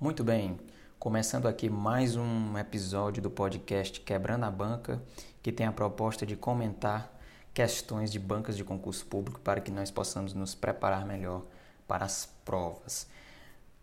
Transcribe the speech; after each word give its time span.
Muito 0.00 0.22
bem, 0.22 0.56
começando 0.96 1.48
aqui 1.48 1.68
mais 1.68 2.14
um 2.14 2.56
episódio 2.56 3.20
do 3.20 3.28
podcast 3.28 4.00
Quebrando 4.00 4.44
a 4.44 4.50
Banca, 4.50 5.02
que 5.42 5.50
tem 5.50 5.66
a 5.66 5.72
proposta 5.72 6.24
de 6.24 6.36
comentar 6.36 7.12
questões 7.52 8.12
de 8.12 8.16
bancas 8.20 8.56
de 8.56 8.62
concurso 8.62 9.04
público 9.06 9.40
para 9.40 9.60
que 9.60 9.72
nós 9.72 9.90
possamos 9.90 10.32
nos 10.34 10.54
preparar 10.54 11.04
melhor 11.04 11.42
para 11.88 12.04
as 12.04 12.26
provas. 12.44 13.08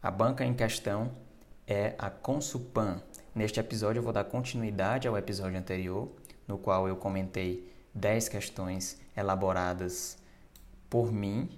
A 0.01 0.09
banca 0.09 0.45
em 0.45 0.53
questão 0.53 1.11
é 1.67 1.95
a 1.97 2.09
Consupan. 2.09 3.01
Neste 3.35 3.59
episódio 3.59 3.99
eu 3.99 4.03
vou 4.03 4.13
dar 4.13 4.23
continuidade 4.23 5.09
ao 5.09 5.17
episódio 5.17 5.59
anterior, 5.59 6.09
no 6.47 6.57
qual 6.57 6.87
eu 6.87 6.95
comentei 6.95 7.69
10 7.93 8.29
questões 8.29 9.01
elaboradas 9.17 10.17
por 10.89 11.11
mim. 11.11 11.49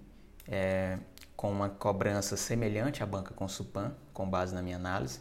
É, 0.48 0.98
com 1.38 1.52
uma 1.52 1.70
cobrança 1.70 2.36
semelhante 2.36 3.04
à 3.04 3.06
banca 3.06 3.32
Consupan, 3.32 3.94
com 4.12 4.28
base 4.28 4.56
na 4.56 4.62
minha 4.64 4.76
análise. 4.76 5.20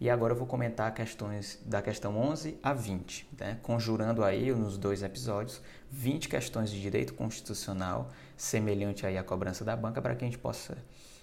E 0.00 0.10
agora 0.10 0.32
eu 0.32 0.36
vou 0.36 0.46
comentar 0.46 0.92
questões 0.92 1.60
da 1.64 1.80
questão 1.80 2.18
11 2.18 2.58
a 2.60 2.72
20, 2.72 3.28
né? 3.38 3.60
conjurando 3.62 4.24
aí 4.24 4.52
nos 4.52 4.76
dois 4.76 5.04
episódios 5.04 5.62
20 5.92 6.28
questões 6.28 6.72
de 6.72 6.80
direito 6.80 7.14
constitucional 7.14 8.10
semelhante 8.36 9.06
aí 9.06 9.16
à 9.16 9.22
cobrança 9.22 9.64
da 9.64 9.76
banca 9.76 10.02
para 10.02 10.16
que 10.16 10.24
a 10.24 10.26
gente 10.26 10.38
possa 10.38 10.76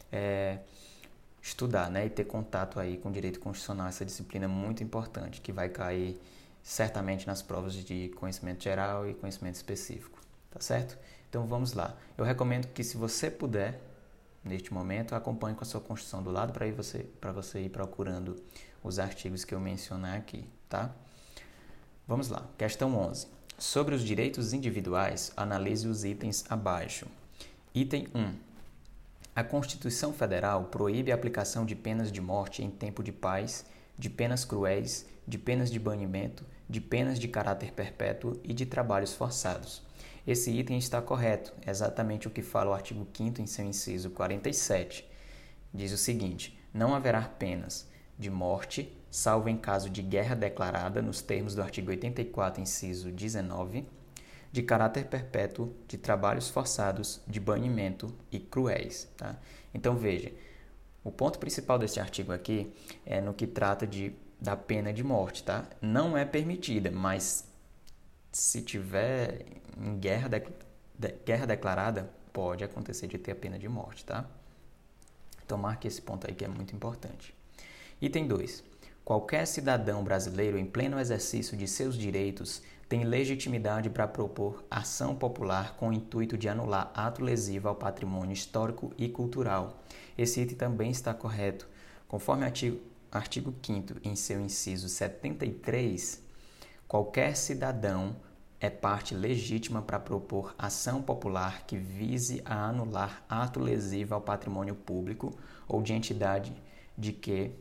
é, 0.09 0.59
estudar 1.41 1.91
né? 1.91 2.05
e 2.05 2.09
ter 2.09 2.23
contato 2.23 2.79
aí 2.79 2.97
com 2.97 3.11
direito 3.11 3.41
constitucional, 3.41 3.87
essa 3.87 4.05
disciplina 4.05 4.47
muito 4.47 4.81
importante 4.81 5.41
que 5.41 5.51
vai 5.51 5.67
cair 5.67 6.17
certamente 6.63 7.27
nas 7.27 7.41
provas 7.41 7.73
de 7.73 8.07
conhecimento 8.15 8.63
geral 8.63 9.05
e 9.05 9.13
conhecimento 9.13 9.55
específico, 9.55 10.17
tá 10.49 10.61
certo? 10.61 10.97
Então 11.29 11.45
vamos 11.45 11.73
lá. 11.73 11.97
Eu 12.17 12.23
recomendo 12.23 12.67
que 12.67 12.85
se 12.85 12.95
você 12.95 13.29
puder 13.29 13.88
neste 14.43 14.73
momento, 14.73 15.15
acompanhe 15.15 15.55
com 15.55 15.63
a 15.63 15.65
sua 15.65 15.81
construção 15.81 16.23
do 16.23 16.31
lado 16.31 16.53
para 16.53 16.69
você, 16.71 17.05
você 17.33 17.61
ir 17.61 17.69
procurando 17.69 18.35
os 18.83 18.99
artigos 18.99 19.43
que 19.43 19.53
eu 19.53 19.59
mencionar 19.59 20.17
aqui, 20.17 20.45
tá? 20.67 20.93
Vamos 22.07 22.29
lá, 22.29 22.47
questão 22.57 22.95
11. 22.97 23.27
Sobre 23.57 23.93
os 23.93 24.03
direitos 24.03 24.53
individuais, 24.53 25.31
analise 25.35 25.87
os 25.87 26.05
itens 26.05 26.45
abaixo. 26.49 27.05
Item 27.73 28.07
1. 28.15 28.33
A 29.35 29.43
Constituição 29.43 30.13
Federal 30.13 30.65
proíbe 30.65 31.11
a 31.11 31.15
aplicação 31.15 31.65
de 31.65 31.75
penas 31.75 32.11
de 32.11 32.21
morte 32.21 32.63
em 32.63 32.69
tempo 32.69 33.03
de 33.03 33.11
paz, 33.11 33.65
de 33.97 34.09
penas 34.09 34.43
cruéis, 34.45 35.05
de 35.27 35.37
penas 35.37 35.69
de 35.69 35.79
banimento, 35.79 36.45
de 36.69 36.81
penas 36.81 37.19
de 37.19 37.27
caráter 37.27 37.71
perpétuo 37.73 38.39
e 38.43 38.53
de 38.53 38.65
trabalhos 38.65 39.13
forçados 39.13 39.88
esse 40.31 40.51
item 40.51 40.77
está 40.77 41.01
correto, 41.01 41.53
é 41.65 41.71
exatamente 41.71 42.27
o 42.27 42.31
que 42.31 42.41
fala 42.41 42.71
o 42.71 42.73
artigo 42.73 43.07
5 43.13 43.41
em 43.41 43.47
seu 43.47 43.65
inciso 43.65 44.09
47. 44.11 45.07
Diz 45.73 45.91
o 45.91 45.97
seguinte: 45.97 46.57
não 46.73 46.93
haverá 46.93 47.21
penas 47.21 47.87
de 48.17 48.29
morte, 48.29 48.95
salvo 49.09 49.49
em 49.49 49.57
caso 49.57 49.89
de 49.89 50.01
guerra 50.01 50.35
declarada, 50.35 51.01
nos 51.01 51.21
termos 51.21 51.55
do 51.55 51.61
artigo 51.61 51.89
84, 51.89 52.61
inciso 52.61 53.11
19, 53.11 53.85
de 54.51 54.61
caráter 54.61 55.05
perpétuo, 55.05 55.73
de 55.87 55.97
trabalhos 55.97 56.49
forçados, 56.49 57.21
de 57.27 57.39
banimento 57.39 58.13
e 58.31 58.39
cruéis. 58.39 59.07
Tá? 59.17 59.35
Então 59.73 59.95
veja, 59.95 60.31
o 61.03 61.11
ponto 61.11 61.39
principal 61.39 61.79
desse 61.79 61.99
artigo 61.99 62.31
aqui 62.31 62.71
é 63.05 63.21
no 63.21 63.33
que 63.33 63.47
trata 63.47 63.87
de, 63.87 64.13
da 64.39 64.55
pena 64.55 64.91
de 64.91 65.03
morte. 65.03 65.43
Tá? 65.43 65.65
Não 65.81 66.17
é 66.17 66.25
permitida, 66.25 66.91
mas 66.91 67.48
se 68.39 68.61
tiver 68.61 69.45
em 69.77 69.99
guerra, 69.99 70.29
de, 70.29 70.43
de, 70.97 71.09
guerra 71.25 71.45
declarada, 71.45 72.09
pode 72.31 72.63
acontecer 72.63 73.05
de 73.05 73.17
ter 73.17 73.33
a 73.33 73.35
pena 73.35 73.59
de 73.59 73.67
morte, 73.67 74.05
tá? 74.05 74.25
Então 75.45 75.57
marque 75.57 75.89
esse 75.89 76.01
ponto 76.01 76.25
aí 76.25 76.33
que 76.33 76.45
é 76.45 76.47
muito 76.47 76.73
importante. 76.73 77.35
Item 78.01 78.27
2. 78.27 78.63
Qualquer 79.03 79.45
cidadão 79.45 80.05
brasileiro 80.05 80.57
em 80.57 80.65
pleno 80.65 80.99
exercício 80.99 81.57
de 81.57 81.67
seus 81.67 81.97
direitos 81.97 82.61
tem 82.87 83.03
legitimidade 83.03 83.89
para 83.89 84.07
propor 84.07 84.63
ação 84.71 85.15
popular 85.15 85.75
com 85.75 85.89
o 85.89 85.93
intuito 85.93 86.37
de 86.37 86.47
anular 86.47 86.91
ato 86.95 87.21
lesivo 87.21 87.67
ao 87.67 87.75
patrimônio 87.75 88.33
histórico 88.33 88.93
e 88.97 89.09
cultural. 89.09 89.83
Esse 90.17 90.39
item 90.39 90.55
também 90.55 90.91
está 90.91 91.13
correto. 91.13 91.67
Conforme 92.07 92.45
artigo, 92.45 92.79
artigo 93.11 93.53
5 93.61 93.95
em 94.01 94.15
seu 94.15 94.39
inciso 94.39 94.87
73, 94.87 96.21
qualquer 96.87 97.35
cidadão 97.35 98.15
é 98.59 98.69
parte 98.69 99.15
legítima 99.15 99.81
para 99.81 99.99
propor 99.99 100.53
ação 100.57 101.01
popular 101.01 101.65
que 101.65 101.77
vise 101.77 102.41
a 102.43 102.65
anular 102.67 103.23
ato 103.29 103.59
lesivo 103.59 104.15
ao 104.15 104.21
patrimônio 104.21 104.75
público 104.75 105.37
ou 105.67 105.81
de 105.81 105.93
entidade 105.93 106.53
de 106.97 107.13
que 107.13 107.51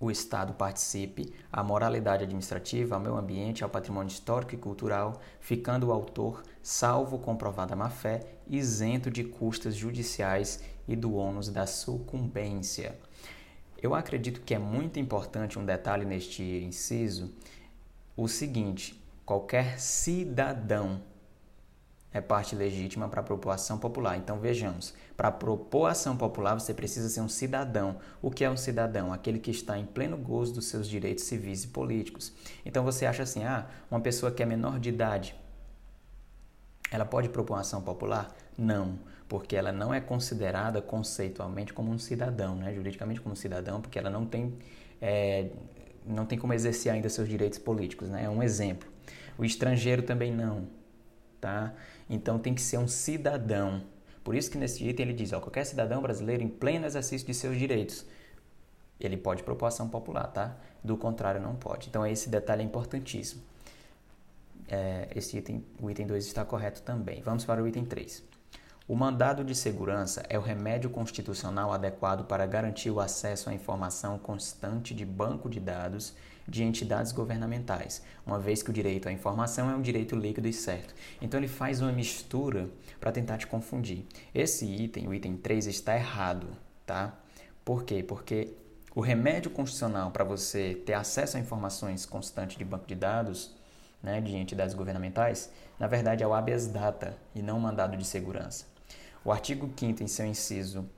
o 0.00 0.12
Estado 0.12 0.54
participe, 0.54 1.34
à 1.52 1.62
moralidade 1.62 2.22
administrativa, 2.22 2.94
ao 2.94 3.00
meio 3.00 3.16
ambiente, 3.16 3.64
ao 3.64 3.70
patrimônio 3.70 4.08
histórico 4.08 4.54
e 4.54 4.58
cultural, 4.58 5.20
ficando 5.40 5.88
o 5.88 5.92
autor, 5.92 6.44
salvo 6.62 7.18
comprovada 7.18 7.74
má-fé, 7.74 8.24
isento 8.46 9.10
de 9.10 9.24
custas 9.24 9.74
judiciais 9.74 10.62
e 10.86 10.94
do 10.94 11.14
ônus 11.14 11.48
da 11.48 11.66
sucumbência. 11.66 12.96
Eu 13.82 13.92
acredito 13.92 14.40
que 14.40 14.54
é 14.54 14.58
muito 14.58 15.00
importante 15.00 15.58
um 15.58 15.64
detalhe 15.64 16.04
neste 16.04 16.42
inciso, 16.42 17.34
o 18.16 18.28
seguinte, 18.28 18.97
qualquer 19.28 19.78
cidadão 19.78 21.02
é 22.10 22.18
parte 22.18 22.56
legítima 22.56 23.10
para 23.10 23.22
propor 23.22 23.50
ação 23.50 23.76
popular. 23.76 24.16
Então 24.16 24.38
vejamos, 24.40 24.94
para 25.18 25.30
propor 25.30 25.84
ação 25.84 26.16
popular 26.16 26.54
você 26.54 26.72
precisa 26.72 27.10
ser 27.10 27.20
um 27.20 27.28
cidadão. 27.28 27.98
O 28.22 28.30
que 28.30 28.42
é 28.42 28.48
um 28.48 28.56
cidadão? 28.56 29.12
Aquele 29.12 29.38
que 29.38 29.50
está 29.50 29.76
em 29.76 29.84
pleno 29.84 30.16
gozo 30.16 30.54
dos 30.54 30.64
seus 30.64 30.88
direitos 30.88 31.24
civis 31.24 31.64
e 31.64 31.68
políticos. 31.68 32.32
Então 32.64 32.82
você 32.82 33.04
acha 33.04 33.22
assim, 33.22 33.44
ah, 33.44 33.66
uma 33.90 34.00
pessoa 34.00 34.32
que 34.32 34.42
é 34.42 34.46
menor 34.46 34.80
de 34.80 34.88
idade, 34.88 35.34
ela 36.90 37.04
pode 37.04 37.28
propor 37.28 37.56
uma 37.56 37.60
ação 37.60 37.82
popular? 37.82 38.34
Não, 38.56 38.98
porque 39.28 39.54
ela 39.54 39.72
não 39.72 39.92
é 39.92 40.00
considerada 40.00 40.80
conceitualmente 40.80 41.74
como 41.74 41.90
um 41.90 41.98
cidadão, 41.98 42.56
né? 42.56 42.72
juridicamente 42.72 43.20
como 43.20 43.36
cidadão, 43.36 43.82
porque 43.82 43.98
ela 43.98 44.08
não 44.08 44.24
tem, 44.24 44.54
é, 45.02 45.50
não 46.06 46.24
tem 46.24 46.38
como 46.38 46.54
exercer 46.54 46.90
ainda 46.90 47.10
seus 47.10 47.28
direitos 47.28 47.58
políticos. 47.58 48.08
Né? 48.08 48.24
É 48.24 48.30
um 48.30 48.42
exemplo. 48.42 48.96
O 49.38 49.44
estrangeiro 49.44 50.02
também 50.02 50.32
não, 50.32 50.68
tá? 51.40 51.72
Então 52.10 52.38
tem 52.38 52.52
que 52.52 52.60
ser 52.60 52.76
um 52.76 52.88
cidadão. 52.88 53.84
Por 54.24 54.34
isso 54.34 54.50
que 54.50 54.58
nesse 54.58 54.86
item 54.86 55.06
ele 55.06 55.14
diz, 55.14 55.32
ó, 55.32 55.40
qualquer 55.40 55.64
cidadão 55.64 56.02
brasileiro 56.02 56.42
em 56.42 56.48
pleno 56.48 56.84
exercício 56.84 57.26
de 57.26 57.32
seus 57.32 57.56
direitos, 57.56 58.04
ele 58.98 59.16
pode 59.16 59.44
propor 59.44 59.66
ação 59.66 59.88
popular, 59.88 60.26
tá? 60.26 60.56
Do 60.82 60.96
contrário, 60.96 61.40
não 61.40 61.54
pode. 61.54 61.88
Então 61.88 62.04
esse 62.04 62.28
detalhe 62.28 62.62
é 62.62 62.64
importantíssimo. 62.64 63.40
É, 64.68 65.08
esse 65.14 65.38
item, 65.38 65.64
o 65.80 65.88
item 65.88 66.06
2 66.06 66.26
está 66.26 66.44
correto 66.44 66.82
também. 66.82 67.22
Vamos 67.22 67.44
para 67.44 67.62
o 67.62 67.68
item 67.68 67.84
3. 67.84 68.22
O 68.88 68.96
mandado 68.96 69.44
de 69.44 69.54
segurança 69.54 70.24
é 70.28 70.38
o 70.38 70.42
remédio 70.42 70.90
constitucional 70.90 71.72
adequado 71.72 72.26
para 72.26 72.46
garantir 72.46 72.90
o 72.90 73.00
acesso 73.00 73.50
à 73.50 73.54
informação 73.54 74.18
constante 74.18 74.94
de 74.94 75.04
banco 75.04 75.48
de 75.48 75.60
dados 75.60 76.14
de 76.48 76.64
entidades 76.64 77.12
governamentais, 77.12 78.02
uma 78.26 78.38
vez 78.38 78.62
que 78.62 78.70
o 78.70 78.72
direito 78.72 79.08
à 79.08 79.12
informação 79.12 79.70
é 79.70 79.76
um 79.76 79.82
direito 79.82 80.16
líquido 80.16 80.48
e 80.48 80.52
certo. 80.52 80.94
Então 81.20 81.38
ele 81.38 81.46
faz 81.46 81.82
uma 81.82 81.92
mistura 81.92 82.70
para 82.98 83.12
tentar 83.12 83.36
te 83.36 83.46
confundir. 83.46 84.06
Esse 84.34 84.64
item, 84.64 85.06
o 85.06 85.14
item 85.14 85.36
3, 85.36 85.66
está 85.66 85.94
errado, 85.94 86.48
tá? 86.86 87.14
Por 87.64 87.84
quê? 87.84 88.02
Porque 88.02 88.54
o 88.94 89.00
remédio 89.00 89.50
constitucional 89.50 90.10
para 90.10 90.24
você 90.24 90.74
ter 90.86 90.94
acesso 90.94 91.36
a 91.36 91.40
informações 91.40 92.06
constantes 92.06 92.56
de 92.56 92.64
banco 92.64 92.86
de 92.86 92.94
dados, 92.94 93.54
né, 94.02 94.20
de 94.20 94.34
entidades 94.34 94.74
governamentais, 94.74 95.52
na 95.78 95.86
verdade 95.86 96.24
é 96.24 96.26
o 96.26 96.32
habeas 96.32 96.66
data 96.66 97.16
e 97.34 97.42
não 97.42 97.58
o 97.58 97.60
mandado 97.60 97.96
de 97.96 98.06
segurança. 98.06 98.64
O 99.24 99.30
artigo 99.30 99.70
5 99.76 100.02
em 100.02 100.06
seu 100.06 100.24
inciso 100.24 100.88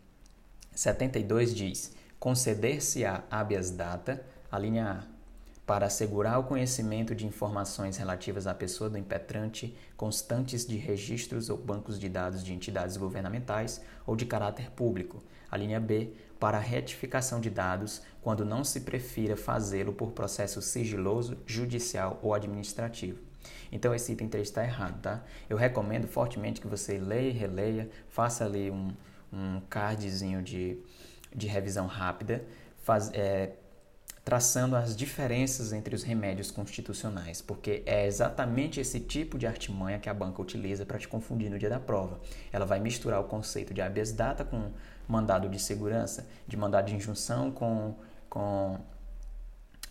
72 0.74 1.54
diz: 1.54 1.92
conceder-se-á 2.20 3.24
habeas 3.30 3.70
data, 3.70 4.24
a 4.50 4.58
linha 4.58 4.86
A, 4.86 5.09
para 5.70 5.86
assegurar 5.86 6.36
o 6.40 6.42
conhecimento 6.42 7.14
de 7.14 7.24
informações 7.24 7.96
relativas 7.96 8.48
à 8.48 8.52
pessoa 8.52 8.90
do 8.90 8.98
impetrante 8.98 9.72
constantes 9.96 10.66
de 10.66 10.76
registros 10.76 11.48
ou 11.48 11.56
bancos 11.56 11.96
de 11.96 12.08
dados 12.08 12.42
de 12.42 12.52
entidades 12.52 12.96
governamentais 12.96 13.80
ou 14.04 14.16
de 14.16 14.26
caráter 14.26 14.68
público. 14.72 15.22
A 15.48 15.56
linha 15.56 15.78
B, 15.78 16.12
para 16.40 16.58
a 16.58 16.60
retificação 16.60 17.40
de 17.40 17.50
dados 17.50 18.02
quando 18.20 18.44
não 18.44 18.64
se 18.64 18.80
prefira 18.80 19.36
fazê-lo 19.36 19.92
por 19.92 20.10
processo 20.10 20.60
sigiloso, 20.60 21.38
judicial 21.46 22.18
ou 22.20 22.34
administrativo. 22.34 23.20
Então 23.70 23.94
esse 23.94 24.10
item 24.10 24.26
3 24.26 24.48
está 24.48 24.64
errado, 24.64 25.00
tá? 25.00 25.22
Eu 25.48 25.56
recomendo 25.56 26.08
fortemente 26.08 26.60
que 26.60 26.66
você 26.66 26.98
leia 26.98 27.28
e 27.28 27.32
releia, 27.32 27.88
faça 28.08 28.44
ali 28.44 28.72
um, 28.72 28.88
um 29.32 29.60
cardzinho 29.70 30.42
de, 30.42 30.80
de 31.32 31.46
revisão 31.46 31.86
rápida, 31.86 32.44
faz, 32.82 33.08
é, 33.14 33.52
traçando 34.30 34.76
as 34.76 34.94
diferenças 34.94 35.72
entre 35.72 35.92
os 35.92 36.04
remédios 36.04 36.52
constitucionais, 36.52 37.42
porque 37.42 37.82
é 37.84 38.06
exatamente 38.06 38.78
esse 38.78 39.00
tipo 39.00 39.36
de 39.36 39.44
artimanha 39.44 39.98
que 39.98 40.08
a 40.08 40.14
banca 40.14 40.40
utiliza 40.40 40.86
para 40.86 41.00
te 41.00 41.08
confundir 41.08 41.50
no 41.50 41.58
dia 41.58 41.68
da 41.68 41.80
prova. 41.80 42.20
Ela 42.52 42.64
vai 42.64 42.78
misturar 42.78 43.20
o 43.20 43.24
conceito 43.24 43.74
de 43.74 43.82
habeas 43.82 44.12
data 44.12 44.44
com 44.44 44.70
mandado 45.08 45.48
de 45.48 45.58
segurança, 45.58 46.28
de 46.46 46.56
mandado 46.56 46.86
de 46.86 46.94
injunção 46.94 47.50
com, 47.50 47.96
com 48.28 48.78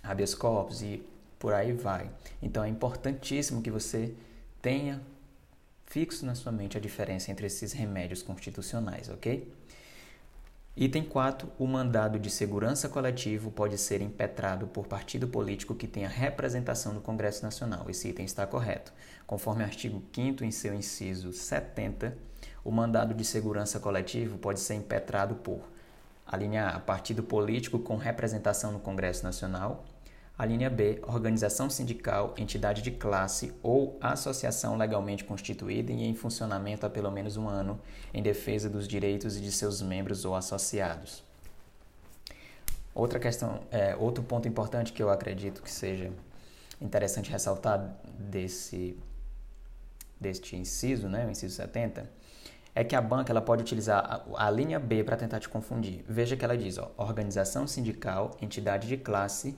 habeas 0.02 0.34
corpus 0.34 0.82
e 0.82 1.06
por 1.38 1.54
aí 1.54 1.74
vai. 1.74 2.10
Então 2.42 2.64
é 2.64 2.70
importantíssimo 2.70 3.62
que 3.62 3.70
você 3.70 4.16
tenha 4.62 5.02
fixo 5.86 6.26
na 6.26 6.34
sua 6.34 6.54
mente 6.54 6.78
a 6.78 6.80
diferença 6.80 7.30
entre 7.30 7.46
esses 7.46 7.74
remédios 7.74 8.22
constitucionais, 8.22 9.10
ok? 9.10 9.52
Item 10.82 11.04
4. 11.04 11.52
O 11.60 11.68
mandado 11.68 12.18
de 12.18 12.30
segurança 12.30 12.88
coletivo 12.88 13.52
pode 13.52 13.78
ser 13.78 14.02
impetrado 14.02 14.66
por 14.66 14.88
partido 14.88 15.28
político 15.28 15.76
que 15.76 15.86
tenha 15.86 16.08
representação 16.08 16.94
no 16.94 17.02
Congresso 17.02 17.44
Nacional. 17.44 17.90
Esse 17.90 18.08
item 18.08 18.24
está 18.24 18.48
correto. 18.48 18.94
Conforme 19.28 19.62
o 19.62 19.66
artigo 19.66 20.02
5 20.14 20.42
em 20.46 20.52
seu 20.52 20.74
inciso 20.74 21.34
70, 21.34 22.18
o 22.64 22.72
mandado 22.72 23.14
de 23.14 23.26
segurança 23.26 23.78
coletivo 23.78 24.38
pode 24.38 24.62
ser 24.62 24.76
impetrado 24.76 25.36
por 25.36 25.60
a 26.26 26.38
linha 26.38 26.70
A, 26.70 26.80
partido 26.80 27.24
político 27.24 27.78
com 27.80 27.98
representação 27.98 28.72
no 28.72 28.80
Congresso 28.80 29.26
Nacional, 29.26 29.84
a 30.40 30.46
linha 30.46 30.70
B, 30.70 31.02
organização 31.06 31.70
sindical, 31.70 32.34
entidade 32.38 32.82
de 32.82 32.92
classe 32.92 33.54
ou 33.62 33.98
associação 34.00 34.78
legalmente 34.78 35.26
constituída 35.26 35.92
e 35.92 36.06
em 36.06 36.16
funcionamento 36.16 36.86
há 36.86 36.90
pelo 36.90 37.12
menos 37.12 37.36
um 37.36 37.50
ano 37.50 37.78
em 38.14 38.24
defesa 38.24 38.70
dos 38.70 38.88
direitos 38.88 39.40
de 39.40 39.52
seus 39.52 39.82
membros 39.82 40.24
ou 40.24 40.34
associados. 40.34 41.22
Outra 42.96 43.20
questão, 43.20 43.60
é, 43.70 43.98
outro 43.98 44.24
ponto 44.24 44.48
importante 44.48 44.94
que 44.94 45.04
eu 45.04 45.10
acredito 45.10 45.62
que 45.62 45.70
seja 45.70 46.10
interessante 46.80 47.30
ressaltar 47.30 47.98
desse 48.18 48.98
deste 50.18 50.56
inciso, 50.56 51.10
né, 51.10 51.26
o 51.26 51.32
inciso 51.32 51.56
70, 51.56 52.10
é 52.74 52.84
que 52.84 52.96
a 52.96 53.02
banca 53.02 53.32
ela 53.32 53.42
pode 53.42 53.62
utilizar 53.62 54.24
a, 54.36 54.48
a 54.48 54.50
linha 54.50 54.80
B 54.80 55.04
para 55.04 55.18
tentar 55.18 55.40
te 55.42 55.50
confundir. 55.50 56.04
Veja 56.08 56.38
que 56.38 56.46
ela 56.46 56.58
diz, 56.58 56.78
ó, 56.78 56.92
organização 56.98 57.68
sindical, 57.68 58.38
entidade 58.42 58.88
de 58.88 58.96
classe 58.98 59.58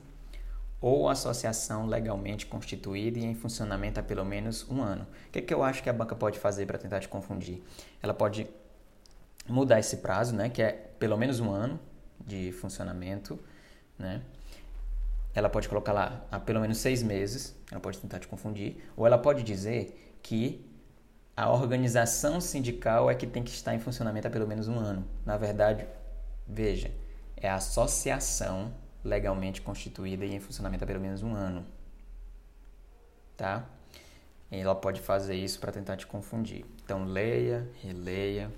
ou 0.82 1.08
associação 1.08 1.86
legalmente 1.86 2.48
constituída 2.48 3.20
e 3.20 3.24
em 3.24 3.36
funcionamento 3.36 4.00
há 4.00 4.04
pelo 4.04 4.26
menos 4.26 4.68
um 4.68 4.82
ano. 4.82 5.06
O 5.28 5.32
que, 5.32 5.40
é 5.40 5.42
que 5.42 5.54
eu 5.54 5.64
acho 5.64 5.84
que 5.84 5.90
a 5.90 5.94
banca 5.94 6.16
pode 6.16 6.40
fazer 6.40 6.66
para 6.66 6.80
tentar 6.80 7.00
te 7.00 7.08
confundir? 7.08 7.62
Ela 8.02 8.16
pode 8.16 8.48
mudar 9.48 9.80
esse 9.80 9.98
prazo, 9.98 10.36
né, 10.36 10.50
que 10.50 10.62
é 10.62 10.72
pelo 10.98 11.18
menos 11.18 11.40
um 11.40 11.52
ano 11.52 11.80
de 12.20 12.52
funcionamento, 12.54 13.40
né? 13.98 14.22
Ela 15.34 15.50
pode 15.50 15.70
colocar 15.70 15.94
lá 15.94 16.26
há 16.30 16.40
pelo 16.40 16.60
menos 16.60 16.78
seis 16.78 17.02
meses, 17.02 17.56
ela 17.72 17.80
pode 17.80 17.98
tentar 18.00 18.20
te 18.20 18.28
confundir, 18.28 18.84
ou 18.98 19.08
ela 19.08 19.18
pode 19.18 19.44
dizer 19.44 20.18
que 20.22 20.66
a 21.38 21.50
organização 21.50 22.42
sindical 22.42 23.10
é 23.10 23.16
que 23.16 23.26
tem 23.26 23.42
que 23.42 23.52
estar 23.52 23.74
em 23.74 23.80
funcionamento 23.80 24.28
há 24.28 24.32
pelo 24.32 24.48
menos 24.48 24.68
um 24.68 24.78
ano. 24.78 25.08
Na 25.26 25.38
verdade, 25.38 25.88
veja, 26.46 26.92
é 27.38 27.50
a 27.50 27.56
associação 27.56 28.74
legalmente 29.04 29.62
constituída 29.62 30.26
e 30.26 30.34
em 30.34 30.40
funcionamento 30.40 30.84
há 30.84 30.88
pelo 30.88 31.00
menos 31.00 31.24
um 31.24 31.34
ano. 31.34 31.66
Tá? 33.36 33.68
Ela 34.50 34.76
pode 34.76 35.02
fazer 35.02 35.36
isso 35.36 35.60
para 35.60 35.72
tentar 35.72 35.98
te 35.98 36.06
confundir. 36.06 36.66
Então, 36.84 37.06
leia, 37.06 37.70
releia, 37.82 38.52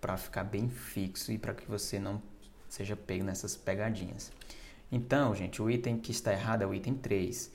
para 0.00 0.16
ficar 0.16 0.44
bem 0.44 0.68
fixo 0.68 1.30
e 1.32 1.38
para 1.38 1.54
que 1.54 1.68
você 1.68 1.98
não 1.98 2.22
seja 2.68 2.96
pego 2.96 3.24
nessas 3.24 3.56
pegadinhas. 3.56 4.32
Então, 4.90 5.34
gente, 5.34 5.60
o 5.60 5.70
item 5.70 5.98
que 5.98 6.10
está 6.10 6.32
errado 6.32 6.62
é 6.62 6.66
o 6.66 6.74
item 6.74 6.94
3. 6.94 7.50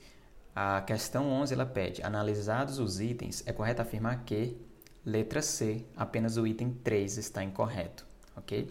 A 0.54 0.82
questão 0.82 1.30
11 1.30 1.54
ela 1.54 1.66
pede: 1.66 2.02
analisados 2.02 2.78
os 2.78 3.00
itens, 3.00 3.42
é 3.46 3.52
correto 3.52 3.82
afirmar 3.82 4.24
que, 4.24 4.56
letra 5.04 5.40
C, 5.40 5.84
apenas 5.96 6.36
o 6.36 6.46
item 6.46 6.72
3 6.84 7.16
está 7.16 7.42
incorreto, 7.42 8.06
ok? 8.36 8.70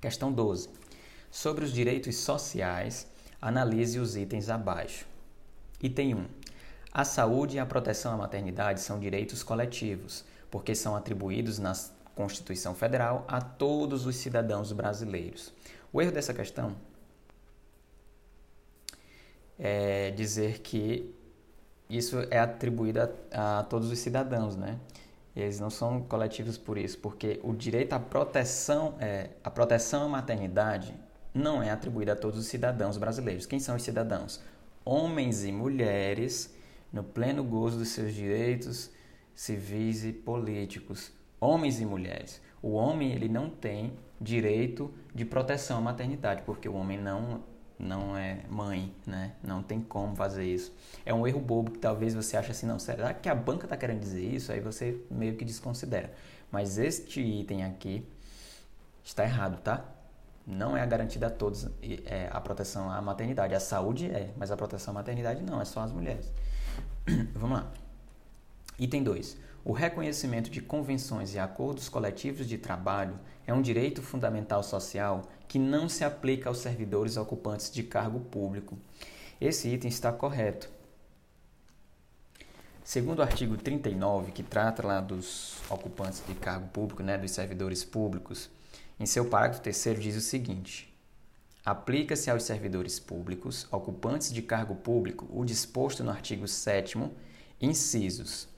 Questão 0.00 0.30
12. 0.30 0.68
Sobre 1.34 1.64
os 1.64 1.72
direitos 1.72 2.14
sociais, 2.18 3.08
analise 3.42 3.98
os 3.98 4.16
itens 4.16 4.48
abaixo. 4.48 5.04
Item 5.82 6.14
1. 6.14 6.26
A 6.92 7.04
saúde 7.04 7.56
e 7.56 7.58
a 7.58 7.66
proteção 7.66 8.14
à 8.14 8.16
maternidade 8.16 8.80
são 8.80 9.00
direitos 9.00 9.42
coletivos, 9.42 10.24
porque 10.48 10.76
são 10.76 10.94
atribuídos 10.94 11.58
na 11.58 11.72
Constituição 12.14 12.72
Federal 12.72 13.24
a 13.26 13.40
todos 13.40 14.06
os 14.06 14.14
cidadãos 14.14 14.70
brasileiros. 14.70 15.52
O 15.92 16.00
erro 16.00 16.12
dessa 16.12 16.32
questão 16.32 16.76
é 19.58 20.12
dizer 20.12 20.60
que 20.60 21.12
isso 21.90 22.16
é 22.30 22.38
atribuído 22.38 23.00
a, 23.32 23.58
a 23.58 23.64
todos 23.64 23.90
os 23.90 23.98
cidadãos, 23.98 24.54
né? 24.54 24.78
eles 25.34 25.58
não 25.58 25.68
são 25.68 26.00
coletivos 26.00 26.56
por 26.56 26.78
isso, 26.78 26.96
porque 26.98 27.40
o 27.42 27.52
direito 27.52 27.92
à 27.92 27.98
proteção, 27.98 28.94
é, 29.00 29.30
a 29.42 29.50
proteção 29.50 30.04
à 30.04 30.08
maternidade 30.08 30.94
não 31.34 31.62
é 31.62 31.70
atribuída 31.70 32.12
a 32.12 32.16
todos 32.16 32.38
os 32.38 32.46
cidadãos 32.46 32.96
brasileiros. 32.96 33.44
Quem 33.44 33.58
são 33.58 33.74
os 33.74 33.82
cidadãos? 33.82 34.40
Homens 34.84 35.44
e 35.44 35.50
mulheres 35.50 36.54
no 36.92 37.02
pleno 37.02 37.42
gozo 37.42 37.78
dos 37.78 37.88
seus 37.88 38.14
direitos 38.14 38.90
civis 39.34 40.04
e 40.04 40.12
políticos. 40.12 41.12
Homens 41.40 41.80
e 41.80 41.84
mulheres. 41.84 42.40
O 42.62 42.72
homem 42.72 43.12
ele 43.12 43.28
não 43.28 43.50
tem 43.50 43.92
direito 44.20 44.94
de 45.14 45.24
proteção 45.24 45.78
à 45.78 45.80
maternidade, 45.80 46.42
porque 46.46 46.68
o 46.68 46.74
homem 46.74 46.98
não 46.98 47.42
não 47.76 48.16
é 48.16 48.44
mãe, 48.48 48.94
né? 49.04 49.34
Não 49.42 49.60
tem 49.60 49.80
como 49.80 50.14
fazer 50.14 50.44
isso. 50.44 50.72
É 51.04 51.12
um 51.12 51.26
erro 51.26 51.40
bobo 51.40 51.72
que 51.72 51.78
talvez 51.78 52.14
você 52.14 52.36
ache 52.36 52.52
assim, 52.52 52.66
não, 52.66 52.78
será 52.78 53.12
que 53.12 53.28
a 53.28 53.34
banca 53.34 53.66
está 53.66 53.76
querendo 53.76 53.98
dizer 53.98 54.22
isso? 54.22 54.52
Aí 54.52 54.60
você 54.60 55.02
meio 55.10 55.36
que 55.36 55.44
desconsidera. 55.44 56.14
Mas 56.52 56.78
este 56.78 57.20
item 57.20 57.64
aqui 57.64 58.06
está 59.02 59.24
errado, 59.24 59.60
tá? 59.60 59.84
Não 60.46 60.76
é 60.76 60.86
garantida 60.86 61.28
a 61.28 61.30
todos 61.30 61.66
é, 61.82 62.28
a 62.30 62.40
proteção 62.40 62.90
à 62.90 63.00
maternidade. 63.00 63.54
A 63.54 63.60
saúde 63.60 64.06
é, 64.06 64.32
mas 64.36 64.50
a 64.50 64.56
proteção 64.56 64.92
à 64.92 64.94
maternidade 64.94 65.42
não, 65.42 65.60
é 65.60 65.64
só 65.64 65.80
as 65.80 65.92
mulheres. 65.92 66.30
Vamos 67.34 67.58
lá. 67.58 67.72
Item 68.78 69.02
2. 69.02 69.36
O 69.64 69.72
reconhecimento 69.72 70.50
de 70.50 70.60
convenções 70.60 71.34
e 71.34 71.38
acordos 71.38 71.88
coletivos 71.88 72.46
de 72.46 72.58
trabalho 72.58 73.18
é 73.46 73.54
um 73.54 73.62
direito 73.62 74.02
fundamental 74.02 74.62
social 74.62 75.22
que 75.48 75.58
não 75.58 75.88
se 75.88 76.04
aplica 76.04 76.48
aos 76.48 76.58
servidores 76.58 77.16
ocupantes 77.16 77.70
de 77.70 77.82
cargo 77.82 78.20
público. 78.20 78.76
Esse 79.40 79.68
item 79.68 79.88
está 79.88 80.12
correto. 80.12 80.68
Segundo 82.82 83.20
o 83.20 83.22
artigo 83.22 83.56
39, 83.56 84.32
que 84.32 84.42
trata 84.42 84.86
lá 84.86 85.00
dos 85.00 85.56
ocupantes 85.70 86.22
de 86.26 86.34
cargo 86.34 86.68
público, 86.68 87.02
né, 87.02 87.16
dos 87.16 87.30
servidores 87.30 87.82
públicos, 87.82 88.50
em 89.04 89.06
seu 89.06 89.26
parágrafo 89.26 89.60
terceiro 89.60 90.00
diz 90.00 90.16
o 90.16 90.20
seguinte: 90.20 90.90
Aplica-se 91.62 92.30
aos 92.30 92.42
servidores 92.42 92.98
públicos, 92.98 93.68
ocupantes 93.70 94.32
de 94.32 94.40
cargo 94.40 94.74
público, 94.76 95.28
o 95.30 95.44
disposto 95.44 96.02
no 96.02 96.10
artigo 96.10 96.48
7 96.48 96.98
incisos 97.60 98.48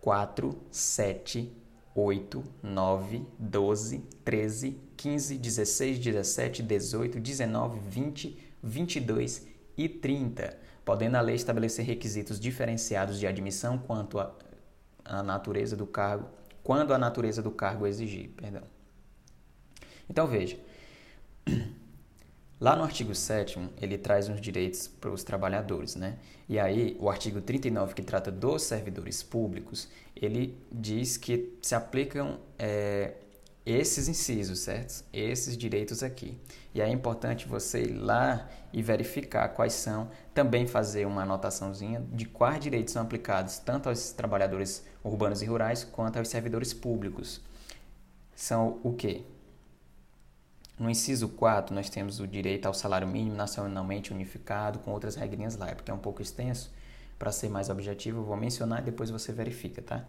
4, 0.00 0.58
7, 0.72 1.52
8, 1.94 2.44
9, 2.62 3.26
12, 3.38 3.98
13, 4.24 4.80
15, 4.96 5.38
16, 5.38 5.98
17, 6.00 6.62
18, 6.64 7.20
19, 7.20 7.80
20, 7.88 8.38
22 8.62 9.46
e 9.76 9.88
30, 9.88 10.58
podendo 10.84 11.16
a 11.16 11.20
lei 11.20 11.36
estabelecer 11.36 11.84
requisitos 11.84 12.40
diferenciados 12.40 13.20
de 13.20 13.26
admissão 13.26 13.78
quanto 13.78 14.18
à 14.18 15.22
natureza 15.22 15.76
do 15.76 15.86
cargo, 15.86 16.28
quando 16.64 16.92
a 16.92 16.98
natureza 16.98 17.40
do 17.40 17.52
cargo 17.52 17.86
exigir, 17.86 18.30
perdão. 18.30 18.75
Então 20.08 20.26
veja, 20.26 20.58
lá 22.60 22.76
no 22.76 22.84
artigo 22.84 23.14
7 23.14 23.70
ele 23.80 23.98
traz 23.98 24.28
uns 24.28 24.40
direitos 24.40 24.88
para 24.88 25.10
os 25.10 25.24
trabalhadores, 25.24 25.94
né? 25.94 26.18
E 26.48 26.58
aí 26.58 26.96
o 27.00 27.10
artigo 27.10 27.40
39 27.40 27.94
que 27.94 28.02
trata 28.02 28.30
dos 28.30 28.62
servidores 28.62 29.22
públicos, 29.22 29.88
ele 30.14 30.56
diz 30.70 31.16
que 31.16 31.58
se 31.60 31.74
aplicam 31.74 32.38
é, 32.58 33.14
esses 33.66 34.06
incisos, 34.06 34.60
certo? 34.60 35.04
Esses 35.12 35.56
direitos 35.56 36.04
aqui. 36.04 36.38
E 36.72 36.80
é 36.80 36.88
importante 36.88 37.48
você 37.48 37.82
ir 37.82 37.94
lá 37.94 38.48
e 38.72 38.80
verificar 38.80 39.48
quais 39.48 39.72
são, 39.72 40.08
também 40.32 40.68
fazer 40.68 41.04
uma 41.04 41.22
anotaçãozinha 41.22 42.06
de 42.12 42.26
quais 42.26 42.60
direitos 42.60 42.92
são 42.92 43.02
aplicados 43.02 43.58
tanto 43.58 43.88
aos 43.88 44.12
trabalhadores 44.12 44.84
urbanos 45.02 45.42
e 45.42 45.46
rurais 45.46 45.82
quanto 45.82 46.18
aos 46.18 46.28
servidores 46.28 46.72
públicos. 46.72 47.40
São 48.36 48.78
o 48.84 48.92
quê? 48.92 49.24
No 50.78 50.90
inciso 50.90 51.28
4, 51.28 51.74
nós 51.74 51.88
temos 51.88 52.20
o 52.20 52.26
direito 52.26 52.66
ao 52.66 52.74
salário 52.74 53.08
mínimo 53.08 53.34
nacionalmente 53.34 54.12
unificado, 54.12 54.78
com 54.80 54.90
outras 54.90 55.16
regrinhas 55.16 55.56
lá, 55.56 55.70
é 55.70 55.74
porque 55.74 55.90
é 55.90 55.94
um 55.94 55.98
pouco 55.98 56.20
extenso. 56.20 56.70
Para 57.18 57.32
ser 57.32 57.48
mais 57.48 57.70
objetivo, 57.70 58.18
eu 58.20 58.24
vou 58.24 58.36
mencionar 58.36 58.80
e 58.82 58.84
depois 58.84 59.08
você 59.08 59.32
verifica, 59.32 59.80
tá? 59.80 60.04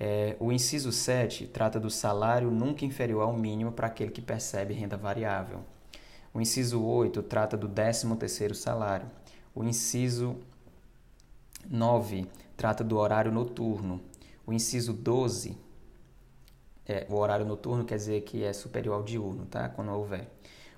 É, 0.00 0.36
o 0.40 0.50
inciso 0.50 0.90
7 0.90 1.46
trata 1.46 1.78
do 1.78 1.88
salário 1.88 2.50
nunca 2.50 2.84
inferior 2.84 3.22
ao 3.22 3.32
mínimo 3.32 3.70
para 3.70 3.86
aquele 3.86 4.10
que 4.10 4.20
percebe 4.20 4.74
renda 4.74 4.96
variável. 4.96 5.60
O 6.34 6.40
inciso 6.40 6.82
8 6.82 7.22
trata 7.22 7.56
do 7.56 7.68
13º 7.68 8.54
salário. 8.54 9.08
O 9.54 9.62
inciso 9.62 10.36
9 11.70 12.26
trata 12.56 12.82
do 12.82 12.96
horário 12.96 13.30
noturno. 13.30 14.00
O 14.44 14.52
inciso 14.52 14.92
12 14.92 15.56
é, 16.86 17.06
o 17.08 17.16
horário 17.16 17.46
noturno 17.46 17.84
quer 17.84 17.96
dizer 17.96 18.22
que 18.22 18.42
é 18.44 18.52
superior 18.52 18.94
ao 18.94 19.02
diurno, 19.02 19.46
tá? 19.46 19.68
Quando 19.68 19.92
houver. 19.92 20.28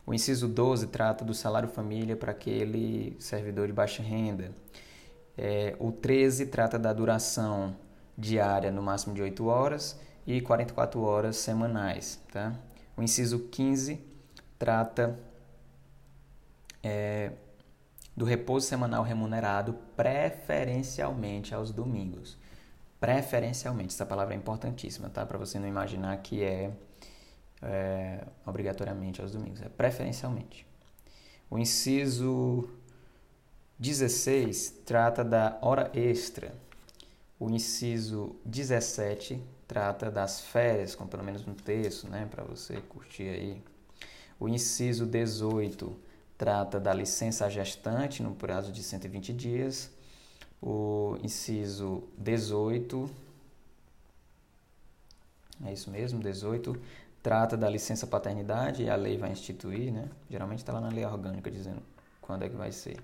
O 0.06 0.12
inciso 0.12 0.46
12 0.46 0.88
trata 0.88 1.24
do 1.24 1.32
salário 1.32 1.68
família 1.68 2.14
para 2.14 2.30
aquele 2.30 3.16
servidor 3.18 3.66
de 3.66 3.72
baixa 3.72 4.02
renda. 4.02 4.52
É, 5.36 5.74
o 5.78 5.90
13 5.90 6.46
trata 6.46 6.78
da 6.78 6.92
duração 6.92 7.74
diária 8.16 8.70
no 8.70 8.82
máximo 8.82 9.14
de 9.14 9.22
8 9.22 9.46
horas 9.46 9.98
e 10.26 10.40
44 10.40 11.00
horas 11.00 11.36
semanais. 11.36 12.20
Tá? 12.30 12.54
O 12.96 13.02
inciso 13.02 13.48
15 13.50 13.98
trata 14.58 15.18
é, 16.82 17.32
do 18.16 18.24
repouso 18.24 18.66
semanal 18.66 19.02
remunerado 19.02 19.74
preferencialmente 19.96 21.54
aos 21.54 21.72
domingos. 21.72 22.38
Preferencialmente, 23.04 23.92
essa 23.92 24.06
palavra 24.06 24.32
é 24.32 24.36
importantíssima, 24.38 25.10
tá? 25.10 25.26
Para 25.26 25.36
você 25.36 25.58
não 25.58 25.68
imaginar 25.68 26.16
que 26.22 26.42
é, 26.42 26.70
é 27.60 28.24
obrigatoriamente 28.46 29.20
aos 29.20 29.30
domingos, 29.30 29.60
é 29.60 29.68
preferencialmente. 29.68 30.66
O 31.50 31.58
inciso 31.58 32.66
16 33.78 34.76
trata 34.86 35.22
da 35.22 35.58
hora 35.60 35.90
extra. 35.92 36.54
O 37.38 37.50
inciso 37.50 38.36
17 38.42 39.38
trata 39.68 40.10
das 40.10 40.40
férias, 40.40 40.94
com 40.94 41.06
pelo 41.06 41.22
menos 41.22 41.46
um 41.46 41.52
terço, 41.52 42.08
né, 42.08 42.26
para 42.30 42.42
você 42.42 42.80
curtir 42.88 43.28
aí. 43.28 43.62
O 44.40 44.48
inciso 44.48 45.04
18 45.04 45.94
trata 46.38 46.80
da 46.80 46.94
licença 46.94 47.50
gestante 47.50 48.22
no 48.22 48.34
prazo 48.34 48.72
de 48.72 48.82
120 48.82 49.30
dias. 49.34 49.90
O 50.66 51.18
inciso 51.22 52.04
18 52.16 53.10
é 55.66 55.74
isso 55.74 55.90
mesmo, 55.90 56.20
18 56.20 56.80
trata 57.22 57.54
da 57.54 57.68
licença 57.68 58.06
paternidade 58.06 58.82
e 58.82 58.88
a 58.88 58.96
lei 58.96 59.18
vai 59.18 59.30
instituir, 59.30 59.92
né? 59.92 60.08
Geralmente 60.30 60.60
está 60.60 60.72
lá 60.72 60.80
na 60.80 60.88
lei 60.88 61.04
orgânica 61.04 61.50
dizendo 61.50 61.82
quando 62.22 62.44
é 62.44 62.48
que 62.48 62.56
vai 62.56 62.72
ser. 62.72 62.98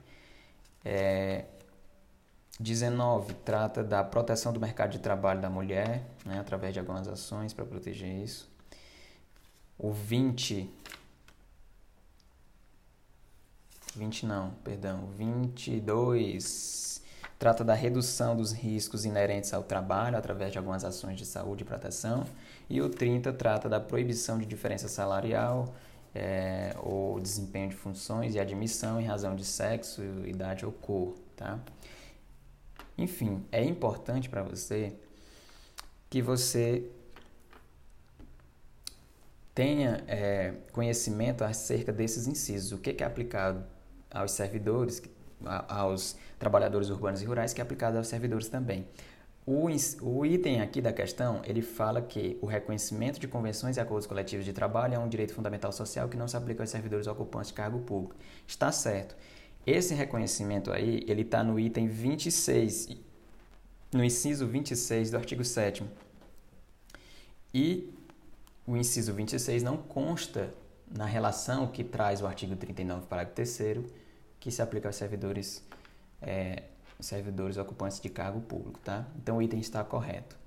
É, 0.83 1.45
19 2.59 3.35
trata 3.45 3.85
da 3.85 4.03
proteção 4.03 4.55
do 4.55 4.61
mercado 4.61 4.93
de 4.93 4.99
trabalho 4.99 5.43
da 5.43 5.51
mulher, 5.51 6.07
né, 6.25 6.39
através 6.41 6.73
de 6.73 6.81
algumas 6.81 7.09
ações 7.09 7.53
para 7.53 7.67
proteger 7.67 8.11
isso. 8.23 8.51
O 9.79 9.93
20 9.93 10.67
20 13.97 14.25
não, 14.25 14.51
perdão, 14.65 15.09
22 15.17 17.00
trata 17.41 17.65
da 17.65 17.73
redução 17.73 18.37
dos 18.37 18.53
riscos 18.53 19.07
inerentes 19.07 19.55
ao 19.55 19.63
trabalho 19.63 20.19
através 20.19 20.53
de 20.53 20.59
algumas 20.59 20.85
ações 20.85 21.17
de 21.17 21.25
saúde 21.25 21.63
e 21.63 21.65
proteção. 21.65 22.27
E 22.69 22.83
o 22.83 22.91
30 22.91 23.33
trata 23.33 23.67
da 23.67 23.81
proibição 23.81 24.39
de 24.39 24.45
diferença 24.45 24.89
salarial 24.89 25.75
é, 26.15 26.77
ou 26.83 27.19
desempenho 27.19 27.71
de 27.71 27.77
funções 27.77 28.35
e 28.35 28.39
admissão 28.39 29.01
em 29.01 29.07
razão 29.07 29.35
de 29.35 29.47
sexo, 29.47 30.03
idade 30.27 30.67
ou 30.67 30.73
cor, 30.73 31.15
tá? 31.35 31.59
Enfim, 32.99 33.43
é 33.51 33.65
importante 33.65 34.29
para 34.29 34.43
você 34.43 34.93
que 36.11 36.21
você 36.21 36.85
tenha 39.55 40.05
é, 40.07 40.57
conhecimento 40.73 41.43
acerca 41.43 41.91
desses 41.91 42.27
incisos. 42.27 42.73
O 42.73 42.77
que, 42.77 43.03
é 43.03 43.07
aplicado 43.07 43.65
aos 44.11 44.33
servidores, 44.33 45.03
aos 45.69 46.19
trabalhadores 46.41 46.89
urbanos 46.89 47.23
e 47.23 47.25
rurais, 47.27 47.53
que 47.53 47.61
é 47.61 47.63
aplicado 47.63 47.99
aos 47.99 48.09
servidores 48.09 48.49
também. 48.49 48.89
O, 49.47 49.67
o, 50.03 50.27
item 50.27 50.61
aqui 50.61 50.81
da 50.81 50.93
questão, 50.93 51.43
ele 51.45 51.63
fala 51.63 52.01
que 52.01 52.39
o 52.41 52.47
reconhecimento 52.47 53.21
de 53.21 53.29
convenções 53.29 53.77
e 53.77 53.81
acordos 53.81 54.07
coletivos 54.07 54.45
de 54.45 54.53
trabalho 54.53 54.95
é 54.95 54.99
um 54.99 55.09
direito 55.09 55.35
fundamental 55.35 55.71
social 55.71 56.09
que 56.09 56.17
não 56.17 56.27
se 56.27 56.37
aplica 56.37 56.63
aos 56.63 56.71
servidores 56.71 57.07
ocupantes 57.07 57.49
de 57.49 57.55
cargo 57.55 57.81
público. 57.81 58.17
Está 58.47 58.73
certo. 58.73 59.15
Esse 59.67 59.95
reconhecimento 59.95 60.73
aí, 60.73 61.05
ele 61.07 61.23
está 61.23 61.45
no 61.45 61.61
item 61.61 61.89
26, 61.89 62.97
no 63.93 64.03
inciso 64.03 64.47
26 64.47 65.11
do 65.11 65.17
artigo 65.17 65.45
7 65.45 65.85
E 67.53 67.93
o 68.67 68.77
inciso 68.77 69.13
26 69.13 69.63
não 69.63 69.77
consta 69.77 70.55
na 70.91 71.05
relação 71.05 71.67
que 71.67 71.85
traz 71.85 72.23
o 72.23 72.27
artigo 72.27 72.57
39, 72.57 73.07
parágrafo 73.07 73.35
3 73.35 73.81
que 74.39 74.51
se 74.51 74.63
aplica 74.63 74.89
aos 74.89 74.97
servidores, 74.97 75.63
é, 76.23 76.65
servidores 77.01 77.57
ocupantes 77.57 78.01
de 78.01 78.09
cargo 78.09 78.41
público, 78.41 78.79
tá? 78.81 79.07
Então 79.17 79.39
o 79.39 79.43
item 79.43 79.61
está 79.61 79.83
correto. 79.83 80.39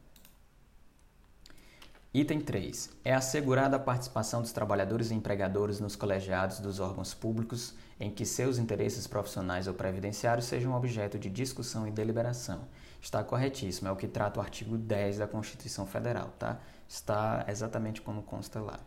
Item 2.13 2.41
3. 2.41 2.91
É 3.03 3.13
assegurada 3.13 3.75
a 3.75 3.79
participação 3.79 4.41
dos 4.41 4.51
trabalhadores 4.51 5.09
e 5.09 5.15
empregadores 5.15 5.79
nos 5.79 5.95
colegiados 5.95 6.59
dos 6.59 6.79
órgãos 6.79 7.11
públicos 7.11 7.73
em 7.99 8.11
que 8.11 8.23
seus 8.23 8.59
interesses 8.59 9.07
profissionais 9.07 9.67
ou 9.67 9.73
previdenciários 9.73 10.45
sejam 10.45 10.75
objeto 10.75 11.17
de 11.17 11.27
discussão 11.27 11.87
e 11.87 11.91
deliberação. 11.91 12.67
Está 13.01 13.23
corretíssimo, 13.23 13.87
é 13.87 13.91
o 13.91 13.95
que 13.95 14.07
trata 14.07 14.39
o 14.39 14.43
artigo 14.43 14.77
10 14.77 15.17
da 15.17 15.27
Constituição 15.27 15.87
Federal, 15.87 16.29
tá? 16.37 16.59
Está 16.87 17.45
exatamente 17.47 17.99
como 17.99 18.21
consta 18.21 18.61
lá. 18.61 18.79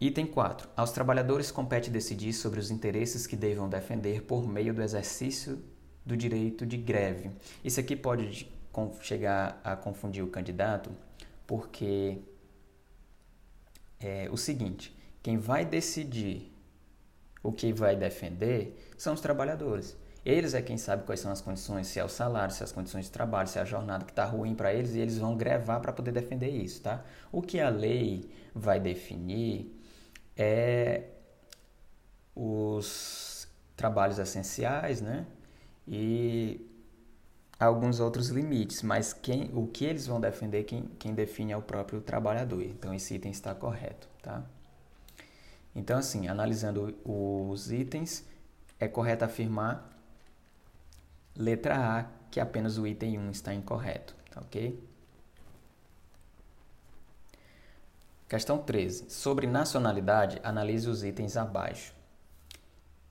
Item 0.00 0.28
4. 0.28 0.66
Aos 0.74 0.92
trabalhadores 0.92 1.50
compete 1.50 1.90
decidir 1.90 2.32
sobre 2.32 2.58
os 2.58 2.70
interesses 2.70 3.26
que 3.26 3.36
devam 3.36 3.68
defender 3.68 4.22
por 4.22 4.48
meio 4.48 4.72
do 4.72 4.80
exercício 4.80 5.62
do 6.06 6.16
direito 6.16 6.64
de 6.64 6.78
greve. 6.78 7.30
Isso 7.62 7.78
aqui 7.80 7.94
pode 7.94 8.50
chegar 9.02 9.60
a 9.62 9.76
confundir 9.76 10.24
o 10.24 10.28
candidato 10.28 10.90
porque 11.46 12.22
é 14.00 14.26
o 14.32 14.38
seguinte: 14.38 14.96
quem 15.22 15.36
vai 15.36 15.66
decidir 15.66 16.50
o 17.42 17.52
que 17.52 17.70
vai 17.70 17.94
defender 17.94 18.92
são 18.96 19.12
os 19.12 19.20
trabalhadores. 19.20 19.98
Eles 20.24 20.54
é 20.54 20.62
quem 20.62 20.78
sabe 20.78 21.04
quais 21.04 21.20
são 21.20 21.30
as 21.30 21.42
condições, 21.42 21.88
se 21.88 21.98
é 21.98 22.04
o 22.04 22.08
salário, 22.08 22.54
se 22.54 22.62
é 22.62 22.64
as 22.64 22.72
condições 22.72 23.04
de 23.04 23.10
trabalho, 23.10 23.48
se 23.48 23.58
é 23.58 23.62
a 23.62 23.66
jornada 23.66 24.06
que 24.06 24.12
está 24.12 24.24
ruim 24.24 24.54
para 24.54 24.72
eles, 24.72 24.94
e 24.94 25.00
eles 25.00 25.18
vão 25.18 25.36
grevar 25.36 25.80
para 25.80 25.92
poder 25.92 26.12
defender 26.12 26.48
isso, 26.48 26.80
tá? 26.80 27.04
O 27.30 27.42
que 27.42 27.60
a 27.60 27.68
lei 27.68 28.30
vai 28.54 28.80
definir 28.80 29.79
é 30.40 31.02
os 32.34 33.46
trabalhos 33.76 34.18
essenciais, 34.18 35.02
né? 35.02 35.26
E 35.86 36.66
alguns 37.58 38.00
outros 38.00 38.28
limites, 38.28 38.82
mas 38.82 39.12
quem, 39.12 39.50
o 39.54 39.66
que 39.66 39.84
eles 39.84 40.06
vão 40.06 40.18
defender, 40.18 40.64
quem, 40.64 40.84
quem 40.98 41.14
define 41.14 41.52
é 41.52 41.56
o 41.56 41.62
próprio 41.62 42.00
trabalhador. 42.00 42.62
Então, 42.62 42.94
esse 42.94 43.14
item 43.14 43.30
está 43.30 43.54
correto, 43.54 44.08
tá? 44.22 44.42
Então, 45.74 45.98
assim, 45.98 46.26
analisando 46.26 46.96
os 47.04 47.70
itens, 47.70 48.24
é 48.78 48.88
correto 48.88 49.24
afirmar, 49.24 49.90
letra 51.36 51.98
A, 51.98 52.04
que 52.30 52.40
apenas 52.40 52.78
o 52.78 52.86
item 52.86 53.18
1 53.18 53.30
está 53.30 53.52
incorreto, 53.52 54.14
tá 54.30 54.40
ok? 54.40 54.89
Questão 58.30 58.58
13. 58.58 59.06
Sobre 59.08 59.48
nacionalidade, 59.48 60.38
analise 60.44 60.88
os 60.88 61.02
itens 61.02 61.36
abaixo. 61.36 61.92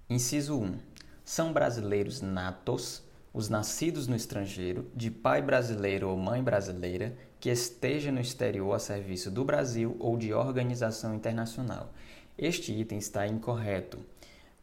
Inciso 0.10 0.58
1. 0.58 0.80
São 1.26 1.52
brasileiros 1.52 2.22
natos 2.22 3.04
os 3.34 3.50
nascidos 3.50 4.08
no 4.08 4.16
estrangeiro, 4.16 4.90
de 4.96 5.12
pai 5.12 5.42
brasileiro 5.42 6.08
ou 6.08 6.16
mãe 6.16 6.42
brasileira, 6.42 7.14
que 7.38 7.50
esteja 7.50 8.14
no 8.14 8.22
exterior 8.22 8.74
a 8.74 8.80
serviço 8.80 9.30
do 9.30 9.44
Brasil 9.44 9.98
ou 10.00 10.18
de 10.18 10.34
organização 10.34 11.14
internacional. 11.14 11.92
Este 12.38 12.72
item 12.72 12.98
está 12.98 13.28
incorreto, 13.28 14.00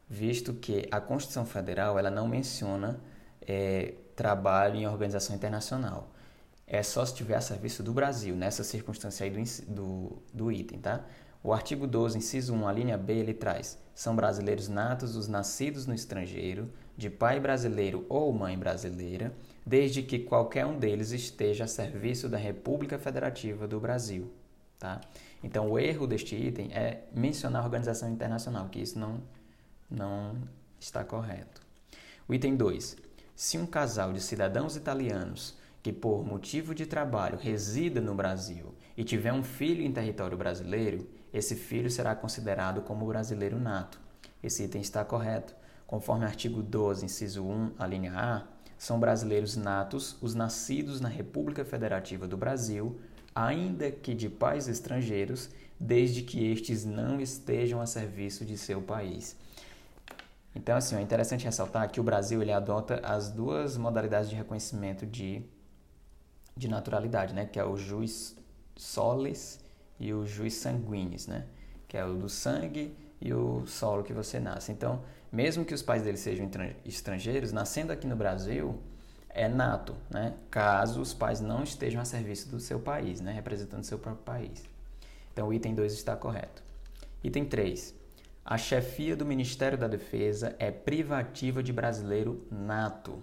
visto 0.09 0.55
que 0.55 0.87
a 0.89 0.99
Constituição 0.99 1.45
Federal 1.45 1.99
ela 1.99 2.09
não 2.09 2.27
menciona 2.27 2.99
é, 3.41 3.93
trabalho 4.15 4.77
em 4.77 4.87
organização 4.87 5.35
internacional. 5.35 6.09
É 6.67 6.83
só 6.83 7.05
se 7.05 7.15
tiver 7.15 7.35
a 7.35 7.41
serviço 7.41 7.81
do 7.81 7.93
Brasil, 7.93 8.35
nessa 8.35 8.61
circunstância 8.61 9.23
aí 9.23 9.31
do, 9.31 9.41
do, 9.73 10.21
do 10.33 10.51
item, 10.51 10.79
tá? 10.79 11.05
O 11.41 11.53
artigo 11.53 11.87
12, 11.87 12.17
inciso 12.17 12.53
1, 12.53 12.67
a 12.67 12.71
linha 12.73 12.97
B, 12.97 13.13
ele 13.13 13.33
traz: 13.33 13.79
são 13.95 14.13
brasileiros 14.13 14.67
natos 14.67 15.15
os 15.15 15.29
nascidos 15.29 15.87
no 15.87 15.93
estrangeiro, 15.93 16.69
de 16.97 17.09
pai 17.09 17.39
brasileiro 17.39 18.05
ou 18.09 18.33
mãe 18.33 18.57
brasileira, 18.57 19.33
desde 19.65 20.03
que 20.03 20.19
qualquer 20.19 20.65
um 20.65 20.77
deles 20.77 21.11
esteja 21.11 21.63
a 21.63 21.67
serviço 21.67 22.27
da 22.27 22.37
República 22.37 22.99
Federativa 22.99 23.67
do 23.67 23.79
Brasil. 23.79 24.29
Tá? 24.77 24.99
Então, 25.43 25.71
o 25.71 25.79
erro 25.79 26.05
deste 26.05 26.35
item 26.35 26.69
é 26.73 27.03
mencionar 27.13 27.61
a 27.61 27.65
organização 27.65 28.09
internacional, 28.09 28.67
que 28.69 28.81
isso 28.81 28.99
não, 28.99 29.21
não 29.89 30.35
está 30.79 31.03
correto. 31.03 31.61
O 32.27 32.33
item 32.33 32.55
2. 32.55 32.97
Se 33.35 33.57
um 33.57 33.65
casal 33.65 34.11
de 34.11 34.19
cidadãos 34.19 34.75
italianos 34.75 35.56
que, 35.87 35.93
por 35.93 36.25
motivo 36.25 36.75
de 36.75 36.85
trabalho, 36.85 37.37
resida 37.37 38.01
no 38.01 38.13
Brasil 38.13 38.75
e 38.97 39.05
tiver 39.05 39.31
um 39.31 39.41
filho 39.41 39.81
em 39.81 39.89
território 39.89 40.37
brasileiro, 40.37 41.07
esse 41.33 41.55
filho 41.55 41.89
será 41.89 42.13
considerado 42.13 42.81
como 42.81 43.07
brasileiro 43.07 43.57
nato. 43.57 43.97
Esse 44.43 44.65
item 44.65 44.81
está 44.81 45.05
correto. 45.05 45.55
Conforme 45.85 46.25
artigo 46.25 46.61
12, 46.61 47.05
inciso 47.05 47.41
1, 47.41 47.71
a 47.79 47.87
linha 47.87 48.11
A, 48.13 48.43
são 48.77 48.99
brasileiros 48.99 49.55
natos 49.55 50.17
os 50.21 50.35
nascidos 50.35 50.99
na 50.99 51.07
República 51.07 51.63
Federativa 51.63 52.27
do 52.27 52.35
Brasil, 52.35 52.99
ainda 53.33 53.89
que 53.89 54.13
de 54.13 54.27
pais 54.27 54.67
estrangeiros, 54.67 55.49
desde 55.79 56.21
que 56.21 56.51
estes 56.51 56.83
não 56.83 57.21
estejam 57.21 57.79
a 57.79 57.85
serviço 57.85 58.43
de 58.43 58.57
seu 58.57 58.81
país. 58.81 59.37
Então, 60.53 60.75
assim, 60.75 60.97
é 60.97 61.01
interessante 61.01 61.45
ressaltar 61.45 61.89
que 61.89 62.01
o 62.01 62.03
Brasil 62.03 62.41
ele 62.41 62.51
adota 62.51 62.99
as 63.05 63.31
duas 63.31 63.77
modalidades 63.77 64.29
de 64.29 64.35
reconhecimento 64.35 65.05
de, 65.05 65.45
de 66.57 66.67
naturalidade, 66.67 67.33
né? 67.33 67.45
Que 67.45 67.59
é 67.59 67.63
o 67.63 67.77
jus 67.77 68.35
solis 68.75 69.59
e 69.99 70.13
o 70.13 70.25
jus 70.25 70.53
sanguinis, 70.55 71.27
né? 71.27 71.45
Que 71.87 71.97
é 71.97 72.05
o 72.05 72.15
do 72.15 72.29
sangue 72.29 72.95
e 73.21 73.33
o 73.33 73.65
solo 73.65 74.03
que 74.03 74.13
você 74.13 74.39
nasce. 74.39 74.71
Então, 74.71 75.01
mesmo 75.31 75.65
que 75.65 75.73
os 75.73 75.81
pais 75.81 76.03
dele 76.03 76.17
sejam 76.17 76.49
estrangeiros, 76.85 77.51
nascendo 77.51 77.91
aqui 77.91 78.07
no 78.07 78.15
Brasil 78.15 78.79
é 79.29 79.47
nato, 79.47 79.95
né? 80.09 80.33
Caso 80.49 81.01
os 81.01 81.13
pais 81.13 81.39
não 81.39 81.63
estejam 81.63 82.01
a 82.01 82.05
serviço 82.05 82.49
do 82.49 82.59
seu 82.59 82.79
país, 82.79 83.21
né? 83.21 83.31
Representando 83.31 83.83
seu 83.83 83.99
próprio 83.99 84.23
país. 84.23 84.63
Então, 85.31 85.47
o 85.49 85.53
item 85.53 85.75
2 85.75 85.93
está 85.93 86.15
correto. 86.15 86.63
Item 87.23 87.45
3. 87.45 87.93
A 88.43 88.57
chefia 88.57 89.15
do 89.15 89.25
Ministério 89.25 89.77
da 89.77 89.87
Defesa 89.87 90.55
é 90.57 90.71
privativa 90.71 91.61
de 91.61 91.73
brasileiro 91.73 92.47
nato. 92.49 93.21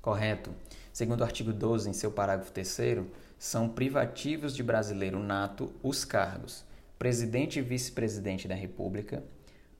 Correto. 0.00 0.52
Segundo 0.98 1.20
o 1.20 1.24
artigo 1.24 1.52
12, 1.52 1.88
em 1.88 1.92
seu 1.92 2.10
parágrafo 2.10 2.50
3, 2.50 3.06
são 3.38 3.68
privativos 3.68 4.52
de 4.52 4.64
brasileiro 4.64 5.20
nato 5.20 5.72
os 5.80 6.04
cargos 6.04 6.64
presidente 6.98 7.60
e 7.60 7.62
vice-presidente 7.62 8.48
da 8.48 8.56
República, 8.56 9.22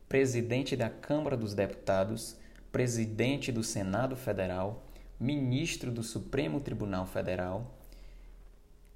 presidente 0.09 0.77
da 0.77 0.89
Câmara 0.89 1.37
dos 1.37 1.55
Deputados, 1.55 2.37
presidente 2.71 3.51
do 3.51 3.65
Senado 3.65 4.15
Federal, 4.15 4.85
ministro 5.19 5.91
do 5.91 6.05
Supremo 6.05 6.61
Tribunal 6.61 7.05
Federal, 7.05 7.69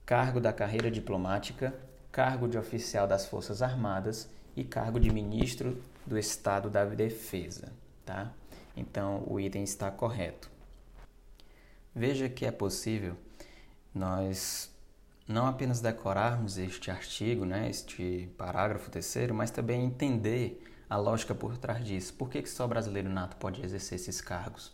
cargo 0.07 0.39
da 0.39 0.53
carreira 0.53 0.93
diplomática, 0.93 1.75
cargo 2.13 2.47
de 2.47 2.57
oficial 2.57 3.09
das 3.09 3.27
Forças 3.27 3.63
Armadas 3.63 4.29
e 4.55 4.63
cargo 4.63 5.01
de 5.01 5.13
ministro 5.13 5.77
do 6.07 6.17
Estado 6.17 6.71
da 6.71 6.85
Defesa, 6.85 7.73
tá? 8.07 8.33
Então 8.77 9.25
o 9.27 9.41
item 9.41 9.65
está 9.65 9.91
correto. 9.91 10.52
Veja 11.95 12.29
que 12.29 12.47
é 12.47 12.51
possível 12.51 13.17
nós 13.95 14.71
não 15.29 15.47
apenas 15.47 15.81
decorarmos 15.81 16.59
este 16.59 16.91
artigo, 16.91 17.45
né, 17.45 17.69
este 17.69 18.31
parágrafo 18.37 18.91
terceiro, 18.91 19.35
mas 19.35 19.51
também 19.51 19.85
entender 19.85 20.63
a 20.89 20.97
lógica 20.97 21.35
por 21.35 21.57
trás 21.57 21.85
disso. 21.85 22.15
Por 22.15 22.29
que, 22.29 22.43
que 22.43 22.51
só 22.51 22.67
brasileiro 22.67 23.09
nato 23.09 23.37
pode 23.37 23.63
exercer 23.63 23.97
esses 23.97 24.21
cargos? 24.21 24.73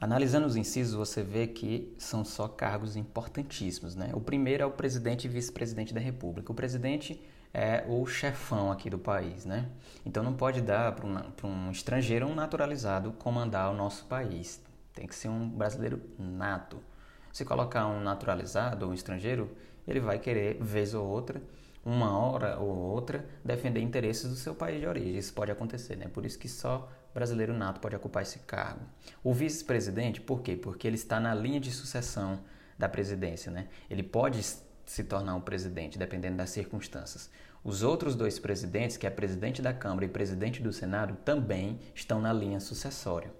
Analisando 0.00 0.46
os 0.46 0.56
incisos, 0.56 0.94
você 0.94 1.22
vê 1.22 1.46
que 1.46 1.94
são 1.98 2.24
só 2.24 2.46
cargos 2.46 2.96
importantíssimos. 2.96 3.94
Né? 3.94 4.10
O 4.12 4.20
primeiro 4.20 4.62
é 4.62 4.66
o 4.66 4.70
presidente 4.70 5.26
e 5.26 5.28
vice-presidente 5.28 5.94
da 5.94 6.00
República. 6.00 6.52
O 6.52 6.54
presidente 6.54 7.22
é 7.54 7.84
o 7.88 8.04
chefão 8.06 8.70
aqui 8.70 8.90
do 8.90 8.98
país, 8.98 9.46
né? 9.46 9.66
Então 10.04 10.22
não 10.22 10.34
pode 10.34 10.60
dar 10.60 10.92
para 10.92 11.06
um, 11.06 11.48
um, 11.48 11.70
estrangeiro, 11.70 12.26
um 12.26 12.34
naturalizado, 12.34 13.12
comandar 13.12 13.72
o 13.72 13.74
nosso 13.74 14.04
país. 14.04 14.60
Tem 14.96 15.06
que 15.06 15.14
ser 15.14 15.28
um 15.28 15.46
brasileiro 15.46 16.00
nato. 16.18 16.82
Se 17.30 17.44
colocar 17.44 17.86
um 17.86 18.00
naturalizado 18.00 18.86
ou 18.86 18.92
um 18.92 18.94
estrangeiro, 18.94 19.54
ele 19.86 20.00
vai 20.00 20.18
querer, 20.18 20.56
vez 20.58 20.94
ou 20.94 21.06
outra, 21.06 21.40
uma 21.84 22.18
hora 22.18 22.58
ou 22.58 22.74
outra, 22.74 23.26
defender 23.44 23.80
interesses 23.80 24.28
do 24.28 24.36
seu 24.36 24.54
país 24.54 24.80
de 24.80 24.86
origem. 24.86 25.18
Isso 25.18 25.34
pode 25.34 25.52
acontecer, 25.52 25.96
né? 25.96 26.08
Por 26.08 26.24
isso 26.24 26.38
que 26.38 26.48
só 26.48 26.90
brasileiro 27.12 27.52
nato 27.52 27.78
pode 27.78 27.94
ocupar 27.94 28.22
esse 28.22 28.38
cargo. 28.40 28.86
O 29.22 29.34
vice-presidente, 29.34 30.18
por 30.18 30.40
quê? 30.40 30.56
Porque 30.56 30.86
ele 30.86 30.96
está 30.96 31.20
na 31.20 31.34
linha 31.34 31.60
de 31.60 31.70
sucessão 31.70 32.40
da 32.78 32.88
presidência, 32.88 33.52
né? 33.52 33.68
Ele 33.90 34.02
pode 34.02 34.42
se 34.86 35.04
tornar 35.04 35.34
um 35.34 35.42
presidente, 35.42 35.98
dependendo 35.98 36.38
das 36.38 36.50
circunstâncias. 36.50 37.30
Os 37.62 37.82
outros 37.82 38.16
dois 38.16 38.38
presidentes, 38.38 38.96
que 38.96 39.06
é 39.06 39.10
presidente 39.10 39.60
da 39.60 39.74
Câmara 39.74 40.06
e 40.06 40.08
presidente 40.08 40.62
do 40.62 40.72
Senado, 40.72 41.16
também 41.22 41.80
estão 41.94 42.18
na 42.18 42.32
linha 42.32 42.60
sucessória. 42.60 43.30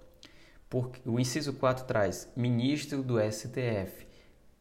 Porque 0.69 1.01
o 1.05 1.19
inciso 1.19 1.53
4 1.53 1.85
traz 1.85 2.31
ministro 2.35 3.01
do 3.01 3.19
STF. 3.19 4.05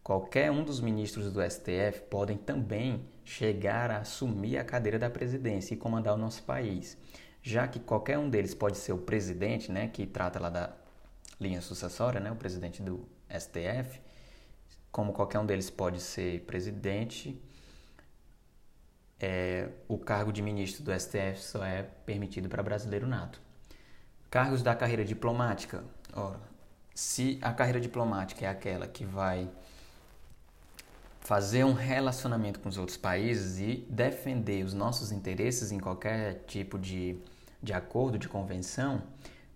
Qualquer 0.03 0.51
um 0.51 0.63
dos 0.65 0.81
ministros 0.81 1.33
do 1.33 1.43
STF 1.43 2.03
podem 2.09 2.37
também 2.37 3.09
chegar 3.25 3.91
a 3.91 3.99
assumir 3.99 4.57
a 4.57 4.65
cadeira 4.65 4.99
da 4.99 5.11
presidência 5.11 5.75
e 5.75 5.77
comandar 5.77 6.15
o 6.15 6.19
nosso 6.19 6.45
país. 6.45 6.97
Já 7.43 7.67
que 7.67 7.81
qualquer 7.81 8.17
um 8.19 8.31
deles 8.31 8.55
pode 8.55 8.77
ser 8.79 8.93
o 8.93 8.99
presidente, 8.99 9.71
né, 9.71 9.89
que 9.89 10.07
trata 10.07 10.39
lá 10.39 10.49
da 10.49 10.73
linha 11.41 11.61
sucessória, 11.61 12.21
né, 12.21 12.31
o 12.31 12.37
presidente 12.37 12.83
do 12.83 13.09
STF, 13.29 14.01
como 14.93 15.13
qualquer 15.13 15.41
um 15.41 15.47
deles 15.47 15.69
pode 15.69 16.01
ser 16.01 16.41
presidente, 16.43 17.41
é, 19.19 19.71
o 19.89 19.99
cargo 19.99 20.33
de 20.33 20.43
ministro 20.43 20.85
do 20.85 20.93
STF 20.93 21.39
só 21.39 21.65
é 21.65 21.83
permitido 21.83 22.49
para 22.49 22.63
brasileiro 22.63 23.07
nato. 23.07 23.41
Cargos 24.31 24.63
da 24.63 24.75
carreira 24.75 25.05
diplomática. 25.05 25.85
Ora, 26.17 26.41
se 26.95 27.39
a 27.43 27.53
carreira 27.53 27.79
diplomática 27.79 28.47
é 28.47 28.49
aquela 28.49 28.87
que 28.87 29.05
vai 29.05 29.51
fazer 31.21 31.63
um 31.63 31.75
relacionamento 31.75 32.59
com 32.59 32.71
os 32.71 32.79
outros 32.79 32.97
países 32.97 33.59
e 33.59 33.87
defender 33.91 34.65
os 34.65 34.73
nossos 34.73 35.13
interesses 35.13 35.73
em 35.73 35.79
qualquer 35.79 36.45
tipo 36.47 36.79
de, 36.79 37.19
de 37.63 37.75
acordo, 37.75 38.19
de 38.19 38.29
convenção, 38.29 39.03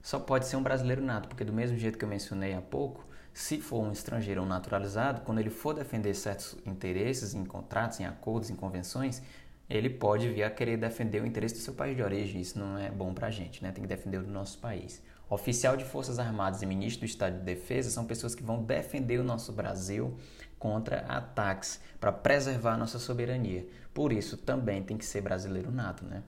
só 0.03 0.18
pode 0.18 0.46
ser 0.46 0.57
um 0.57 0.62
brasileiro 0.62 1.01
nato, 1.01 1.29
porque 1.29 1.44
do 1.44 1.53
mesmo 1.53 1.79
jeito 1.79 1.96
que 1.96 2.05
eu 2.05 2.09
mencionei 2.09 2.53
há 2.53 2.61
pouco, 2.61 3.07
se 3.33 3.59
for 3.59 3.83
um 3.83 3.92
estrangeiro 3.92 4.42
ou 4.42 4.46
naturalizado, 4.46 5.23
quando 5.23 5.38
ele 5.38 5.49
for 5.49 5.73
defender 5.73 6.12
certos 6.14 6.57
interesses 6.66 7.33
em 7.33 7.44
contratos, 7.44 8.01
em 8.01 8.05
acordos, 8.05 8.51
em 8.51 8.57
convenções, 8.57 9.23
ele 9.68 9.88
pode 9.88 10.29
vir 10.29 10.42
a 10.42 10.51
querer 10.51 10.77
defender 10.77 11.23
o 11.23 11.27
interesse 11.27 11.55
do 11.55 11.61
seu 11.61 11.73
país 11.73 11.96
de 11.96 12.03
origem. 12.03 12.40
Isso 12.40 12.59
não 12.59 12.77
é 12.77 12.90
bom 12.90 13.14
para 13.14 13.29
a 13.29 13.31
gente, 13.31 13.62
né? 13.62 13.70
Tem 13.73 13.83
que 13.83 13.88
defender 13.88 14.18
o 14.18 14.25
do 14.25 14.31
nosso 14.31 14.59
país. 14.59 15.01
Oficial 15.31 15.77
de 15.77 15.85
Forças 15.85 16.19
Armadas 16.19 16.61
e 16.61 16.66
Ministro 16.66 17.07
do 17.07 17.09
Estado 17.09 17.38
de 17.38 17.45
Defesa 17.45 17.88
são 17.88 18.05
pessoas 18.05 18.35
que 18.35 18.43
vão 18.43 18.64
defender 18.64 19.21
o 19.21 19.25
nosso 19.25 19.53
Brasil 19.53 20.19
contra 20.59 21.03
ataques, 21.03 21.81
para 22.01 22.11
preservar 22.11 22.75
a 22.75 22.77
nossa 22.77 22.99
soberania. 22.99 23.64
Por 23.95 24.12
isso, 24.12 24.37
também 24.37 24.83
tem 24.83 24.99
que 24.99 25.05
ser 25.05 25.21
brasileiro 25.21 25.71
nato, 25.71 26.05
né? 26.05 26.25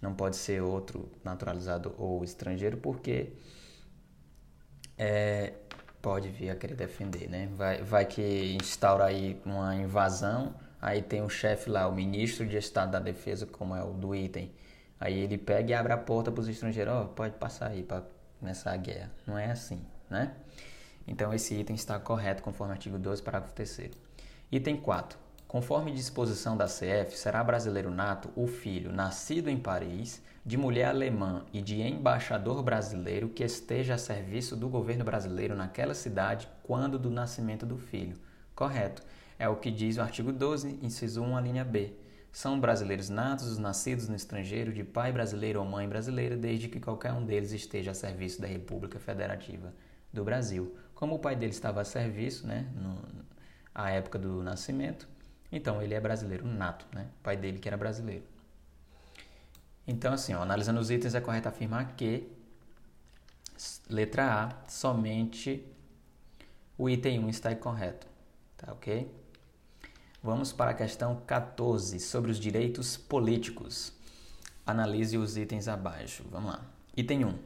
Não 0.00 0.14
pode 0.14 0.36
ser 0.36 0.62
outro 0.62 1.10
naturalizado 1.24 1.94
ou 1.98 2.22
estrangeiro, 2.22 2.76
porque 2.76 3.32
é, 4.96 5.54
pode 6.00 6.28
vir 6.28 6.50
a 6.50 6.54
querer 6.56 6.76
defender, 6.76 7.28
né? 7.28 7.48
Vai, 7.52 7.82
vai 7.82 8.06
que 8.06 8.56
instaura 8.62 9.06
aí 9.06 9.42
uma 9.44 9.74
invasão, 9.74 10.54
aí 10.80 11.02
tem 11.02 11.20
o 11.20 11.28
chefe 11.28 11.68
lá, 11.68 11.88
o 11.88 11.92
ministro 11.92 12.46
de 12.46 12.56
Estado 12.56 12.92
da 12.92 13.00
Defesa, 13.00 13.44
como 13.44 13.74
é 13.74 13.82
o 13.82 13.92
do 13.92 14.14
item. 14.14 14.52
Aí 15.00 15.18
ele 15.18 15.36
pega 15.36 15.70
e 15.70 15.74
abre 15.74 15.92
a 15.92 15.98
porta 15.98 16.30
para 16.30 16.40
os 16.40 16.48
estrangeiros, 16.48 16.94
ó, 16.94 17.02
oh, 17.02 17.08
pode 17.08 17.34
passar 17.34 17.70
aí 17.70 17.82
para 17.82 18.15
começar 18.38 18.72
a 18.72 18.76
guerra. 18.76 19.10
Não 19.26 19.38
é 19.38 19.50
assim, 19.50 19.80
né? 20.08 20.34
Então 21.06 21.32
esse 21.32 21.54
item 21.54 21.76
está 21.76 21.98
correto 21.98 22.42
conforme 22.42 22.72
o 22.72 22.74
artigo 22.74 22.98
12, 22.98 23.22
parágrafo 23.22 23.54
3 23.54 23.90
Item 24.50 24.76
4. 24.76 25.18
Conforme 25.46 25.92
disposição 25.92 26.56
da 26.56 26.66
CF, 26.66 27.16
será 27.16 27.42
brasileiro 27.42 27.90
nato 27.90 28.30
o 28.34 28.46
filho 28.46 28.92
nascido 28.92 29.48
em 29.48 29.58
Paris, 29.58 30.20
de 30.44 30.56
mulher 30.56 30.86
alemã 30.86 31.44
e 31.52 31.60
de 31.60 31.80
embaixador 31.80 32.62
brasileiro 32.62 33.28
que 33.28 33.44
esteja 33.44 33.94
a 33.94 33.98
serviço 33.98 34.56
do 34.56 34.68
governo 34.68 35.04
brasileiro 35.04 35.54
naquela 35.54 35.94
cidade 35.94 36.48
quando 36.62 36.98
do 36.98 37.10
nascimento 37.10 37.64
do 37.64 37.78
filho. 37.78 38.16
Correto. 38.54 39.02
É 39.38 39.48
o 39.48 39.56
que 39.56 39.70
diz 39.70 39.98
o 39.98 40.02
artigo 40.02 40.32
12, 40.32 40.78
inciso 40.82 41.22
1, 41.22 41.36
a 41.36 41.40
linha 41.40 41.64
B. 41.64 41.92
São 42.36 42.60
brasileiros 42.60 43.08
natos 43.08 43.46
os 43.46 43.56
nascidos 43.56 44.08
no 44.10 44.14
estrangeiro 44.14 44.70
de 44.70 44.84
pai 44.84 45.10
brasileiro 45.10 45.58
ou 45.58 45.64
mãe 45.64 45.88
brasileira, 45.88 46.36
desde 46.36 46.68
que 46.68 46.78
qualquer 46.78 47.10
um 47.14 47.24
deles 47.24 47.50
esteja 47.50 47.92
a 47.92 47.94
serviço 47.94 48.42
da 48.42 48.46
República 48.46 48.98
Federativa 49.00 49.72
do 50.12 50.22
Brasil. 50.22 50.76
Como 50.94 51.14
o 51.14 51.18
pai 51.18 51.34
dele 51.34 51.52
estava 51.52 51.80
a 51.80 51.84
serviço, 51.84 52.46
né, 52.46 52.70
no, 52.74 53.02
à 53.74 53.90
época 53.90 54.18
do 54.18 54.42
nascimento, 54.42 55.08
então 55.50 55.80
ele 55.80 55.94
é 55.94 55.98
brasileiro 55.98 56.46
nato, 56.46 56.86
né? 56.92 57.08
O 57.20 57.22
pai 57.22 57.38
dele 57.38 57.58
que 57.58 57.68
era 57.68 57.76
brasileiro. 57.78 58.24
Então, 59.86 60.12
assim, 60.12 60.34
ó, 60.34 60.42
analisando 60.42 60.78
os 60.78 60.90
itens, 60.90 61.14
é 61.14 61.22
correto 61.22 61.48
afirmar 61.48 61.96
que, 61.96 62.30
letra 63.88 64.44
A, 64.44 64.68
somente 64.68 65.66
o 66.76 66.86
item 66.90 67.18
1 67.20 67.28
está 67.30 67.50
incorreto. 67.50 68.06
Tá 68.58 68.74
ok? 68.74 69.10
Vamos 70.26 70.52
para 70.52 70.72
a 70.72 70.74
questão 70.74 71.22
14, 71.24 72.00
sobre 72.00 72.32
os 72.32 72.40
direitos 72.40 72.96
políticos. 72.96 73.92
Analise 74.66 75.16
os 75.16 75.36
itens 75.36 75.68
abaixo. 75.68 76.24
Vamos 76.28 76.50
lá. 76.50 76.66
Item 76.96 77.26
1. 77.26 77.38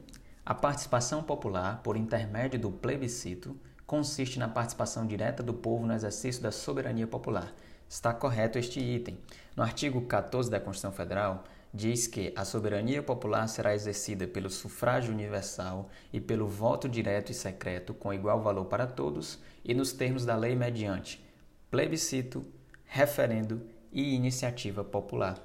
A 0.43 0.55
participação 0.55 1.21
popular, 1.21 1.83
por 1.83 1.95
intermédio 1.95 2.59
do 2.59 2.71
plebiscito, 2.71 3.55
consiste 3.85 4.39
na 4.39 4.47
participação 4.47 5.05
direta 5.05 5.43
do 5.43 5.53
povo 5.53 5.85
no 5.85 5.93
exercício 5.93 6.41
da 6.41 6.51
soberania 6.51 7.05
popular, 7.05 7.53
está 7.87 8.15
correto 8.15 8.57
este 8.57 8.79
item. 8.79 9.15
No 9.55 9.61
artigo 9.61 10.01
14 10.01 10.49
da 10.49 10.59
Constituição 10.59 10.91
Federal, 10.91 11.43
diz 11.71 12.07
que 12.07 12.33
a 12.35 12.43
soberania 12.43 13.03
popular 13.03 13.47
será 13.47 13.75
exercida 13.75 14.25
pelo 14.25 14.49
sufrágio 14.49 15.13
universal 15.13 15.87
e 16.11 16.19
pelo 16.19 16.47
voto 16.47 16.89
direto 16.89 17.31
e 17.31 17.35
secreto 17.35 17.93
com 17.93 18.11
igual 18.11 18.41
valor 18.41 18.65
para 18.65 18.87
todos 18.87 19.37
e 19.63 19.71
nos 19.75 19.93
termos 19.93 20.25
da 20.25 20.35
lei 20.35 20.55
mediante 20.55 21.23
plebiscito, 21.71 22.45
referendo 22.93 23.61
e 23.89 24.13
iniciativa 24.13 24.83
popular. 24.83 25.39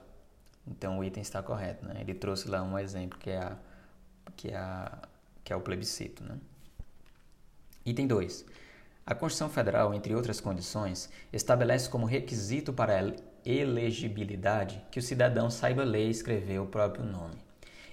Então 0.67 0.99
o 0.99 1.05
item 1.05 1.23
está 1.23 1.41
correto, 1.41 1.87
né? 1.87 2.01
Ele 2.01 2.13
trouxe 2.13 2.49
lá 2.49 2.61
um 2.61 2.77
exemplo 2.77 3.17
que 3.21 3.31
é 3.31 3.39
a 3.39 3.57
que 4.35 4.49
é 4.49 4.57
a, 4.57 4.99
que 5.45 5.53
é 5.53 5.57
o 5.57 5.61
plebiscito, 5.61 6.25
né? 6.25 6.37
Item 7.85 8.09
2. 8.09 8.45
A 9.07 9.15
Constituição 9.15 9.49
Federal, 9.49 9.95
entre 9.95 10.13
outras 10.13 10.41
condições, 10.41 11.09
estabelece 11.33 11.89
como 11.89 12.05
requisito 12.05 12.73
para 12.73 12.99
a 12.99 13.13
elegibilidade 13.49 14.83
que 14.91 14.99
o 14.99 15.03
cidadão 15.03 15.49
saiba 15.49 15.85
ler 15.85 16.09
e 16.09 16.11
escrever 16.11 16.59
o 16.59 16.67
próprio 16.67 17.05
nome. 17.05 17.37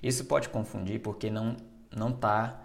Isso 0.01 0.25
pode 0.25 0.49
confundir 0.49 0.99
porque 0.99 1.29
não 1.29 1.55
não 1.95 2.09
está 2.09 2.59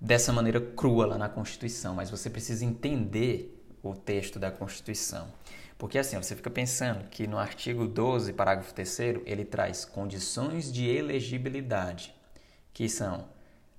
dessa 0.00 0.32
maneira 0.32 0.60
crua 0.60 1.06
lá 1.06 1.18
na 1.18 1.28
Constituição, 1.28 1.96
mas 1.96 2.08
você 2.08 2.30
precisa 2.30 2.64
entender 2.64 3.60
o 3.82 3.94
texto 3.96 4.38
da 4.38 4.52
Constituição. 4.52 5.26
Porque 5.82 5.98
assim, 5.98 6.16
você 6.16 6.36
fica 6.36 6.48
pensando 6.48 7.08
que 7.08 7.26
no 7.26 7.36
artigo 7.36 7.88
12, 7.88 8.34
parágrafo 8.34 8.72
3 8.72 9.00
ele 9.26 9.44
traz 9.44 9.84
condições 9.84 10.72
de 10.72 10.86
elegibilidade, 10.88 12.14
que 12.72 12.88
são 12.88 13.26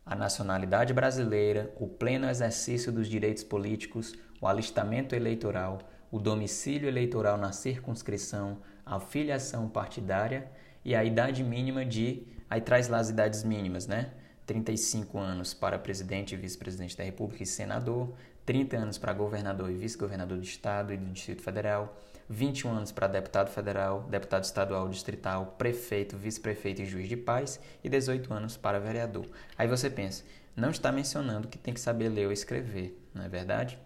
a 0.05 0.13
nacionalidade 0.13 0.93
brasileira, 0.93 1.73
o 1.79 1.87
pleno 1.87 2.29
exercício 2.29 2.91
dos 2.91 3.07
direitos 3.07 3.45
políticos, 3.45 4.13
o 4.41 4.47
alistamento 4.47 5.15
eleitoral, 5.15 5.79
o 6.11 6.19
domicílio 6.19 6.89
eleitoral 6.89 7.37
na 7.37 7.53
circunscrição, 7.53 8.57
a 8.85 8.99
filiação 8.99 9.69
partidária 9.69 10.51
e 10.83 10.93
a 10.93 11.05
idade 11.05 11.41
mínima 11.41 11.85
de. 11.85 12.27
Aí 12.49 12.59
traz 12.59 12.89
lá 12.89 12.97
as 12.97 13.11
idades 13.11 13.45
mínimas, 13.45 13.87
né? 13.87 14.11
35 14.45 15.17
anos 15.17 15.53
para 15.53 15.79
presidente 15.79 16.33
e 16.35 16.37
vice-presidente 16.37 16.97
da 16.97 17.03
República 17.05 17.43
e 17.43 17.45
senador, 17.45 18.13
30 18.45 18.77
anos 18.77 18.97
para 18.97 19.13
governador 19.13 19.69
e 19.69 19.75
vice-governador 19.75 20.37
do 20.37 20.43
Estado 20.43 20.93
e 20.93 20.97
do 20.97 21.11
Distrito 21.11 21.41
Federal, 21.41 21.97
21 22.29 22.71
anos 22.71 22.91
para 22.91 23.07
deputado 23.07 23.49
federal, 23.49 24.03
deputado 24.09 24.43
estadual, 24.43 24.89
distrital, 24.89 25.55
prefeito, 25.57 26.17
vice-prefeito 26.17 26.81
e 26.81 26.85
juiz 26.85 27.07
de 27.07 27.17
paz 27.17 27.59
e 27.83 27.89
18 27.89 28.33
anos 28.33 28.57
para 28.57 28.79
vereador. 28.79 29.27
Aí 29.57 29.67
você 29.67 29.89
pensa, 29.89 30.23
não 30.55 30.69
está 30.69 30.91
mencionando 30.91 31.47
que 31.47 31.57
tem 31.57 31.73
que 31.73 31.79
saber 31.79 32.09
ler 32.09 32.27
ou 32.27 32.31
escrever, 32.31 32.99
não 33.13 33.23
é 33.23 33.29
verdade? 33.29 33.77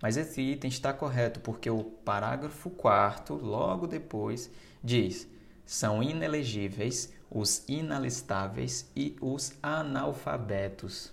Mas 0.00 0.16
esse 0.16 0.40
item 0.40 0.68
está 0.68 0.92
correto 0.92 1.40
porque 1.40 1.70
o 1.70 1.84
parágrafo 1.84 2.70
4 2.70 3.36
logo 3.36 3.86
depois, 3.86 4.50
diz: 4.82 5.28
são 5.64 6.02
inelegíveis 6.02 7.12
os 7.30 7.64
inalistáveis 7.66 8.90
e 8.94 9.16
os 9.20 9.54
analfabetos. 9.62 11.12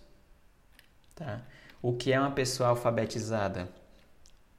Tá? 1.16 1.42
O 1.82 1.94
que 1.94 2.12
é 2.12 2.20
uma 2.20 2.32
pessoa 2.32 2.70
alfabetizada? 2.70 3.70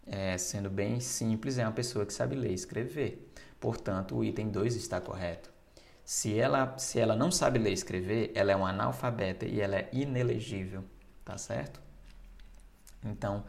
É, 0.06 0.36
sendo 0.38 0.70
bem 0.70 1.00
simples, 1.00 1.58
é 1.58 1.64
uma 1.64 1.72
pessoa 1.72 2.04
que 2.06 2.12
sabe 2.12 2.34
ler 2.34 2.50
e 2.50 2.54
escrever. 2.54 3.30
Portanto, 3.60 4.16
o 4.16 4.24
item 4.24 4.48
2 4.48 4.74
está 4.76 5.00
correto. 5.00 5.50
Se 6.04 6.36
ela, 6.38 6.76
se 6.78 6.98
ela 6.98 7.14
não 7.14 7.30
sabe 7.30 7.58
ler 7.58 7.70
e 7.70 7.74
escrever, 7.74 8.32
ela 8.34 8.50
é 8.50 8.56
uma 8.56 8.70
analfabeta 8.70 9.46
e 9.46 9.60
ela 9.60 9.76
é 9.76 9.88
inelegível, 9.92 10.82
tá 11.24 11.38
certo? 11.38 11.80
Então, 13.04 13.44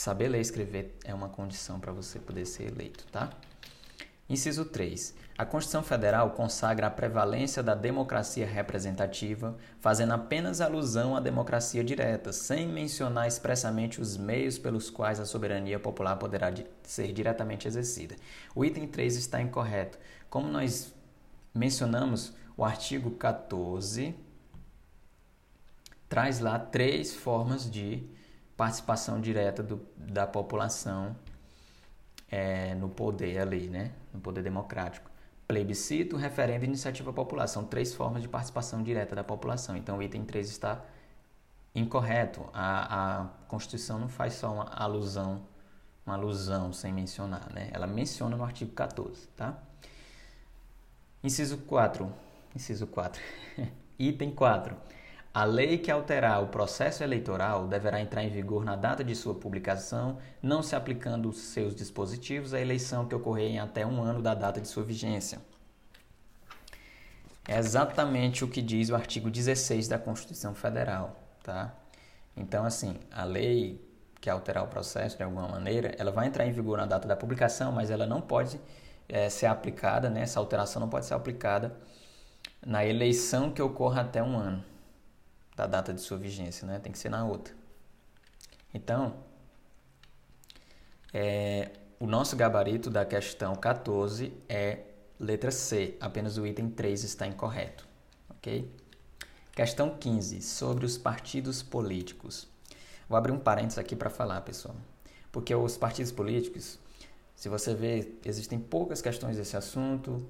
Saber 0.00 0.28
ler 0.28 0.38
e 0.38 0.40
escrever 0.40 0.96
é 1.04 1.12
uma 1.12 1.28
condição 1.28 1.78
para 1.78 1.92
você 1.92 2.18
poder 2.18 2.46
ser 2.46 2.72
eleito, 2.72 3.04
tá? 3.12 3.30
Inciso 4.30 4.64
3. 4.64 5.12
A 5.36 5.44
Constituição 5.44 5.82
Federal 5.82 6.30
consagra 6.30 6.86
a 6.86 6.90
prevalência 6.90 7.64
da 7.64 7.74
democracia 7.74 8.46
representativa, 8.46 9.56
fazendo 9.80 10.12
apenas 10.12 10.60
alusão 10.60 11.16
à 11.16 11.20
democracia 11.20 11.82
direta, 11.82 12.32
sem 12.32 12.68
mencionar 12.68 13.26
expressamente 13.26 14.00
os 14.00 14.16
meios 14.16 14.56
pelos 14.56 14.88
quais 14.88 15.18
a 15.18 15.26
soberania 15.26 15.80
popular 15.80 16.14
poderá 16.14 16.54
ser 16.84 17.12
diretamente 17.12 17.66
exercida. 17.66 18.14
O 18.54 18.64
item 18.64 18.86
3 18.86 19.16
está 19.16 19.42
incorreto. 19.42 19.98
Como 20.30 20.46
nós 20.46 20.94
mencionamos, 21.52 22.32
o 22.56 22.64
artigo 22.64 23.10
14 23.10 24.14
traz 26.08 26.38
lá 26.38 26.56
três 26.56 27.12
formas 27.12 27.68
de 27.68 28.04
participação 28.56 29.20
direta 29.20 29.60
do, 29.60 29.80
da 29.96 30.24
população 30.24 31.16
é, 32.30 32.76
no 32.76 32.88
poder 32.88 33.40
ali, 33.40 33.68
né? 33.68 33.90
No 34.12 34.20
poder 34.20 34.42
democrático. 34.42 35.10
Plebiscito, 35.46 36.16
referendo 36.16 36.64
e 36.64 36.68
iniciativa 36.68 37.12
popular. 37.12 37.46
São 37.46 37.64
três 37.64 37.94
formas 37.94 38.22
de 38.22 38.28
participação 38.28 38.82
direta 38.82 39.14
da 39.14 39.24
população. 39.24 39.76
Então 39.76 39.98
o 39.98 40.02
item 40.02 40.24
3 40.24 40.48
está 40.48 40.84
incorreto. 41.74 42.48
A, 42.52 43.22
a 43.22 43.24
Constituição 43.48 43.98
não 43.98 44.08
faz 44.08 44.34
só 44.34 44.52
uma 44.52 44.64
alusão, 44.64 45.42
uma 46.06 46.14
alusão 46.14 46.72
sem 46.72 46.92
mencionar. 46.92 47.52
Né? 47.52 47.68
Ela 47.72 47.86
menciona 47.86 48.36
no 48.36 48.44
artigo 48.44 48.72
14. 48.72 49.26
Tá? 49.36 49.58
Inciso 51.22 51.58
4. 51.58 52.12
Inciso 52.54 52.86
4. 52.86 53.20
item 53.98 54.30
4 54.30 54.76
a 55.32 55.44
lei 55.44 55.78
que 55.78 55.92
alterar 55.92 56.42
o 56.42 56.48
processo 56.48 57.04
eleitoral 57.04 57.68
deverá 57.68 58.00
entrar 58.00 58.24
em 58.24 58.30
vigor 58.30 58.64
na 58.64 58.74
data 58.74 59.04
de 59.04 59.14
sua 59.14 59.32
publicação, 59.32 60.18
não 60.42 60.60
se 60.60 60.74
aplicando 60.74 61.32
seus 61.32 61.72
dispositivos 61.74 62.52
à 62.52 62.60
eleição 62.60 63.06
que 63.06 63.14
ocorrer 63.14 63.48
em 63.48 63.60
até 63.60 63.86
um 63.86 64.02
ano 64.02 64.20
da 64.20 64.34
data 64.34 64.60
de 64.60 64.66
sua 64.66 64.82
vigência. 64.82 65.38
É 67.46 67.56
exatamente 67.58 68.44
o 68.44 68.48
que 68.48 68.60
diz 68.60 68.90
o 68.90 68.96
artigo 68.96 69.30
16 69.30 69.86
da 69.86 69.98
Constituição 69.98 70.52
Federal, 70.52 71.16
tá? 71.44 71.74
Então, 72.36 72.64
assim, 72.64 72.96
a 73.10 73.24
lei 73.24 73.80
que 74.20 74.28
alterar 74.28 74.64
o 74.64 74.68
processo 74.68 75.16
de 75.16 75.22
alguma 75.22 75.46
maneira, 75.46 75.94
ela 75.96 76.10
vai 76.10 76.26
entrar 76.26 76.44
em 76.44 76.52
vigor 76.52 76.76
na 76.76 76.86
data 76.86 77.06
da 77.06 77.16
publicação, 77.16 77.70
mas 77.70 77.90
ela 77.90 78.06
não 78.06 78.20
pode 78.20 78.60
é, 79.08 79.28
ser 79.28 79.46
aplicada, 79.46 80.10
né? 80.10 80.22
Essa 80.22 80.40
alteração 80.40 80.80
não 80.80 80.88
pode 80.88 81.06
ser 81.06 81.14
aplicada 81.14 81.76
na 82.64 82.84
eleição 82.84 83.50
que 83.50 83.62
ocorra 83.62 84.02
até 84.02 84.22
um 84.22 84.36
ano 84.36 84.69
da 85.60 85.66
data 85.66 85.92
de 85.92 86.00
sua 86.00 86.16
vigência, 86.16 86.66
né? 86.66 86.78
Tem 86.78 86.90
que 86.90 86.98
ser 86.98 87.10
na 87.10 87.24
outra. 87.24 87.54
Então, 88.72 89.14
é, 91.12 91.70
o 91.98 92.06
nosso 92.06 92.34
gabarito 92.34 92.88
da 92.88 93.04
questão 93.04 93.54
14 93.54 94.32
é 94.48 94.84
letra 95.18 95.50
C, 95.50 95.98
apenas 96.00 96.38
o 96.38 96.46
item 96.46 96.70
3 96.70 97.04
está 97.04 97.26
incorreto, 97.26 97.86
ok? 98.30 98.70
Questão 99.52 99.90
15, 99.98 100.40
sobre 100.40 100.86
os 100.86 100.96
partidos 100.96 101.62
políticos. 101.62 102.48
Vou 103.06 103.18
abrir 103.18 103.32
um 103.32 103.38
parênteses 103.38 103.78
aqui 103.78 103.94
para 103.94 104.08
falar, 104.08 104.40
pessoal, 104.40 104.76
porque 105.30 105.54
os 105.54 105.76
partidos 105.76 106.10
políticos, 106.10 106.78
se 107.36 107.50
você 107.50 107.74
ver, 107.74 108.18
existem 108.24 108.58
poucas 108.58 109.02
questões 109.02 109.36
desse 109.36 109.56
assunto, 109.58 110.26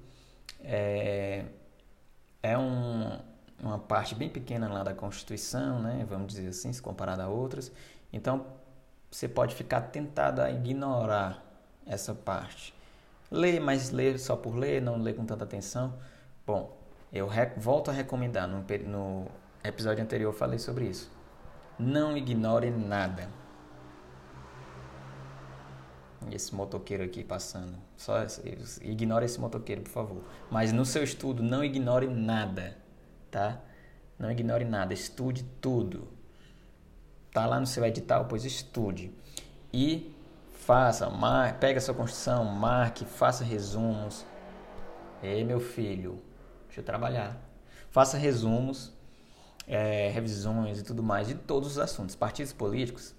é, 0.59 1.45
é 2.43 2.57
um, 2.57 3.30
uma 3.61 3.77
parte 3.77 4.15
bem 4.15 4.29
pequena 4.29 4.67
lá 4.67 4.83
da 4.83 4.93
Constituição, 4.93 5.79
né, 5.79 6.05
vamos 6.09 6.33
dizer 6.33 6.49
assim, 6.49 6.73
se 6.73 6.81
comparado 6.81 7.21
a 7.21 7.27
outras. 7.27 7.71
Então, 8.11 8.45
você 9.09 9.27
pode 9.27 9.55
ficar 9.55 9.81
tentado 9.81 10.41
a 10.41 10.49
ignorar 10.49 11.45
essa 11.85 12.13
parte. 12.13 12.73
Ler, 13.29 13.59
mas 13.59 13.91
ler 13.91 14.19
só 14.19 14.35
por 14.35 14.55
ler, 14.55 14.81
não 14.81 14.97
ler 14.97 15.15
com 15.15 15.25
tanta 15.25 15.43
atenção. 15.43 15.93
Bom, 16.45 16.75
eu 17.13 17.29
volto 17.57 17.89
a 17.89 17.93
recomendar, 17.93 18.47
no, 18.47 18.65
no 18.87 19.27
episódio 19.63 20.03
anterior 20.03 20.29
eu 20.29 20.37
falei 20.37 20.59
sobre 20.59 20.85
isso. 20.85 21.11
Não 21.77 22.17
ignore 22.17 22.69
nada. 22.69 23.29
Esse 26.31 26.53
motoqueiro 26.53 27.03
aqui 27.03 27.23
passando. 27.23 27.77
Só 27.97 28.17
ignore 28.81 29.25
esse 29.25 29.39
motoqueiro, 29.39 29.81
por 29.81 29.89
favor. 29.89 30.23
Mas 30.49 30.71
no 30.71 30.85
seu 30.85 31.03
estudo, 31.03 31.41
não 31.41 31.63
ignore 31.63 32.07
nada 32.07 32.80
tá? 33.31 33.59
Não 34.19 34.29
ignore 34.29 34.65
nada, 34.65 34.93
estude 34.93 35.43
tudo. 35.59 36.07
Tá 37.33 37.45
lá 37.45 37.59
no 37.59 37.65
seu 37.65 37.83
edital, 37.85 38.25
pois 38.25 38.45
estude. 38.45 39.11
E 39.73 40.13
faça, 40.51 41.09
mar, 41.09 41.57
pega 41.59 41.79
a 41.79 41.81
sua 41.81 41.95
construção, 41.95 42.43
marque, 42.45 43.05
faça 43.05 43.43
resumos. 43.43 44.25
Ei, 45.23 45.43
meu 45.43 45.59
filho, 45.59 46.21
deixa 46.67 46.81
eu 46.81 46.85
trabalhar. 46.85 47.39
Faça 47.89 48.17
resumos, 48.17 48.93
é, 49.67 50.09
revisões 50.09 50.79
e 50.79 50.83
tudo 50.83 51.01
mais 51.01 51.27
de 51.27 51.35
todos 51.35 51.71
os 51.71 51.79
assuntos. 51.79 52.15
Partidos 52.15 52.53
políticos, 52.53 53.15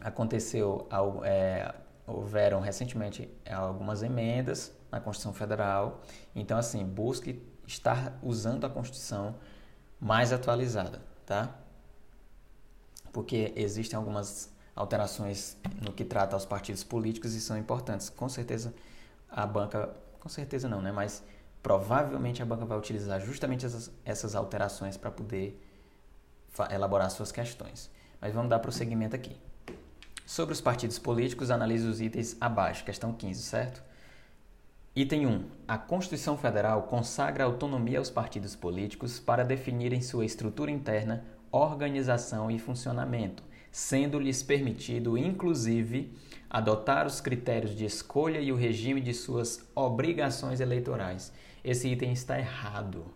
aconteceu, 0.00 0.88
é, 1.24 1.74
houveram 2.06 2.60
recentemente 2.60 3.28
algumas 3.50 4.02
emendas 4.02 4.74
na 4.90 5.00
Constituição 5.00 5.32
Federal. 5.32 6.00
Então, 6.34 6.56
assim, 6.56 6.84
busque 6.84 7.42
estar 7.70 8.18
usando 8.22 8.64
a 8.64 8.70
Constituição 8.70 9.36
mais 10.00 10.32
atualizada, 10.32 11.00
tá? 11.24 11.54
Porque 13.12 13.52
existem 13.56 13.96
algumas, 13.96 14.52
alterações 14.74 15.56
no 15.80 15.92
que 15.92 16.04
trata 16.04 16.36
aos 16.36 16.44
partidos 16.44 16.82
políticos 16.82 17.34
e 17.34 17.40
são 17.40 17.56
importantes. 17.56 18.08
Com 18.08 18.28
certeza 18.28 18.74
a 19.28 19.46
banca, 19.46 19.94
com 20.18 20.28
certeza 20.28 20.68
não, 20.68 20.82
né? 20.82 20.90
Mas 20.90 21.22
provavelmente 21.62 22.42
a 22.42 22.46
banca 22.46 22.64
vai 22.64 22.78
utilizar 22.78 23.20
justamente 23.20 23.66
essas, 23.66 23.90
essas 24.04 24.34
alterações 24.34 24.96
para 24.96 25.10
poder 25.10 25.60
elaborar 26.70 27.10
suas 27.10 27.30
questões. 27.30 27.90
Mas 28.20 28.34
vamos 28.34 28.50
dar 28.50 28.58
prosseguimento 28.58 29.14
aqui. 29.14 29.36
Sobre 30.26 30.52
os 30.52 30.60
partidos 30.60 30.98
políticos, 30.98 31.50
analise 31.50 31.86
os 31.86 32.00
itens 32.00 32.36
abaixo, 32.40 32.84
questão 32.84 33.12
15, 33.12 33.42
certo? 33.42 33.89
Item 34.94 35.24
1. 35.24 35.44
A 35.68 35.78
Constituição 35.78 36.36
Federal 36.36 36.82
consagra 36.82 37.44
autonomia 37.44 37.98
aos 38.00 38.10
partidos 38.10 38.56
políticos 38.56 39.20
para 39.20 39.44
definirem 39.44 40.02
sua 40.02 40.24
estrutura 40.24 40.68
interna, 40.68 41.24
organização 41.52 42.50
e 42.50 42.58
funcionamento, 42.58 43.44
sendo-lhes 43.70 44.42
permitido, 44.42 45.16
inclusive, 45.16 46.12
adotar 46.50 47.06
os 47.06 47.20
critérios 47.20 47.76
de 47.76 47.84
escolha 47.84 48.40
e 48.40 48.50
o 48.50 48.56
regime 48.56 49.00
de 49.00 49.14
suas 49.14 49.64
obrigações 49.76 50.58
eleitorais. 50.58 51.32
Esse 51.62 51.86
item 51.86 52.10
está 52.10 52.36
errado. 52.36 53.14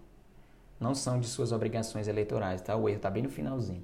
Não 0.78 0.94
são 0.94 1.18
de 1.18 1.26
suas 1.26 1.50
obrigações 1.50 2.06
eleitorais, 2.06 2.60
tá? 2.60 2.76
O 2.76 2.88
erro 2.88 2.98
está 2.98 3.10
bem 3.10 3.24
no 3.24 3.30
finalzinho. 3.30 3.82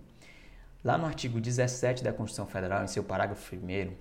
Lá 0.85 0.97
no 0.97 1.07
artigo 1.07 1.41
17 1.41 2.05
da 2.05 2.13
Constituição 2.13 2.47
Federal, 2.47 2.85
em 2.85 2.87
seu 2.87 3.03
parágrafo 3.03 3.57
1, 3.57 3.93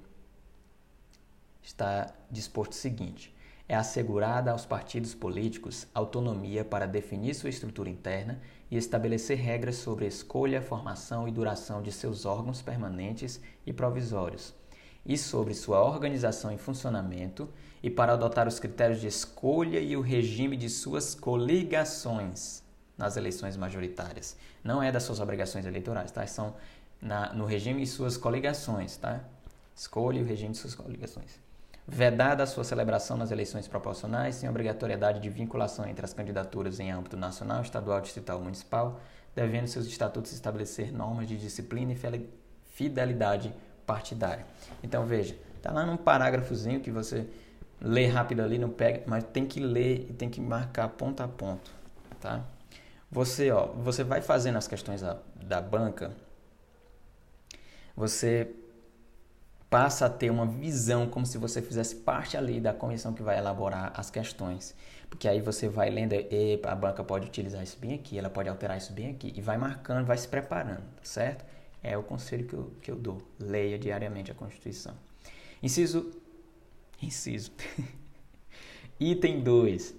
está 1.63 2.13
disposto 2.29 2.73
o 2.73 2.75
seguinte: 2.75 3.33
é 3.69 3.75
assegurada 3.75 4.51
aos 4.51 4.65
partidos 4.65 5.13
políticos 5.13 5.85
autonomia 5.93 6.65
para 6.65 6.87
definir 6.87 7.35
sua 7.35 7.51
estrutura 7.51 7.87
interna 7.87 8.41
e 8.71 8.75
estabelecer 8.75 9.37
regras 9.37 9.75
sobre 9.75 10.07
escolha, 10.07 10.59
formação 10.59 11.27
e 11.27 11.31
duração 11.31 11.79
de 11.83 11.91
seus 11.91 12.25
órgãos 12.25 12.63
permanentes 12.63 13.39
e 13.67 13.71
provisórios, 13.71 14.55
e 15.05 15.15
sobre 15.15 15.53
sua 15.53 15.83
organização 15.83 16.51
e 16.51 16.57
funcionamento, 16.57 17.47
e 17.81 17.91
para 17.91 18.13
adotar 18.13 18.47
os 18.47 18.59
critérios 18.59 18.99
de 18.99 19.07
escolha 19.07 19.79
e 19.79 19.95
o 19.95 20.01
regime 20.01 20.57
de 20.57 20.67
suas 20.67 21.13
coligações 21.13 22.63
nas 22.97 23.17
eleições 23.17 23.55
majoritárias. 23.55 24.35
Não 24.63 24.81
é 24.81 24.91
das 24.91 25.03
suas 25.03 25.19
obrigações 25.19 25.65
eleitorais, 25.65 26.11
tá? 26.11 26.25
São 26.25 26.55
na, 26.99 27.31
no 27.33 27.45
regime 27.45 27.81
de 27.81 27.87
suas 27.87 28.17
coligações, 28.17 28.97
tá? 28.97 29.23
Escolha 29.75 30.19
e 30.19 30.23
o 30.23 30.25
regime 30.25 30.51
de 30.51 30.57
suas 30.57 30.75
coligações. 30.75 31.48
Vedada 31.91 32.43
a 32.43 32.45
sua 32.45 32.63
celebração 32.63 33.17
nas 33.17 33.31
eleições 33.31 33.67
proporcionais, 33.67 34.35
sem 34.35 34.47
obrigatoriedade 34.47 35.19
de 35.19 35.27
vinculação 35.27 35.87
entre 35.87 36.05
as 36.05 36.13
candidaturas 36.13 36.79
em 36.79 36.91
âmbito 36.91 37.17
nacional, 37.17 37.63
estadual, 37.63 37.99
distrital 37.99 38.37
ou 38.37 38.43
municipal, 38.43 38.99
devendo 39.35 39.65
seus 39.65 39.87
estatutos 39.87 40.31
estabelecer 40.31 40.93
normas 40.93 41.27
de 41.27 41.35
disciplina 41.35 41.91
e 41.91 42.29
fidelidade 42.67 43.51
partidária. 43.87 44.45
Então 44.83 45.03
veja, 45.03 45.35
tá 45.63 45.71
lá 45.71 45.83
num 45.83 45.97
parágrafozinho 45.97 46.79
que 46.79 46.91
você 46.91 47.27
lê 47.81 48.05
rápido 48.05 48.41
ali, 48.41 48.59
não 48.59 48.69
pega, 48.69 49.01
mas 49.07 49.23
tem 49.23 49.47
que 49.47 49.59
ler 49.59 50.05
e 50.11 50.13
tem 50.13 50.29
que 50.29 50.39
marcar 50.39 50.89
ponto 50.89 51.23
a 51.23 51.27
ponto, 51.27 51.71
tá? 52.21 52.45
Você, 53.11 53.49
ó, 53.49 53.65
você 53.65 54.03
vai 54.03 54.21
fazendo 54.21 54.57
as 54.57 54.67
questões 54.67 55.01
da, 55.01 55.17
da 55.35 55.59
banca, 55.59 56.11
você 57.95 58.47
passa 59.69 60.07
a 60.07 60.09
ter 60.09 60.31
uma 60.31 60.45
visão 60.45 61.07
como 61.07 61.25
se 61.25 61.37
você 61.37 61.61
fizesse 61.61 61.97
parte 61.97 62.35
ali 62.35 62.59
da 62.59 62.73
comissão 62.73 63.13
que 63.13 63.21
vai 63.21 63.37
elaborar 63.37 63.93
as 63.95 64.09
questões. 64.09 64.75
Porque 65.09 65.27
aí 65.27 65.41
você 65.41 65.67
vai 65.67 65.89
lendo, 65.89 66.13
a 66.63 66.75
banca 66.75 67.03
pode 67.03 67.27
utilizar 67.27 67.63
isso 67.63 67.77
bem 67.79 67.93
aqui, 67.93 68.17
ela 68.17 68.29
pode 68.29 68.49
alterar 68.49 68.77
isso 68.77 68.93
bem 68.93 69.09
aqui, 69.09 69.33
e 69.35 69.41
vai 69.41 69.57
marcando, 69.57 70.05
vai 70.05 70.17
se 70.17 70.27
preparando, 70.27 70.81
tá 70.81 71.03
certo? 71.03 71.45
É 71.81 71.97
o 71.97 72.03
conselho 72.03 72.45
que 72.45 72.53
eu, 72.53 72.73
que 72.81 72.91
eu 72.91 72.95
dou. 72.95 73.21
Leia 73.39 73.77
diariamente 73.79 74.31
a 74.31 74.35
Constituição. 74.35 74.93
Inciso. 75.61 76.11
Inciso. 77.01 77.51
Item 78.99 79.41
2. 79.41 79.95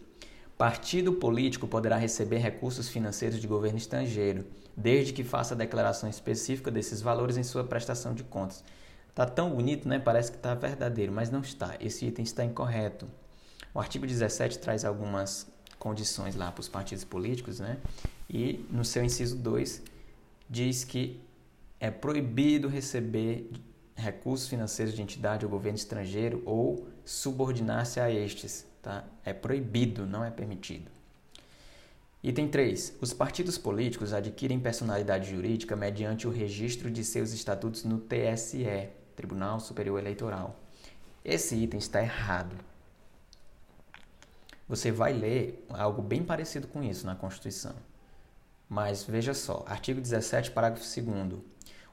Partido 0.58 1.14
político 1.14 1.66
poderá 1.66 1.96
receber 1.96 2.36
recursos 2.36 2.88
financeiros 2.88 3.40
de 3.40 3.46
governo 3.46 3.78
estrangeiro, 3.78 4.44
desde 4.76 5.12
que 5.12 5.24
faça 5.24 5.56
declaração 5.56 6.08
específica 6.08 6.70
desses 6.70 7.00
valores 7.00 7.38
em 7.38 7.42
sua 7.42 7.64
prestação 7.64 8.14
de 8.14 8.22
contas. 8.22 8.62
Tá 9.14 9.26
tão 9.26 9.50
bonito, 9.50 9.88
né? 9.88 9.98
Parece 9.98 10.30
que 10.30 10.36
está 10.36 10.54
verdadeiro, 10.54 11.12
mas 11.12 11.30
não 11.30 11.40
está. 11.40 11.76
Esse 11.80 12.06
item 12.06 12.22
está 12.22 12.44
incorreto. 12.44 13.08
O 13.74 13.80
artigo 13.80 14.06
17 14.06 14.58
traz 14.58 14.84
algumas 14.84 15.46
condições 15.78 16.34
lá 16.34 16.50
para 16.52 16.60
os 16.60 16.68
partidos 16.68 17.04
políticos, 17.04 17.60
né? 17.60 17.78
E 18.28 18.64
no 18.70 18.84
seu 18.84 19.04
inciso 19.04 19.36
2 19.36 19.82
diz 20.48 20.84
que 20.84 21.20
é 21.78 21.90
proibido 21.90 22.68
receber 22.68 23.50
recursos 23.96 24.48
financeiros 24.48 24.94
de 24.94 25.02
entidade 25.02 25.44
ou 25.44 25.50
governo 25.50 25.76
estrangeiro 25.76 26.42
ou 26.44 26.88
subordinar-se 27.04 28.00
a 28.00 28.10
estes, 28.10 28.66
tá? 28.82 29.04
É 29.24 29.32
proibido, 29.32 30.06
não 30.06 30.24
é 30.24 30.30
permitido. 30.30 30.90
Item 32.22 32.48
3. 32.48 32.98
Os 33.00 33.14
partidos 33.14 33.56
políticos 33.56 34.12
adquirem 34.12 34.60
personalidade 34.60 35.30
jurídica 35.30 35.74
mediante 35.74 36.28
o 36.28 36.30
registro 36.30 36.90
de 36.90 37.02
seus 37.02 37.32
estatutos 37.32 37.82
no 37.84 37.98
TSE, 37.98 38.90
Tribunal 39.20 39.60
Superior 39.60 39.98
Eleitoral. 39.98 40.58
Esse 41.22 41.54
item 41.54 41.78
está 41.78 42.00
errado. 42.00 42.56
Você 44.66 44.90
vai 44.90 45.12
ler 45.12 45.62
algo 45.68 46.00
bem 46.00 46.24
parecido 46.24 46.66
com 46.66 46.82
isso 46.82 47.04
na 47.04 47.14
Constituição. 47.14 47.74
Mas 48.66 49.04
veja 49.04 49.34
só, 49.34 49.62
artigo 49.68 50.00
17, 50.00 50.52
parágrafo 50.52 50.82
2 50.82 51.38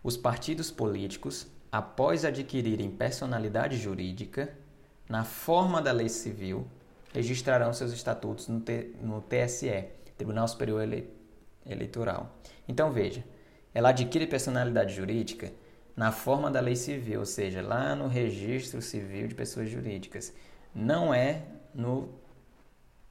Os 0.01 0.15
partidos 0.15 0.71
políticos, 0.71 1.47
após 1.69 2.23
adquirirem 2.23 2.89
personalidade 2.89 3.75
jurídica, 3.75 4.55
na 5.09 5.25
forma 5.25 5.81
da 5.81 5.91
lei 5.91 6.07
civil, 6.07 6.65
registrarão 7.13 7.73
seus 7.73 7.91
estatutos 7.91 8.47
no, 8.47 8.61
T, 8.61 8.95
no 9.01 9.21
TSE, 9.21 9.85
Tribunal 10.17 10.47
Superior 10.47 10.81
Ele, 10.81 11.09
Eleitoral. 11.65 12.37
Então 12.69 12.89
veja, 12.89 13.21
ela 13.73 13.89
adquire 13.89 14.27
personalidade 14.27 14.95
jurídica 14.95 15.51
na 15.97 16.11
forma 16.11 16.51
da 16.51 16.59
lei 16.59 16.75
civil, 16.75 17.21
ou 17.21 17.25
seja, 17.25 17.59
lá 17.59 17.95
no 17.95 18.07
registro 18.07 18.79
civil 18.83 19.27
de 19.27 19.33
pessoas 19.33 19.67
jurídicas. 19.67 20.31
Não 20.73 21.11
é 21.11 21.41
no, 21.73 22.09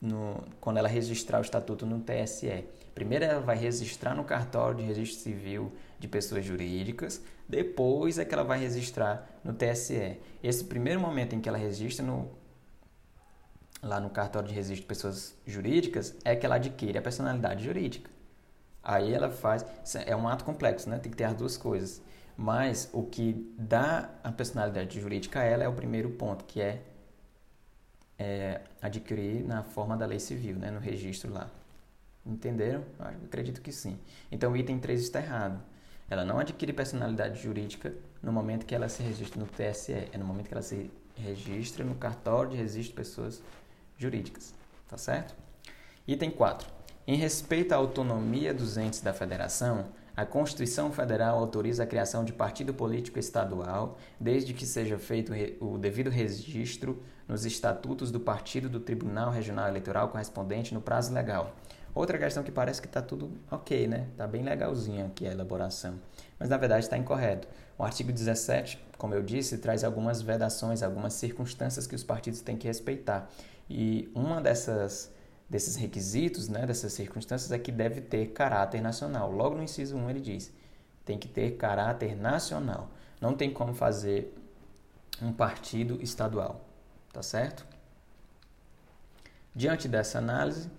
no 0.00 0.44
quando 0.60 0.76
ela 0.76 0.88
registrar 0.88 1.38
o 1.38 1.42
estatuto 1.42 1.84
no 1.84 2.00
TSE. 2.00 2.64
Primeiro 2.94 3.24
ela 3.24 3.40
vai 3.40 3.56
registrar 3.56 4.14
no 4.14 4.22
cartório 4.22 4.78
de 4.78 4.84
registro 4.84 5.20
civil 5.20 5.72
de 5.98 6.06
pessoas 6.06 6.44
jurídicas, 6.44 7.20
depois 7.48 8.18
é 8.18 8.24
que 8.24 8.32
ela 8.32 8.44
vai 8.44 8.60
registrar 8.60 9.28
no 9.42 9.52
TSE. 9.52 10.18
Esse 10.40 10.62
primeiro 10.64 11.00
momento 11.00 11.34
em 11.34 11.40
que 11.40 11.48
ela 11.48 11.58
registra 11.58 12.06
no, 12.06 12.30
lá 13.82 13.98
no 13.98 14.10
cartório 14.10 14.48
de 14.48 14.54
registro 14.54 14.82
de 14.82 14.86
pessoas 14.86 15.34
jurídicas 15.44 16.14
é 16.24 16.36
que 16.36 16.46
ela 16.46 16.54
adquire 16.54 16.98
a 16.98 17.02
personalidade 17.02 17.64
jurídica. 17.64 18.08
Aí 18.80 19.12
ela 19.12 19.28
faz. 19.28 19.66
É 20.06 20.14
um 20.14 20.28
ato 20.28 20.44
complexo, 20.44 20.88
né? 20.88 21.00
Tem 21.00 21.10
que 21.10 21.16
ter 21.18 21.24
as 21.24 21.34
duas 21.34 21.56
coisas. 21.56 22.00
Mas 22.36 22.90
o 22.92 23.02
que 23.02 23.32
dá 23.58 24.10
a 24.22 24.30
personalidade 24.30 25.00
jurídica 25.00 25.40
a 25.40 25.44
ela 25.44 25.64
é 25.64 25.68
o 25.68 25.72
primeiro 25.72 26.10
ponto, 26.10 26.44
que 26.44 26.60
é, 26.60 26.82
é 28.18 28.60
adquirir 28.82 29.42
na 29.42 29.62
forma 29.62 29.96
da 29.96 30.04
lei 30.04 30.20
civil, 30.20 30.56
né? 30.56 30.70
no 30.70 30.78
registro 30.78 31.32
lá. 31.32 31.48
Entenderam? 32.26 32.84
Eu 32.98 33.06
acredito 33.24 33.62
que 33.62 33.72
sim. 33.72 33.98
Então 34.30 34.52
o 34.52 34.56
item 34.56 34.78
3 34.78 35.00
está 35.00 35.20
errado. 35.20 35.62
Ela 36.10 36.24
não 36.24 36.38
adquire 36.38 36.72
personalidade 36.72 37.42
jurídica 37.42 37.92
no 38.22 38.32
momento 38.32 38.66
que 38.66 38.74
ela 38.74 38.88
se 38.88 39.02
registra 39.02 39.40
no 39.40 39.46
TSE, 39.46 39.92
é 40.12 40.18
no 40.18 40.24
momento 40.24 40.48
que 40.48 40.54
ela 40.54 40.62
se 40.62 40.90
registra 41.16 41.84
no 41.84 41.94
cartório 41.94 42.50
de 42.50 42.56
registro 42.56 42.90
de 42.90 42.92
pessoas 42.92 43.42
jurídicas. 43.96 44.54
Tá 44.88 44.98
certo? 44.98 45.34
Item 46.06 46.30
4. 46.30 46.68
Em 47.06 47.16
respeito 47.16 47.72
à 47.72 47.76
autonomia 47.76 48.52
dos 48.52 48.76
entes 48.76 49.00
da 49.00 49.12
federação, 49.12 49.86
a 50.16 50.24
Constituição 50.24 50.90
Federal 50.90 51.38
autoriza 51.38 51.82
a 51.82 51.86
criação 51.86 52.24
de 52.24 52.32
partido 52.32 52.72
político 52.72 53.18
estadual, 53.18 53.98
desde 54.18 54.54
que 54.54 54.64
seja 54.64 54.98
feito 54.98 55.30
o 55.60 55.76
devido 55.76 56.08
registro 56.08 57.02
nos 57.28 57.44
estatutos 57.44 58.10
do 58.10 58.18
partido 58.18 58.66
do 58.66 58.80
Tribunal 58.80 59.30
Regional 59.30 59.68
Eleitoral 59.68 60.08
correspondente 60.08 60.72
no 60.72 60.80
prazo 60.80 61.12
legal. 61.12 61.54
Outra 61.94 62.16
questão 62.16 62.42
que 62.42 62.50
parece 62.50 62.80
que 62.80 62.86
está 62.86 63.02
tudo 63.02 63.30
ok, 63.50 63.86
né? 63.86 64.06
Está 64.12 64.26
bem 64.26 64.42
legalzinha 64.42 65.06
aqui 65.06 65.26
a 65.26 65.32
elaboração. 65.32 65.94
Mas 66.38 66.48
na 66.48 66.56
verdade 66.56 66.84
está 66.84 66.96
incorreto. 66.96 67.46
O 67.78 67.84
artigo 67.84 68.10
17, 68.10 68.82
como 68.96 69.14
eu 69.14 69.22
disse, 69.22 69.58
traz 69.58 69.84
algumas 69.84 70.22
vedações, 70.22 70.82
algumas 70.82 71.12
circunstâncias 71.12 71.86
que 71.86 71.94
os 71.94 72.04
partidos 72.04 72.40
têm 72.40 72.56
que 72.56 72.66
respeitar. 72.66 73.30
E 73.68 74.10
uma 74.14 74.40
dessas 74.40 75.12
desses 75.48 75.76
requisitos, 75.76 76.48
né, 76.48 76.66
dessas 76.66 76.92
circunstâncias, 76.92 77.52
é 77.52 77.58
que 77.58 77.70
deve 77.70 78.00
ter 78.00 78.26
caráter 78.32 78.80
nacional. 78.80 79.30
Logo 79.30 79.54
no 79.54 79.62
inciso 79.62 79.96
1 79.96 80.10
ele 80.10 80.20
diz: 80.20 80.52
tem 81.04 81.18
que 81.18 81.28
ter 81.28 81.56
caráter 81.56 82.16
nacional. 82.16 82.90
Não 83.20 83.34
tem 83.34 83.52
como 83.52 83.72
fazer 83.72 84.36
um 85.22 85.32
partido 85.32 86.02
estadual, 86.02 86.60
tá 87.12 87.22
certo? 87.22 87.64
Diante 89.54 89.88
dessa 89.88 90.18
análise, 90.18 90.70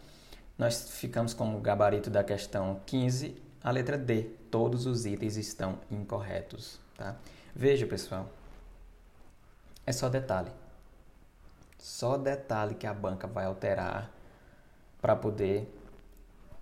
nós 0.57 0.91
ficamos 0.91 1.33
com 1.33 1.55
o 1.55 1.59
gabarito 1.59 2.09
da 2.09 2.23
questão 2.23 2.79
15, 2.85 3.41
a 3.63 3.71
letra 3.71 3.97
D. 3.97 4.23
Todos 4.51 4.85
os 4.85 5.05
itens 5.05 5.35
estão 5.35 5.79
incorretos, 5.89 6.79
tá? 6.95 7.15
Veja, 7.55 7.87
pessoal, 7.87 8.29
é 9.85 9.91
só 9.91 10.09
detalhe. 10.09 10.51
Só 11.79 12.17
detalhe 12.17 12.75
que 12.75 12.85
a 12.85 12.93
banca 12.93 13.27
vai 13.27 13.45
alterar 13.45 14.11
para 15.01 15.15
poder 15.15 15.71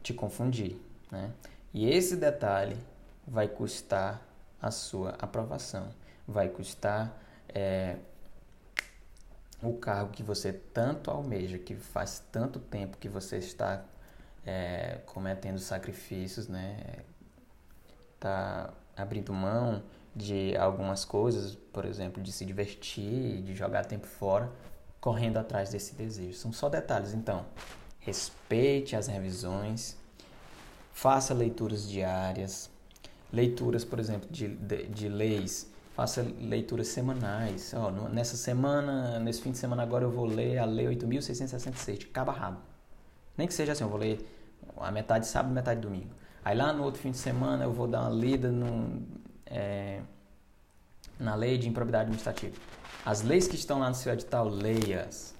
te 0.04 0.14
confundir, 0.14 0.80
né? 1.12 1.32
E 1.74 1.90
esse 1.90 2.16
detalhe 2.16 2.78
vai 3.28 3.48
custar 3.48 4.22
a 4.62 4.72
sua 4.72 5.12
aprovação, 5.20 5.90
vai 6.28 6.48
custar 6.48 7.22
é, 7.50 7.98
o 9.62 9.74
cargo 9.74 10.12
que 10.12 10.24
você 10.24 10.54
tanto 10.54 11.10
almeja, 11.10 11.58
que 11.58 11.76
faz 11.76 12.24
tanto 12.32 12.60
tempo 12.60 12.98
que 12.98 13.10
você 13.10 13.38
está 13.38 13.84
é, 14.46 15.00
cometendo 15.06 15.60
sacrifícios, 15.60 16.48
né? 16.48 16.78
Tá 18.20 18.74
abrindo 18.96 19.34
mão 19.34 19.84
de 20.16 20.56
algumas 20.56 21.04
coisas, 21.04 21.56
por 21.74 21.84
exemplo, 21.86 22.24
de 22.24 22.32
se 22.32 22.46
divertir, 22.46 23.42
de 23.42 23.54
jogar 23.54 23.86
tempo 23.86 24.08
fora, 24.08 24.50
correndo 25.02 25.38
atrás 25.38 25.72
desse 25.72 25.94
desejo. 25.94 26.38
São 26.38 26.54
só 26.54 26.70
detalhes, 26.70 27.14
então. 27.14 27.46
Respeite 28.06 28.96
as 28.96 29.08
revisões, 29.08 29.98
faça 30.94 31.34
leituras 31.34 31.90
diárias, 31.90 32.70
leituras, 33.34 33.84
por 33.84 34.00
exemplo, 34.00 34.30
de, 34.30 34.48
de, 34.48 34.88
de 34.88 35.10
leis, 35.10 35.70
faça 35.96 36.22
leituras 36.40 36.88
semanais. 36.88 37.74
Nessa 38.12 38.38
semana, 38.38 39.20
nesse 39.20 39.42
fim 39.42 39.52
de 39.52 39.58
semana 39.58 39.84
agora 39.84 40.04
eu 40.04 40.12
vou 40.12 40.26
ler 40.26 40.58
a 40.58 40.66
Lei 40.66 40.86
8.666, 40.88 41.98
de 41.98 42.06
cabo 42.08 42.32
a 42.32 42.34
rabo. 42.34 42.60
Nem 43.38 43.48
que 43.48 43.54
seja 43.54 43.72
assim, 43.72 43.84
eu 43.84 43.90
vou 43.90 44.00
ler 44.00 44.26
a 44.78 44.92
metade 44.92 45.28
sábado 45.28 45.54
metade 45.54 45.82
domingo. 45.82 46.10
Aí 46.44 46.56
lá 46.56 46.72
no 46.72 46.84
outro 46.84 47.02
fim 47.02 47.12
de 47.12 47.18
semana 47.18 47.64
eu 47.64 47.74
vou 47.74 47.88
dar 47.88 48.02
uma 48.02 48.12
lida 48.12 48.52
no, 48.52 49.02
é, 49.46 50.02
na 51.20 51.36
lei 51.36 51.58
de 51.58 51.68
improbidade 51.68 52.04
administrativa. 52.04 52.56
As 53.06 53.22
leis 53.22 53.48
que 53.48 53.56
estão 53.56 53.80
lá 53.80 53.90
no 53.90 53.96
seu 53.96 54.14
edital, 54.14 54.48
leias. 54.48 55.36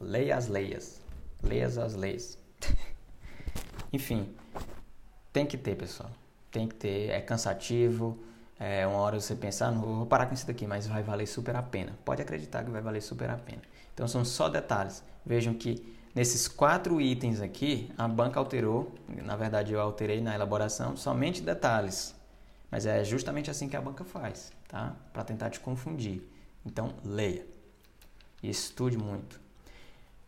Leia 0.00 0.36
as 0.36 0.48
leias. 0.48 1.01
Leia 1.42 1.66
as 1.66 1.94
leis. 1.94 2.38
Enfim, 3.92 4.34
tem 5.32 5.46
que 5.46 5.56
ter, 5.56 5.76
pessoal. 5.76 6.10
Tem 6.50 6.68
que 6.68 6.74
ter. 6.74 7.10
É 7.10 7.20
cansativo. 7.20 8.18
É 8.58 8.86
uma 8.86 8.98
hora 8.98 9.18
você 9.18 9.34
pensar, 9.34 9.72
não 9.72 9.80
vou 9.80 10.06
parar 10.06 10.26
com 10.26 10.34
isso 10.34 10.46
daqui, 10.46 10.66
mas 10.68 10.86
vai 10.86 11.02
valer 11.02 11.26
super 11.26 11.56
a 11.56 11.62
pena. 11.62 11.98
Pode 12.04 12.22
acreditar 12.22 12.62
que 12.62 12.70
vai 12.70 12.80
valer 12.80 13.00
super 13.00 13.28
a 13.28 13.36
pena. 13.36 13.60
Então 13.92 14.06
são 14.06 14.24
só 14.24 14.48
detalhes. 14.48 15.02
Vejam 15.26 15.52
que 15.52 15.96
nesses 16.14 16.46
quatro 16.46 17.00
itens 17.00 17.40
aqui, 17.40 17.90
a 17.98 18.06
banca 18.06 18.38
alterou, 18.38 18.94
na 19.08 19.34
verdade 19.34 19.72
eu 19.72 19.80
alterei 19.80 20.20
na 20.20 20.32
elaboração, 20.34 20.96
somente 20.96 21.42
detalhes. 21.42 22.14
Mas 22.70 22.86
é 22.86 23.02
justamente 23.02 23.50
assim 23.50 23.68
que 23.68 23.76
a 23.76 23.80
banca 23.80 24.04
faz, 24.04 24.52
tá? 24.68 24.94
Para 25.12 25.24
tentar 25.24 25.50
te 25.50 25.58
confundir. 25.58 26.22
Então, 26.64 26.94
leia 27.04 27.44
e 28.42 28.48
estude 28.48 28.96
muito. 28.96 29.41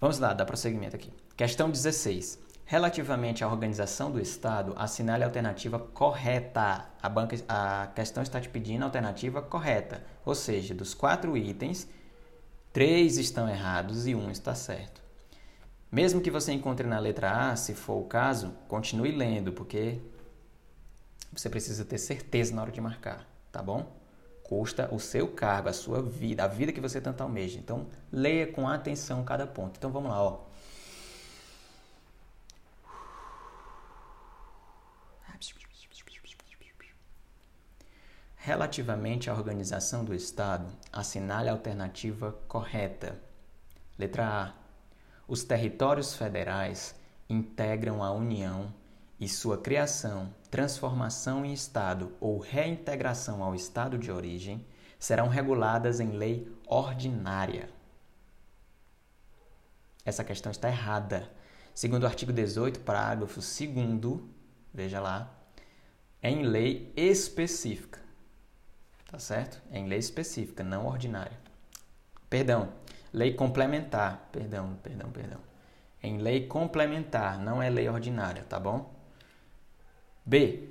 Vamos 0.05 0.19
lá, 0.19 0.35
dar 0.35 0.45
prosseguimento 0.45 0.95
aqui. 0.95 1.11
Questão 1.35 1.71
16. 1.71 2.39
Relativamente 2.67 3.43
à 3.43 3.49
organização 3.49 4.11
do 4.11 4.21
Estado, 4.21 4.75
assinale 4.77 5.23
a 5.23 5.27
alternativa 5.27 5.79
correta. 5.79 6.85
A, 7.01 7.09
banca, 7.09 7.35
a 7.49 7.87
questão 7.95 8.23
está 8.23 8.39
te 8.39 8.51
pedindo 8.51 8.83
a 8.83 8.85
alternativa 8.85 9.41
correta. 9.41 10.05
Ou 10.23 10.35
seja, 10.35 10.75
dos 10.75 10.93
quatro 10.93 11.39
itens, 11.39 11.89
três 12.71 13.17
estão 13.17 13.49
errados 13.49 14.07
e 14.07 14.15
um 14.15 14.31
está 14.31 14.55
certo. 14.55 15.01
Mesmo 15.91 16.21
que 16.21 16.31
você 16.31 16.53
encontre 16.53 16.87
na 16.87 16.99
letra 16.99 17.53
A, 17.53 17.57
se 17.57 17.73
for 17.73 17.95
o 17.95 18.05
caso, 18.05 18.53
continue 18.69 19.11
lendo, 19.11 19.55
porque 19.55 20.03
você 21.33 21.49
precisa 21.49 21.83
ter 21.83 21.97
certeza 21.97 22.55
na 22.55 22.61
hora 22.61 22.73
de 22.73 22.79
marcar, 22.79 23.27
tá 23.51 23.63
bom? 23.63 23.91
Custa 24.45 24.89
o 24.95 25.01
seu 25.01 25.27
cargo, 25.27 25.69
a 25.69 25.73
sua 25.73 26.01
vida, 26.01 26.45
a 26.45 26.47
vida 26.47 26.71
que 26.71 26.81
você 26.81 27.01
tanto 27.01 27.23
almeja. 27.23 27.59
Então, 27.59 27.89
leia 28.13 28.47
com 28.47 28.69
atenção 28.69 29.25
cada 29.25 29.47
ponto. 29.47 29.77
Então, 29.77 29.91
vamos 29.91 30.11
lá, 30.11 30.23
ó. 30.23 30.45
Relativamente 38.37 39.31
à 39.31 39.33
organização 39.33 40.05
do 40.05 40.15
Estado, 40.15 40.71
assinale 40.93 41.49
a 41.49 41.53
alternativa 41.53 42.33
correta. 42.47 43.19
Letra 43.99 44.27
A. 44.27 44.53
Os 45.27 45.43
territórios 45.43 46.15
federais 46.15 46.95
integram 47.27 48.05
a 48.05 48.13
União 48.13 48.71
e 49.19 49.29
sua 49.29 49.59
criação, 49.59 50.35
transformação 50.51 51.45
em 51.45 51.53
Estado 51.53 52.13
ou 52.21 52.39
reintegração 52.39 53.43
ao 53.43 53.55
Estado 53.55 53.97
de 53.99 54.11
origem 54.11 54.67
serão 54.99 55.29
reguladas 55.29 56.01
em 56.01 56.13
lei 56.13 56.51
ordinária. 56.67 57.69
Essa 60.05 60.25
questão 60.25 60.51
está 60.53 60.69
errada. 60.69 61.31
Segundo 61.75 62.05
o 62.05 62.07
artigo 62.07 62.33
18, 62.33 62.81
parágrafo 62.81 63.41
2, 63.41 64.21
veja 64.73 65.01
lá, 65.01 65.33
é 66.23 66.31
em 66.31 66.43
lei 66.43 66.93
específica. 66.97 68.01
Tá 69.11 69.19
certo? 69.19 69.63
É 69.71 69.79
em 69.79 69.89
lei 69.89 69.99
específica, 69.99 70.65
não 70.65 70.87
ordinária. 70.87 71.39
Perdão, 72.29 72.73
lei 73.13 73.35
complementar. 73.35 74.29
Perdão, 74.33 74.77
perdão, 74.83 75.11
perdão. 75.11 75.41
É 76.03 76.09
em 76.09 76.19
lei 76.19 76.47
complementar, 76.47 77.39
não 77.39 77.63
é 77.63 77.71
lei 77.71 77.89
ordinária, 77.89 78.45
tá 78.45 78.61
bom? 78.61 78.94
B. 80.25 80.69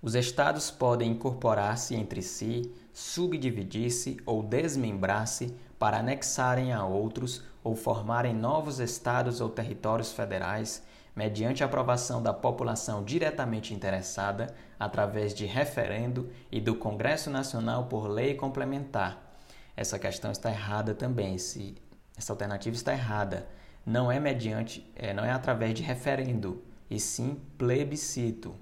Os 0.00 0.14
estados 0.14 0.70
podem 0.70 1.10
incorporar-se 1.10 1.94
entre 1.94 2.22
si, 2.22 2.72
subdividir-se 2.92 4.16
ou 4.24 4.42
desmembrar-se 4.42 5.56
para 5.78 5.98
anexarem 5.98 6.72
a 6.72 6.84
outros 6.84 7.42
ou 7.64 7.74
formarem 7.74 8.34
novos 8.34 8.78
estados 8.78 9.40
ou 9.40 9.48
territórios 9.48 10.12
federais 10.12 10.82
mediante 11.14 11.62
aprovação 11.62 12.22
da 12.22 12.32
população 12.32 13.04
diretamente 13.04 13.74
interessada, 13.74 14.54
através 14.78 15.34
de 15.34 15.44
referendo 15.44 16.30
e 16.50 16.60
do 16.60 16.74
Congresso 16.74 17.28
Nacional 17.30 17.86
por 17.86 18.08
lei 18.08 18.34
complementar. 18.34 19.36
Essa 19.76 19.98
questão 19.98 20.30
está 20.30 20.50
errada 20.50 20.94
também, 20.94 21.34
esse, 21.34 21.74
essa 22.16 22.32
alternativa 22.32 22.74
está 22.74 22.92
errada. 22.92 23.46
Não 23.84 24.10
é 24.10 24.18
mediante, 24.18 24.90
é, 24.94 25.12
não 25.12 25.24
é 25.24 25.30
através 25.30 25.74
de 25.74 25.82
referendo, 25.82 26.62
e 26.92 27.00
sim 27.00 27.40
plebiscito. 27.56 28.54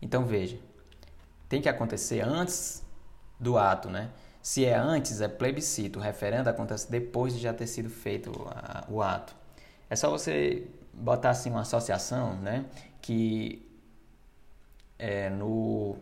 Então 0.00 0.24
veja, 0.24 0.58
tem 1.48 1.60
que 1.60 1.68
acontecer 1.68 2.20
antes 2.20 2.84
do 3.38 3.58
ato, 3.58 3.90
né? 3.90 4.10
Se 4.40 4.64
é 4.64 4.76
antes, 4.76 5.20
é 5.20 5.26
plebiscito. 5.26 5.98
O 5.98 6.02
referendo 6.02 6.48
acontece 6.48 6.88
depois 6.88 7.34
de 7.34 7.40
já 7.40 7.52
ter 7.52 7.66
sido 7.66 7.90
feito 7.90 8.30
a, 8.48 8.86
o 8.88 9.02
ato. 9.02 9.34
É 9.90 9.96
só 9.96 10.08
você 10.08 10.68
botar 10.92 11.30
assim 11.30 11.50
uma 11.50 11.62
associação, 11.62 12.36
né? 12.36 12.64
Que 13.02 13.68
é, 14.96 15.28
no, 15.28 15.96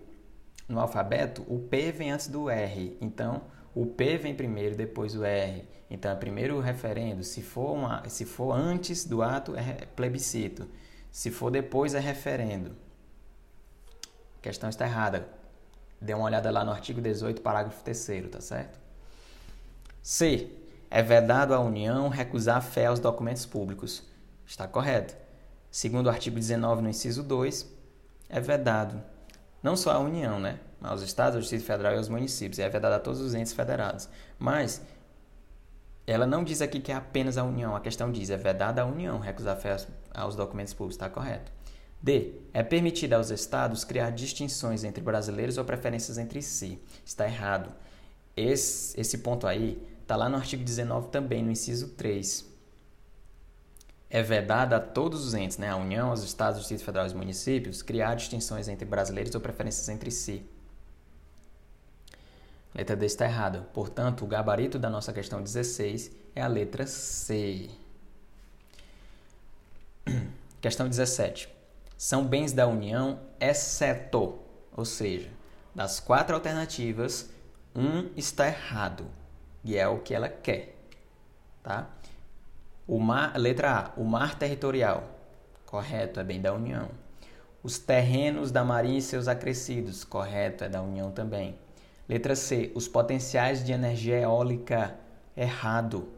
no 0.69 0.79
alfabeto 0.79 1.43
o 1.49 1.59
P 1.59 1.91
vem 1.91 2.13
antes 2.13 2.29
do 2.29 2.51
R. 2.51 2.99
Então 3.01 3.41
o 3.75 3.87
P 3.87 4.17
vem 4.19 4.35
primeiro, 4.35 4.77
depois 4.77 5.17
o 5.17 5.25
R. 5.25 5.69
Então 5.91 6.11
é 6.11 6.15
primeiro 6.15 6.57
o 6.57 6.61
referendo. 6.61 7.25
Se 7.25 7.43
for, 7.43 7.73
uma, 7.73 8.09
se 8.09 8.25
for 8.25 8.53
antes 8.53 9.05
do 9.05 9.23
ato, 9.23 9.57
é 9.57 9.87
plebiscito. 9.97 10.69
Se 11.11 11.31
for 11.31 11.51
depois, 11.51 11.95
é 11.95 12.01
referendo. 12.01 12.77
A 14.39 14.41
questão 14.41 14.69
está 14.69 14.87
errada. 14.87 15.29
Dê 16.01 16.15
uma 16.15 16.25
olhada 16.25 16.51
lá 16.51 16.65
no 16.65 16.71
artigo 16.71 17.01
18, 17.01 17.41
parágrafo 17.41 17.83
3, 17.83 18.31
tá 18.31 18.41
certo? 18.41 18.79
C. 20.03 20.51
É 20.91 21.03
vedado 21.03 21.55
à 21.55 21.61
União 21.61 22.09
recusar 22.09 22.63
fé 22.63 22.87
aos 22.87 23.01
documentos 23.01 23.45
públicos. 23.45 24.03
Está 24.47 24.69
correto. 24.69 25.17
Segundo 25.71 26.07
o 26.07 26.11
artigo 26.11 26.37
19, 26.37 26.83
no 26.83 26.89
inciso 26.89 27.23
2, 27.23 27.69
é 28.29 28.39
vedado 28.39 29.03
não 29.61 29.77
só 29.77 29.93
à 29.93 29.99
União, 29.99 30.39
né? 30.39 30.61
Aos 30.85 31.03
estados, 31.03 31.37
ao 31.37 31.41
Distrito 31.41 31.65
Federal 31.65 31.95
e 31.95 31.97
aos 31.97 32.09
municípios. 32.09 32.59
É 32.59 32.69
vedado 32.69 32.93
a 32.93 33.01
todos 33.01 33.21
os 33.21 33.35
entes 33.35 33.53
federados. 33.53 34.09
Mas 34.39 34.83
ela 36.07 36.27
não 36.27 36.45
diz 36.45 36.61
aqui 36.61 36.81
que 36.81 36.93
é 36.93 36.95
apenas 36.95 37.39
a 37.39 37.45
União. 37.45 37.75
A 37.75 37.81
questão 37.81 38.11
diz 38.13 38.31
é 38.31 38.37
vedada 38.37 38.83
à 38.83 38.85
União 38.85 39.19
recusar 39.19 39.57
fé 39.57 39.77
aos 40.13 40.37
documentos 40.37 40.75
públicos. 40.75 40.97
Está 40.97 41.09
correto. 41.09 41.53
D. 42.03 42.35
É 42.53 42.63
permitido 42.63 43.15
aos 43.15 43.31
estados 43.31 43.83
criar 43.85 44.11
distinções 44.11 44.85
entre 44.85 45.03
brasileiros 45.03 45.59
ou 45.59 45.65
preferências 45.65 46.19
entre 46.19 46.43
si. 46.43 46.79
Está 47.05 47.27
errado. 47.27 47.73
Esse, 48.37 49.01
esse 49.01 49.19
ponto 49.19 49.47
aí 49.47 49.81
Está 50.05 50.17
lá 50.17 50.29
no 50.29 50.37
artigo 50.37 50.63
19 50.63 51.09
também, 51.09 51.43
no 51.43 51.51
inciso 51.51 51.89
3. 51.89 52.45
É 54.11 54.23
vedada 54.23 54.77
a 54.77 54.81
todos 54.81 55.27
os 55.27 55.33
entes, 55.33 55.57
né, 55.57 55.71
a 55.71 55.77
União, 55.77 56.13
os 56.13 56.23
Estados, 56.23 56.57
os 56.57 56.65
Distritos 56.65 56.85
Federais 56.85 57.11
e 57.11 57.15
os 57.15 57.19
municípios, 57.19 57.81
criar 57.81 58.15
distinções 58.15 58.69
entre 58.69 58.85
brasileiros 58.85 59.35
ou 59.35 59.41
preferências 59.41 59.89
entre 59.89 60.11
si. 60.11 60.47
Letra 62.75 62.97
D 62.97 63.07
está 63.07 63.25
errada. 63.25 63.61
Portanto, 63.73 64.25
o 64.25 64.27
gabarito 64.27 64.79
da 64.79 64.91
nossa 64.91 65.13
questão 65.13 65.43
16 65.43 66.11
é 66.35 66.43
a 66.43 66.49
letra 66.49 66.87
C. 66.87 67.71
Questão 70.61 70.89
17. 70.89 71.49
São 71.97 72.27
bens 72.27 72.53
da 72.53 72.67
União, 72.67 73.21
exceto. 73.39 74.39
Ou 74.77 74.85
seja, 74.85 75.31
das 75.75 76.01
quatro 76.01 76.35
alternativas, 76.35 77.31
um 77.75 78.11
está 78.17 78.47
errado. 78.47 79.07
E 79.63 79.77
é 79.77 79.87
o 79.87 79.99
que 79.99 80.15
ela 80.15 80.29
quer. 80.29 80.75
Tá? 81.63 81.89
O 82.87 82.99
mar, 82.99 83.37
letra 83.39 83.93
A, 83.97 84.01
o 84.01 84.05
mar 84.05 84.39
territorial. 84.39 85.09
Correto, 85.65 86.21
é 86.21 86.25
bem 86.25 86.41
da 86.41 86.53
União. 86.53 86.91
Os 87.63 87.79
terrenos 87.79 88.51
da 88.51 88.63
Marinha 88.63 88.99
e 88.99 89.03
seus 89.03 89.27
acrescidos. 89.27 90.05
Correto, 90.05 90.65
é 90.65 90.69
da 90.69 90.83
União 90.83 91.11
também. 91.11 91.59
Letra 92.07 92.37
C, 92.37 92.71
os 92.75 92.87
potenciais 92.87 93.65
de 93.65 93.73
energia 93.73 94.21
eólica. 94.21 94.95
Errado. 95.35 96.09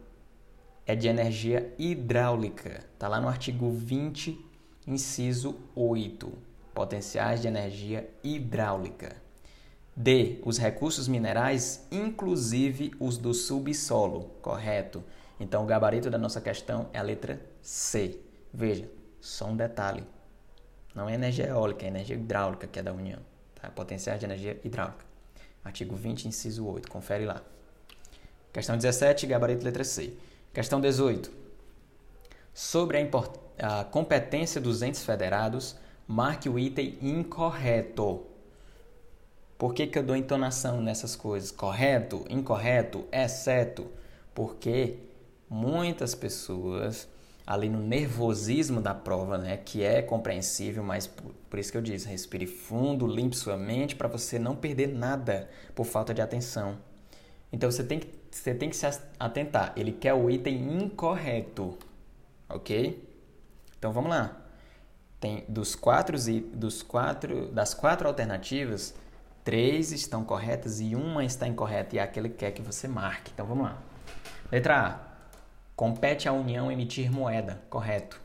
É 0.85 0.97
de 0.97 1.07
energia 1.07 1.73
hidráulica. 1.79 2.85
Está 2.93 3.07
lá 3.07 3.21
no 3.21 3.29
artigo 3.29 3.71
20, 3.71 4.39
inciso 4.85 5.57
8. 5.77 6.33
Potenciais 6.75 7.41
de 7.41 7.47
energia 7.47 8.11
hidráulica. 8.23 9.15
D. 9.95 10.41
Os 10.45 10.59
recursos 10.59 11.07
minerais, 11.07 11.87
inclusive 11.91 12.93
os 12.99 13.17
do 13.17 13.33
subsolo. 13.33 14.25
Correto. 14.43 15.05
Então, 15.39 15.63
o 15.63 15.67
gabarito 15.67 16.11
da 16.11 16.19
nossa 16.19 16.41
questão 16.41 16.89
é 16.93 16.99
a 16.99 17.03
letra 17.03 17.41
C. 17.63 18.21
Veja, 18.53 18.89
só 19.21 19.47
um 19.47 19.57
detalhe. 19.57 20.05
Não 20.95 21.09
é 21.09 21.15
energia 21.15 21.47
eólica, 21.47 21.85
é 21.85 21.89
energia 21.89 22.17
hidráulica 22.17 22.67
que 22.67 22.81
é 22.81 22.83
da 22.83 22.93
União. 22.93 23.21
Tá? 23.55 23.71
Potenciais 23.71 24.19
de 24.19 24.27
energia 24.27 24.59
hidráulica. 24.65 25.06
Artigo 25.67 25.97
20, 25.97 26.29
inciso 26.29 26.65
8. 26.65 26.89
Confere 26.89 27.25
lá. 27.25 27.43
Questão 28.53 28.77
17, 28.77 29.27
gabarito 29.27 29.65
letra 29.65 29.83
C. 29.83 30.13
Questão 30.55 30.81
18. 30.81 31.29
Sobre 32.55 32.99
a, 33.59 33.81
a 33.81 33.85
competência 33.85 34.61
dos 34.61 34.81
entes 34.81 35.05
federados, 35.05 35.75
marque 36.07 36.49
o 36.49 36.57
item 36.57 36.97
incorreto. 37.03 38.25
Por 39.59 39.75
que, 39.75 39.89
que 39.89 39.99
eu 39.99 40.05
dou 40.05 40.15
entonação 40.15 40.81
nessas 40.81 41.17
coisas? 41.17 41.51
Correto, 41.51 42.25
incorreto, 42.31 43.05
exceto? 43.11 43.89
Porque 44.33 44.99
muitas 45.51 46.15
pessoas 46.15 47.09
ali 47.47 47.69
no 47.69 47.79
nervosismo 47.79 48.81
da 48.81 48.93
prova, 48.93 49.39
né, 49.39 49.57
que 49.57 49.83
é 49.83 50.03
compreensível, 50.03 50.83
mas 50.83 51.07
por, 51.07 51.33
por 51.49 51.59
isso 51.59 51.71
que 51.71 51.79
eu 51.79 51.83
disse, 51.83 52.09
respire 52.09 52.47
fundo, 52.47 53.07
limpe 53.07 53.37
sua 53.37 53.57
mente 53.57 53.95
para 53.95 54.09
você 54.09 54.39
não 54.39 54.57
perder 54.57 54.89
nada 54.89 55.49
por 55.75 55.87
falta 55.87 56.13
de 56.13 56.21
atenção. 56.21 56.77
Então 57.53 57.71
você 57.71 57.85
tem 57.85 58.01
que 58.01 58.17
você 58.31 58.55
tem 58.55 58.69
que 58.69 58.77
se 58.77 58.87
atentar. 59.19 59.73
Ele 59.77 59.93
quer 59.93 60.13
o 60.13 60.29
item 60.29 60.83
incorreto, 60.83 61.79
ok? 62.49 63.03
Então 63.79 63.93
vamos 63.93 64.11
lá. 64.11 64.37
Tem 65.19 65.45
dos 65.49 65.75
quatro 65.75 66.19
dos 66.53 66.83
quatro 66.83 67.49
das 67.49 67.73
quatro 67.73 68.07
alternativas, 68.09 68.95
três 69.43 69.91
estão 69.93 70.23
corretas 70.23 70.81
e 70.81 70.95
uma 70.95 71.25
está 71.25 71.47
incorreta 71.49 71.97
e 71.97 71.99
é 71.99 72.03
aquele 72.03 72.29
que 72.29 72.37
quer 72.37 72.51
que 72.51 72.61
você 72.61 72.87
marque. 72.87 73.31
Então 73.33 73.47
vamos 73.47 73.65
lá. 73.65 73.79
Letra 74.53 74.87
A. 74.87 75.06
Compete 75.77 76.27
à 76.27 76.33
União 76.33 76.73
emitir 76.73 77.13
moeda. 77.13 77.63
Correto. 77.69 78.19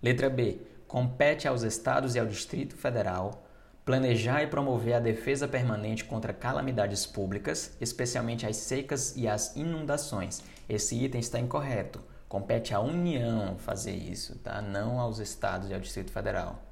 Letra 0.00 0.30
B. 0.30 0.60
Compete 0.86 1.48
aos 1.48 1.62
Estados 1.62 2.14
e 2.14 2.20
ao 2.20 2.24
Distrito 2.24 2.76
Federal 2.76 3.44
planejar 3.84 4.42
e 4.42 4.46
promover 4.46 4.94
a 4.94 5.00
defesa 5.00 5.48
permanente 5.48 6.04
contra 6.04 6.32
calamidades 6.32 7.06
públicas, 7.06 7.74
especialmente 7.80 8.46
as 8.46 8.58
secas 8.58 9.16
e 9.16 9.26
as 9.26 9.56
inundações. 9.56 10.42
Esse 10.68 10.94
item 10.94 11.20
está 11.20 11.40
incorreto. 11.40 12.00
Compete 12.28 12.74
à 12.74 12.80
União 12.80 13.56
fazer 13.58 13.94
isso, 13.94 14.38
tá? 14.38 14.60
não 14.60 15.00
aos 15.00 15.18
Estados 15.18 15.70
e 15.70 15.74
ao 15.74 15.80
Distrito 15.80 16.12
Federal. 16.12 16.62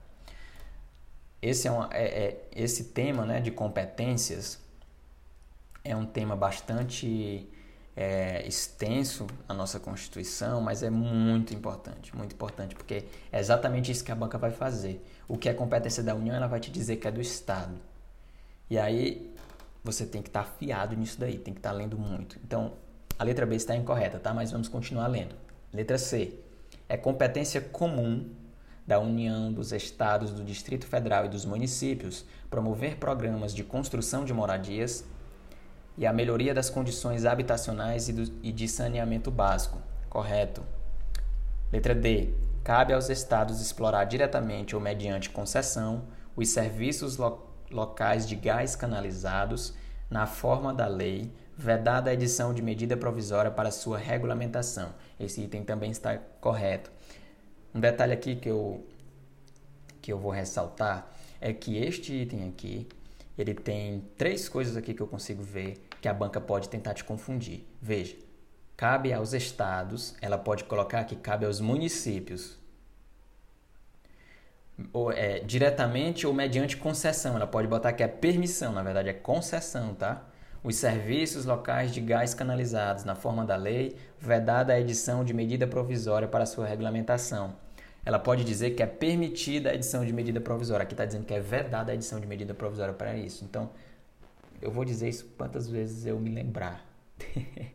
Esse, 1.40 1.66
é, 1.66 1.70
uma, 1.70 1.88
é, 1.90 2.04
é 2.04 2.48
esse 2.54 2.84
tema 2.84 3.24
né, 3.24 3.40
de 3.40 3.50
competências 3.50 4.60
é 5.82 5.96
um 5.96 6.04
tema 6.04 6.36
bastante 6.36 7.48
é, 7.96 8.46
extenso 8.46 9.26
na 9.48 9.54
nossa 9.54 9.80
Constituição, 9.80 10.60
mas 10.60 10.82
é 10.82 10.90
muito 10.90 11.54
importante, 11.54 12.14
muito 12.14 12.34
importante, 12.34 12.74
porque 12.74 13.04
é 13.32 13.40
exatamente 13.40 13.90
isso 13.90 14.04
que 14.04 14.12
a 14.12 14.14
banca 14.14 14.36
vai 14.36 14.50
fazer. 14.50 15.02
O 15.26 15.38
que 15.38 15.48
é 15.48 15.54
competência 15.54 16.02
da 16.02 16.14
União, 16.14 16.36
ela 16.36 16.46
vai 16.46 16.60
te 16.60 16.70
dizer 16.70 16.96
que 16.96 17.08
é 17.08 17.10
do 17.10 17.20
Estado. 17.20 17.74
E 18.68 18.78
aí 18.78 19.34
você 19.82 20.04
tem 20.04 20.20
que 20.20 20.28
estar 20.28 20.42
tá 20.42 20.48
afiado 20.48 20.94
nisso 20.94 21.18
daí, 21.18 21.38
tem 21.38 21.54
que 21.54 21.60
estar 21.60 21.70
tá 21.70 21.76
lendo 21.76 21.96
muito. 21.96 22.38
Então, 22.44 22.74
a 23.18 23.24
letra 23.24 23.46
B 23.46 23.56
está 23.56 23.74
incorreta, 23.74 24.18
tá? 24.18 24.34
Mas 24.34 24.52
vamos 24.52 24.68
continuar 24.68 25.06
lendo. 25.06 25.34
Letra 25.72 25.96
C. 25.96 26.34
É 26.88 26.96
competência 26.96 27.60
comum 27.60 28.28
da 28.86 29.00
União, 29.00 29.52
dos 29.52 29.72
Estados, 29.72 30.32
do 30.32 30.44
Distrito 30.44 30.86
Federal 30.86 31.24
e 31.24 31.28
dos 31.28 31.44
municípios 31.44 32.24
promover 32.50 32.96
programas 32.96 33.54
de 33.54 33.64
construção 33.64 34.24
de 34.24 34.32
moradias 34.32 35.04
e 35.96 36.06
a 36.06 36.12
melhoria 36.12 36.52
das 36.52 36.68
condições 36.68 37.24
habitacionais 37.24 38.08
e, 38.08 38.12
do, 38.12 38.22
e 38.42 38.52
de 38.52 38.68
saneamento 38.68 39.30
básico. 39.30 39.78
Correto. 40.10 40.62
Letra 41.72 41.94
D. 41.94 42.30
Cabe 42.62 42.92
aos 42.92 43.08
estados 43.08 43.60
explorar 43.60 44.04
diretamente 44.04 44.74
ou 44.74 44.82
mediante 44.82 45.30
concessão 45.30 46.04
os 46.34 46.48
serviços 46.48 47.16
lo 47.16 47.44
locais 47.70 48.28
de 48.28 48.36
gás 48.36 48.76
canalizados 48.76 49.74
na 50.08 50.24
forma 50.24 50.72
da 50.72 50.86
lei, 50.86 51.32
vedada 51.56 52.10
a 52.10 52.14
edição 52.14 52.54
de 52.54 52.62
medida 52.62 52.96
provisória 52.96 53.50
para 53.50 53.72
sua 53.72 53.98
regulamentação. 53.98 54.94
Esse 55.18 55.42
item 55.42 55.64
também 55.64 55.90
está 55.90 56.16
correto. 56.40 56.92
Um 57.74 57.80
detalhe 57.80 58.12
aqui 58.12 58.36
que 58.36 58.48
eu, 58.48 58.86
que 60.00 60.12
eu 60.12 60.18
vou 60.18 60.30
ressaltar 60.30 61.10
é 61.40 61.52
que 61.52 61.76
este 61.76 62.12
item 62.12 62.48
aqui, 62.48 62.86
ele 63.36 63.52
tem 63.52 64.04
três 64.16 64.48
coisas 64.48 64.76
aqui 64.76 64.94
que 64.94 65.02
eu 65.02 65.08
consigo 65.08 65.42
ver 65.42 65.85
que 66.06 66.10
a 66.10 66.14
banca 66.14 66.40
pode 66.40 66.68
tentar 66.68 66.94
te 66.94 67.02
confundir. 67.02 67.66
Veja, 67.82 68.14
cabe 68.76 69.12
aos 69.12 69.32
estados, 69.32 70.14
ela 70.20 70.38
pode 70.38 70.62
colocar 70.62 71.02
que 71.02 71.16
cabe 71.16 71.44
aos 71.44 71.60
municípios. 71.60 72.56
Ou, 74.92 75.10
é, 75.10 75.40
diretamente 75.40 76.24
ou 76.24 76.32
mediante 76.32 76.76
concessão. 76.76 77.34
Ela 77.34 77.46
pode 77.48 77.66
botar 77.66 77.92
que 77.92 78.04
é 78.04 78.06
permissão, 78.06 78.72
na 78.72 78.84
verdade 78.84 79.08
é 79.08 79.12
concessão, 79.12 79.96
tá? 79.96 80.22
Os 80.62 80.76
serviços 80.76 81.44
locais 81.44 81.92
de 81.92 82.00
gás 82.00 82.34
canalizados, 82.34 83.02
na 83.02 83.16
forma 83.16 83.44
da 83.44 83.56
lei, 83.56 83.96
vedada 84.20 84.74
a 84.74 84.80
edição 84.80 85.24
de 85.24 85.34
medida 85.34 85.66
provisória 85.66 86.28
para 86.28 86.46
sua 86.46 86.66
regulamentação. 86.66 87.56
Ela 88.04 88.20
pode 88.20 88.44
dizer 88.44 88.76
que 88.76 88.82
é 88.82 88.86
permitida 88.86 89.70
a 89.70 89.74
edição 89.74 90.04
de 90.04 90.12
medida 90.12 90.40
provisória. 90.40 90.84
Aqui 90.84 90.94
está 90.94 91.04
dizendo 91.04 91.24
que 91.24 91.34
é 91.34 91.40
vedada 91.40 91.90
a 91.90 91.96
edição 91.96 92.20
de 92.20 92.28
medida 92.28 92.54
provisória 92.54 92.94
para 92.94 93.16
isso. 93.16 93.44
Então, 93.44 93.70
eu 94.60 94.70
vou 94.70 94.84
dizer 94.84 95.08
isso 95.08 95.26
quantas 95.36 95.68
vezes 95.68 96.06
eu 96.06 96.18
me 96.18 96.30
lembrar. 96.30 96.84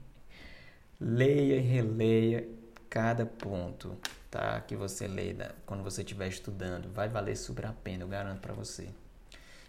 Leia 1.00 1.56
e 1.56 1.60
releia 1.60 2.48
cada 2.90 3.26
ponto, 3.26 3.98
tá? 4.30 4.60
Que 4.62 4.76
você 4.76 5.08
lê 5.08 5.36
quando 5.66 5.84
você 5.84 6.02
estiver 6.02 6.28
estudando. 6.28 6.92
Vai 6.94 7.10
valer 7.10 7.36
super 7.36 7.66
a 7.66 7.74
pena, 7.74 8.04
eu 8.04 8.08
garanto 8.08 8.40
para 8.40 8.54
você. 8.54 8.90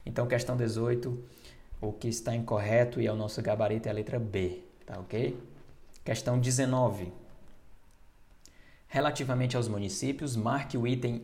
Então, 0.04 0.26
questão 0.26 0.56
18, 0.56 1.24
o 1.80 1.92
que 1.92 2.08
está 2.08 2.34
incorreto 2.34 3.00
e 3.00 3.06
é 3.06 3.12
o 3.12 3.16
nosso 3.16 3.40
gabarito 3.40 3.88
é 3.88 3.90
a 3.90 3.94
letra 3.94 4.18
B, 4.18 4.62
tá 4.84 4.98
ok? 4.98 5.38
Questão 6.04 6.38
19. 6.38 7.12
Relativamente 8.88 9.56
aos 9.56 9.68
municípios, 9.68 10.36
marque 10.36 10.76
o 10.76 10.86
item 10.86 11.22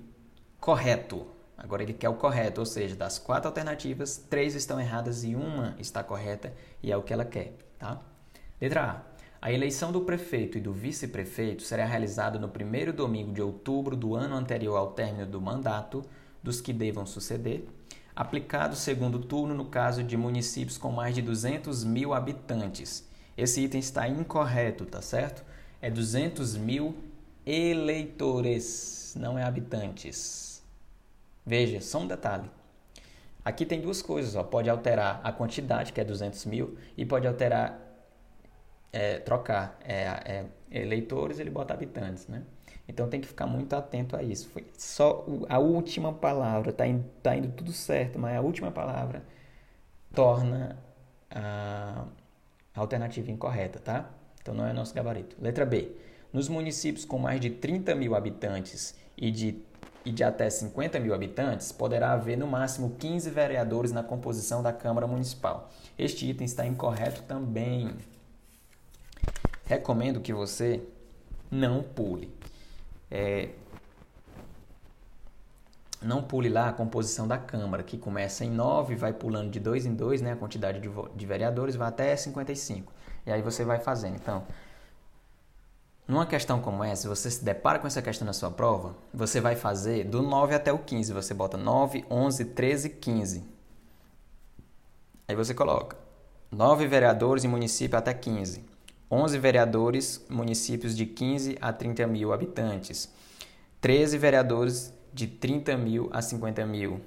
correto. 0.59 1.27
Agora 1.59 1.83
ele 1.83 1.93
quer 1.93 2.09
o 2.09 2.15
correto, 2.15 2.61
ou 2.61 2.67
seja, 2.67 2.95
das 2.95 3.19
quatro 3.19 3.49
alternativas, 3.49 4.17
três 4.17 4.55
estão 4.55 4.81
erradas 4.81 5.25
e 5.25 5.35
uma 5.35 5.75
está 5.79 6.05
correta 6.05 6.55
e 6.81 6.93
é 6.93 6.97
o 6.97 7.03
que 7.03 7.13
ela 7.13 7.25
quer, 7.25 7.53
tá? 7.77 8.01
Letra 8.61 8.85
A. 8.85 9.19
A 9.41 9.53
eleição 9.53 9.93
do 9.93 10.01
prefeito 10.01 10.59
e 10.59 10.61
do 10.61 10.73
vice-prefeito 10.73 11.63
será 11.63 11.85
realizada 11.85 12.39
no 12.39 12.49
primeiro 12.49 12.93
domingo 12.93 13.33
de 13.33 13.43
outubro 13.43 13.97
do 13.97 14.15
ano 14.15 14.35
anterior 14.35 14.77
ao 14.77 14.93
término 14.93 15.27
do 15.27 15.41
mandato 15.41 16.05
dos 16.43 16.61
que 16.61 16.73
devam 16.73 17.07
suceder, 17.07 17.65
aplicado 18.17 18.75
segundo 18.75 19.21
turno 19.21 19.55
no 19.55 19.67
caso 19.67 20.03
de 20.03 20.17
municípios 20.17 20.79
com 20.79 20.91
mais 20.91 21.15
de 21.15 21.23
200 21.23 21.85
mil 21.85 22.15
habitantes. 22.15 23.09
Esse 23.37 23.63
item 23.63 23.79
está 23.79 24.09
incorreto, 24.09 24.85
tá 24.85 25.01
certo? 25.01 25.45
É 25.81 25.89
200 25.89 26.57
mil 26.57 26.97
eleitores, 27.47 29.15
não 29.17 29.39
é 29.39 29.45
habitantes. 29.45 30.48
Veja, 31.49 31.81
só 31.81 32.01
um 32.01 32.07
detalhe. 32.07 32.51
Aqui 33.43 33.65
tem 33.65 33.81
duas 33.81 34.03
coisas, 34.03 34.37
ó. 34.37 34.43
pode 34.43 34.69
alterar 34.69 35.19
a 35.25 35.33
quantidade, 35.33 35.95
que 35.95 36.01
é 36.01 36.05
200 36.05 36.45
mil, 36.45 36.77
e 36.95 37.07
pode 37.07 37.27
alterar, 37.27 37.81
é, 38.93 39.19
trocar 39.21 39.79
é, 39.83 39.95
é, 39.95 40.45
eleitores, 40.71 41.39
ele 41.39 41.49
bota 41.49 41.73
habitantes, 41.73 42.27
né? 42.29 42.43
Então 42.87 43.09
tem 43.09 43.19
que 43.19 43.27
ficar 43.27 43.47
muito 43.47 43.73
atento 43.75 44.15
a 44.15 44.23
isso. 44.23 44.51
Foi 44.51 44.67
só 44.77 45.25
a 45.49 45.59
última 45.59 46.13
palavra, 46.13 46.71
tá 46.71 46.87
indo, 46.87 47.07
tá 47.23 47.35
indo 47.35 47.51
tudo 47.53 47.73
certo, 47.73 48.19
mas 48.19 48.37
a 48.37 48.43
última 48.43 48.71
palavra 48.71 49.23
torna 50.13 50.79
a 51.31 52.05
alternativa 52.75 53.31
incorreta, 53.31 53.79
tá? 53.79 54.11
Então 54.43 54.53
não 54.53 54.67
é 54.67 54.75
nosso 54.75 54.93
gabarito. 54.95 55.35
Letra 55.41 55.65
B. 55.65 55.93
Nos 56.31 56.47
municípios 56.47 57.07
com 57.07 57.19
mais 57.19 57.41
de 57.41 57.49
30 57.49 57.95
mil 57.95 58.15
habitantes 58.15 58.95
e 59.17 59.31
de 59.31 59.67
e 60.09 60.11
de 60.11 60.25
até 60.25 60.49
50 60.49 60.99
mil 61.01 61.13
habitantes, 61.13 61.71
poderá 61.71 62.13
haver 62.13 62.39
no 62.39 62.47
máximo 62.47 62.97
15 62.99 63.29
vereadores 63.29 63.93
na 63.93 64.03
composição 64.03 64.63
da 64.63 64.73
Câmara 64.73 65.07
Municipal. 65.07 65.71
Este 65.99 66.31
item 66.31 66.47
está 66.47 66.67
incorreto 66.67 67.23
também. 67.25 67.95
Recomendo 69.67 70.21
que 70.21 70.33
você 70.33 70.83
não 71.51 71.83
pule. 71.83 72.33
É, 73.11 73.51
não 76.01 76.23
pule 76.23 76.49
lá 76.49 76.71
a 76.71 76.73
composição 76.73 77.29
da 77.29 77.37
Câmara, 77.37 77.83
que 77.83 77.99
começa 77.99 78.47
em 78.47 78.51
9, 78.51 78.95
vai 78.95 79.13
pulando 79.13 79.51
de 79.51 79.61
2 79.61 79.85
em 79.85 79.95
2, 79.95 80.23
né, 80.23 80.33
a 80.33 80.37
quantidade 80.37 80.81
de, 80.81 80.89
de 81.15 81.27
vereadores, 81.27 81.77
vai 81.77 81.89
até 81.89 82.17
55. 82.17 82.91
E 83.27 83.31
aí 83.31 83.43
você 83.43 83.63
vai 83.63 83.79
fazendo. 83.79 84.15
Então, 84.15 84.43
numa 86.09 86.25
questão 86.25 86.59
como 86.59 86.83
essa, 86.83 87.07
você 87.07 87.31
se 87.31 87.45
depara 87.45 87.79
com 87.79 87.87
essa 87.87 88.01
questão 88.01 88.25
na 88.25 88.33
sua 88.33 88.51
prova, 88.51 88.97
você 89.13 89.43
vai 89.43 89.55
fazer 89.55 90.05
do 90.05 90.23
9 90.23 90.55
até 90.55 90.73
o 90.73 90.79
15. 90.79 91.13
Você 91.13 91.35
bota 91.35 91.59
9, 91.59 92.07
11, 92.11 92.47
13, 92.47 92.89
15. 92.89 93.45
Aí 95.29 95.37
você 95.37 95.53
coloca 95.53 95.99
9 96.51 96.87
vereadores 96.87 97.45
em 97.45 97.49
município 97.49 97.99
até 97.99 98.15
15. 98.15 98.65
11 99.11 99.39
vereadores, 99.39 100.25
municípios 100.31 100.97
de 100.97 101.05
15 101.05 101.59
a 101.61 101.75
30 101.75 102.07
mil 102.07 102.33
habitantes. 102.33 103.13
13 103.79 104.17
vereadores 104.17 104.95
de 105.13 105.27
30 105.27 105.77
mil 105.77 106.09
a 106.11 106.23
50 106.23 106.65
mil. 106.65 107.03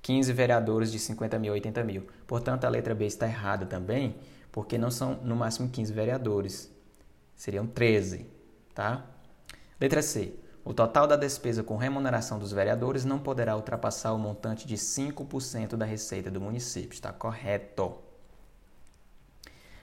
15 0.00 0.32
vereadores 0.32 0.90
de 0.90 0.98
50 0.98 1.38
mil 1.38 1.52
a 1.52 1.54
80 1.54 1.84
mil. 1.84 2.06
Portanto, 2.26 2.64
a 2.64 2.70
letra 2.70 2.94
B 2.94 3.04
está 3.04 3.26
errada 3.26 3.66
também, 3.66 4.16
porque 4.50 4.78
não 4.78 4.90
são 4.90 5.18
no 5.22 5.36
máximo 5.36 5.68
15 5.68 5.92
vereadores. 5.92 6.72
Seriam 7.42 7.66
13, 7.66 8.24
tá? 8.72 9.04
Letra 9.80 10.00
C. 10.00 10.32
O 10.64 10.72
total 10.72 11.08
da 11.08 11.16
despesa 11.16 11.64
com 11.64 11.76
remuneração 11.76 12.38
dos 12.38 12.52
vereadores 12.52 13.04
não 13.04 13.18
poderá 13.18 13.56
ultrapassar 13.56 14.12
o 14.12 14.18
montante 14.18 14.64
de 14.64 14.76
5% 14.76 15.74
da 15.74 15.84
receita 15.84 16.30
do 16.30 16.40
município. 16.40 16.94
Está 16.94 17.12
correto. 17.12 17.98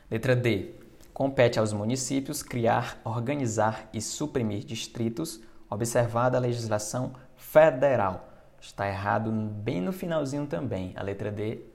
Letra 0.09 0.37
D. 0.37 0.73
Compete 1.13 1.59
aos 1.59 1.73
municípios 1.73 2.41
criar, 2.41 2.97
organizar 3.03 3.89
e 3.91 4.01
suprimir 4.01 4.63
distritos, 4.63 5.41
observada 5.69 6.37
a 6.37 6.39
legislação 6.39 7.13
federal. 7.35 8.29
Está 8.61 8.87
errado 8.87 9.29
bem 9.29 9.81
no 9.81 9.91
finalzinho 9.91 10.47
também. 10.47 10.93
A 10.95 11.03
letra 11.03 11.29
D 11.29 11.65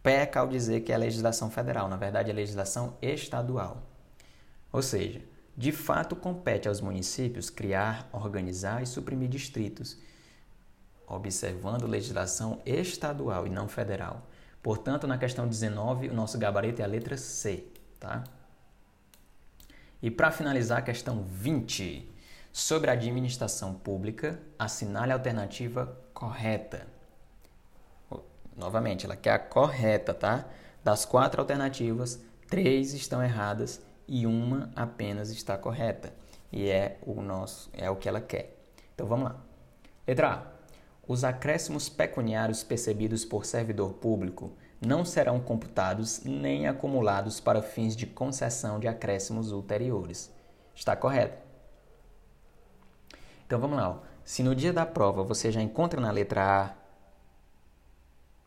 peca 0.00 0.38
ao 0.38 0.46
dizer 0.46 0.82
que 0.82 0.92
é 0.92 0.94
a 0.94 0.98
legislação 0.98 1.50
federal. 1.50 1.88
Na 1.88 1.96
verdade, 1.96 2.30
é 2.30 2.32
legislação 2.32 2.96
estadual. 3.02 3.93
Ou 4.74 4.82
seja, 4.82 5.22
de 5.56 5.70
fato 5.70 6.16
compete 6.16 6.66
aos 6.66 6.80
municípios 6.80 7.48
criar, 7.48 8.08
organizar 8.12 8.82
e 8.82 8.86
suprimir 8.86 9.28
distritos, 9.28 9.96
observando 11.06 11.86
legislação 11.86 12.60
estadual 12.66 13.46
e 13.46 13.50
não 13.50 13.68
federal. 13.68 14.26
Portanto, 14.60 15.06
na 15.06 15.16
questão 15.16 15.46
19, 15.46 16.08
o 16.08 16.12
nosso 16.12 16.36
gabarito 16.38 16.82
é 16.82 16.84
a 16.84 16.88
letra 16.88 17.16
C, 17.16 17.68
tá? 18.00 18.24
E 20.02 20.10
para 20.10 20.32
finalizar, 20.32 20.78
a 20.78 20.82
questão 20.82 21.22
20. 21.22 22.10
Sobre 22.52 22.90
a 22.90 22.94
administração 22.94 23.74
pública, 23.74 24.42
assinale 24.58 25.12
a 25.12 25.14
alternativa 25.14 25.96
correta. 26.12 26.84
Novamente, 28.56 29.06
ela 29.06 29.14
quer 29.14 29.34
a 29.34 29.38
correta, 29.38 30.12
tá? 30.12 30.44
Das 30.82 31.04
quatro 31.04 31.40
alternativas, 31.40 32.20
três 32.48 32.92
estão 32.92 33.22
erradas 33.22 33.80
e 34.06 34.26
uma 34.26 34.70
apenas 34.74 35.30
está 35.30 35.56
correta. 35.56 36.12
E 36.52 36.68
é 36.68 36.98
o 37.02 37.20
nosso, 37.20 37.70
é 37.72 37.90
o 37.90 37.96
que 37.96 38.08
ela 38.08 38.20
quer. 38.20 38.56
Então 38.94 39.06
vamos 39.06 39.24
lá. 39.24 39.40
Letra 40.06 40.32
A. 40.32 40.54
Os 41.06 41.24
acréscimos 41.24 41.88
pecuniários 41.88 42.62
percebidos 42.62 43.24
por 43.24 43.44
servidor 43.44 43.94
público 43.94 44.52
não 44.80 45.04
serão 45.04 45.40
computados 45.40 46.22
nem 46.24 46.66
acumulados 46.66 47.40
para 47.40 47.62
fins 47.62 47.96
de 47.96 48.06
concessão 48.06 48.78
de 48.78 48.88
acréscimos 48.88 49.52
ulteriores. 49.52 50.32
Está 50.74 50.96
correto? 50.96 51.42
Então 53.46 53.58
vamos 53.58 53.76
lá. 53.76 54.02
Se 54.24 54.42
no 54.42 54.54
dia 54.54 54.72
da 54.72 54.86
prova 54.86 55.22
você 55.22 55.52
já 55.52 55.60
encontra 55.60 56.00
na 56.00 56.10
letra 56.10 56.42
A 56.42 56.74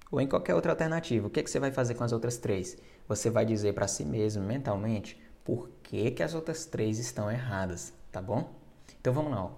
ou 0.09 0.21
em 0.21 0.27
qualquer 0.27 0.55
outra 0.55 0.71
alternativa, 0.71 1.27
o 1.27 1.29
que, 1.29 1.43
que 1.43 1.49
você 1.49 1.59
vai 1.59 1.71
fazer 1.71 1.93
com 1.95 2.03
as 2.03 2.11
outras 2.11 2.37
três? 2.37 2.77
Você 3.07 3.29
vai 3.29 3.45
dizer 3.45 3.73
para 3.73 3.87
si 3.87 4.03
mesmo 4.03 4.43
mentalmente 4.43 5.21
por 5.47 5.69
que, 5.81 6.11
que 6.11 6.21
as 6.21 6.33
outras 6.33 6.65
três 6.65 6.99
estão 6.99 7.31
erradas, 7.31 7.93
tá 8.11 8.21
bom? 8.21 8.53
Então 8.99 9.13
vamos 9.13 9.31
lá. 9.31 9.45
Ó. 9.45 9.51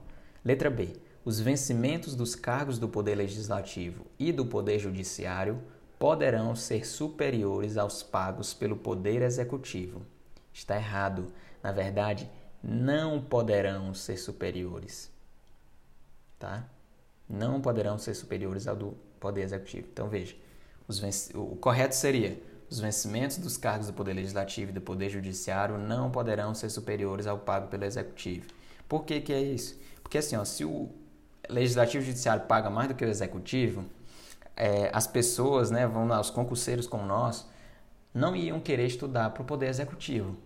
Letra 0.46 0.70
B. 0.70 0.94
Os 1.26 1.40
vencimentos 1.40 2.16
dos 2.16 2.36
cargos 2.36 2.78
do 2.78 2.88
Poder 2.88 3.16
Legislativo 3.16 4.06
e 4.20 4.32
do 4.32 4.46
Poder 4.46 4.78
Judiciário 4.78 5.60
poderão 5.98 6.56
ser 6.56 6.86
superiores 6.86 7.76
aos 7.76 8.04
pagos 8.04 8.54
pelo 8.54 8.78
Poder 8.78 9.24
Executivo. 9.24 10.04
Está 10.54 10.76
errado. 10.76 11.34
Na 11.64 11.72
verdade, 11.72 12.30
não 12.64 13.20
poderão 13.20 13.94
ser 13.96 14.18
superiores 14.18 15.12
tá? 16.40 16.64
Não 17.28 17.62
poderão 17.62 18.00
ser 18.00 18.16
superiores 18.16 18.68
ao 18.68 18.76
do 18.76 18.98
Poder 19.20 19.42
Executivo. 19.42 19.88
Então 19.92 20.08
veja, 20.08 20.36
o 21.36 21.56
correto 21.58 21.94
seria 21.94 22.42
os 22.70 22.80
vencimentos 22.80 23.38
dos 23.38 23.58
cargos 23.58 23.88
do 23.88 23.94
Poder 23.94 24.14
Legislativo 24.14 24.72
e 24.72 24.74
do 24.74 24.82
Poder 24.82 25.10
Judiciário 25.10 25.78
não 25.78 26.12
poderão 26.12 26.54
ser 26.54 26.70
superiores 26.70 27.28
ao 27.28 27.38
pago 27.38 27.68
pelo 27.68 27.86
Executivo. 27.86 28.48
Por 28.88 29.04
que, 29.04 29.22
que 29.22 29.34
é 29.34 29.42
isso? 29.42 29.80
Porque 30.02 30.18
assim, 30.18 30.36
ó, 30.36 30.46
se 30.46 30.64
o 30.66 30.90
Legislativo 31.50 32.04
e 32.04 32.06
o 32.06 32.08
Judiciário 32.08 32.46
paga 32.46 32.70
mais 32.70 32.88
do 32.88 32.96
que 32.96 33.04
o 33.04 33.10
Executivo, 33.10 33.86
é, 34.56 34.90
as 34.94 35.08
pessoas, 35.08 35.72
né, 35.72 35.88
vão 35.88 36.08
lá, 36.08 36.20
os 36.20 36.30
concurseiros 36.30 36.86
como 36.86 37.06
nós, 37.06 37.48
não 38.14 38.36
iam 38.36 38.60
querer 38.60 38.86
estudar 38.86 39.30
para 39.32 39.42
o 39.42 39.46
Poder 39.46 39.68
Executivo 39.68 40.38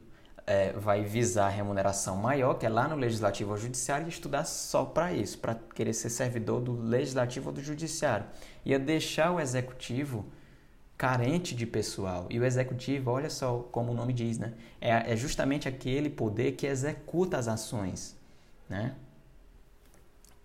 é, 0.46 0.74
vai 0.74 1.04
visar 1.04 1.48
remuneração 1.50 2.18
maior, 2.18 2.56
que 2.56 2.66
é 2.66 2.70
lá 2.70 2.88
no 2.88 2.96
Legislativo 2.96 3.52
ou 3.52 3.58
Judiciário, 3.58 4.06
e 4.06 4.10
estudar 4.10 4.46
só 4.46 4.84
para 4.84 5.14
isso, 5.14 5.38
para 5.38 5.56
querer 5.56 5.94
ser 5.94 6.10
servidor 6.10 6.62
do 6.62 6.74
Legislativo 6.74 7.50
ou 7.50 7.56
do 7.56 7.62
Judiciário. 7.62 8.26
Ia 8.66 8.78
deixar 8.78 9.32
o 9.32 9.40
Executivo 9.40 10.26
carente 11.04 11.54
de 11.54 11.66
pessoal. 11.66 12.28
E 12.30 12.40
o 12.40 12.46
Executivo, 12.46 13.12
olha 13.12 13.30
só 13.30 13.68
como 13.74 13.92
o 13.92 13.94
nome 13.94 14.14
diz, 14.14 14.38
né? 14.38 14.54
É, 14.80 15.12
é 15.12 15.18
justamente 15.18 15.68
aquele 15.68 16.10
poder 16.10 16.54
que 16.54 16.66
executa 16.66 17.38
as 17.38 17.50
ações, 17.50 18.16
né? 18.70 18.96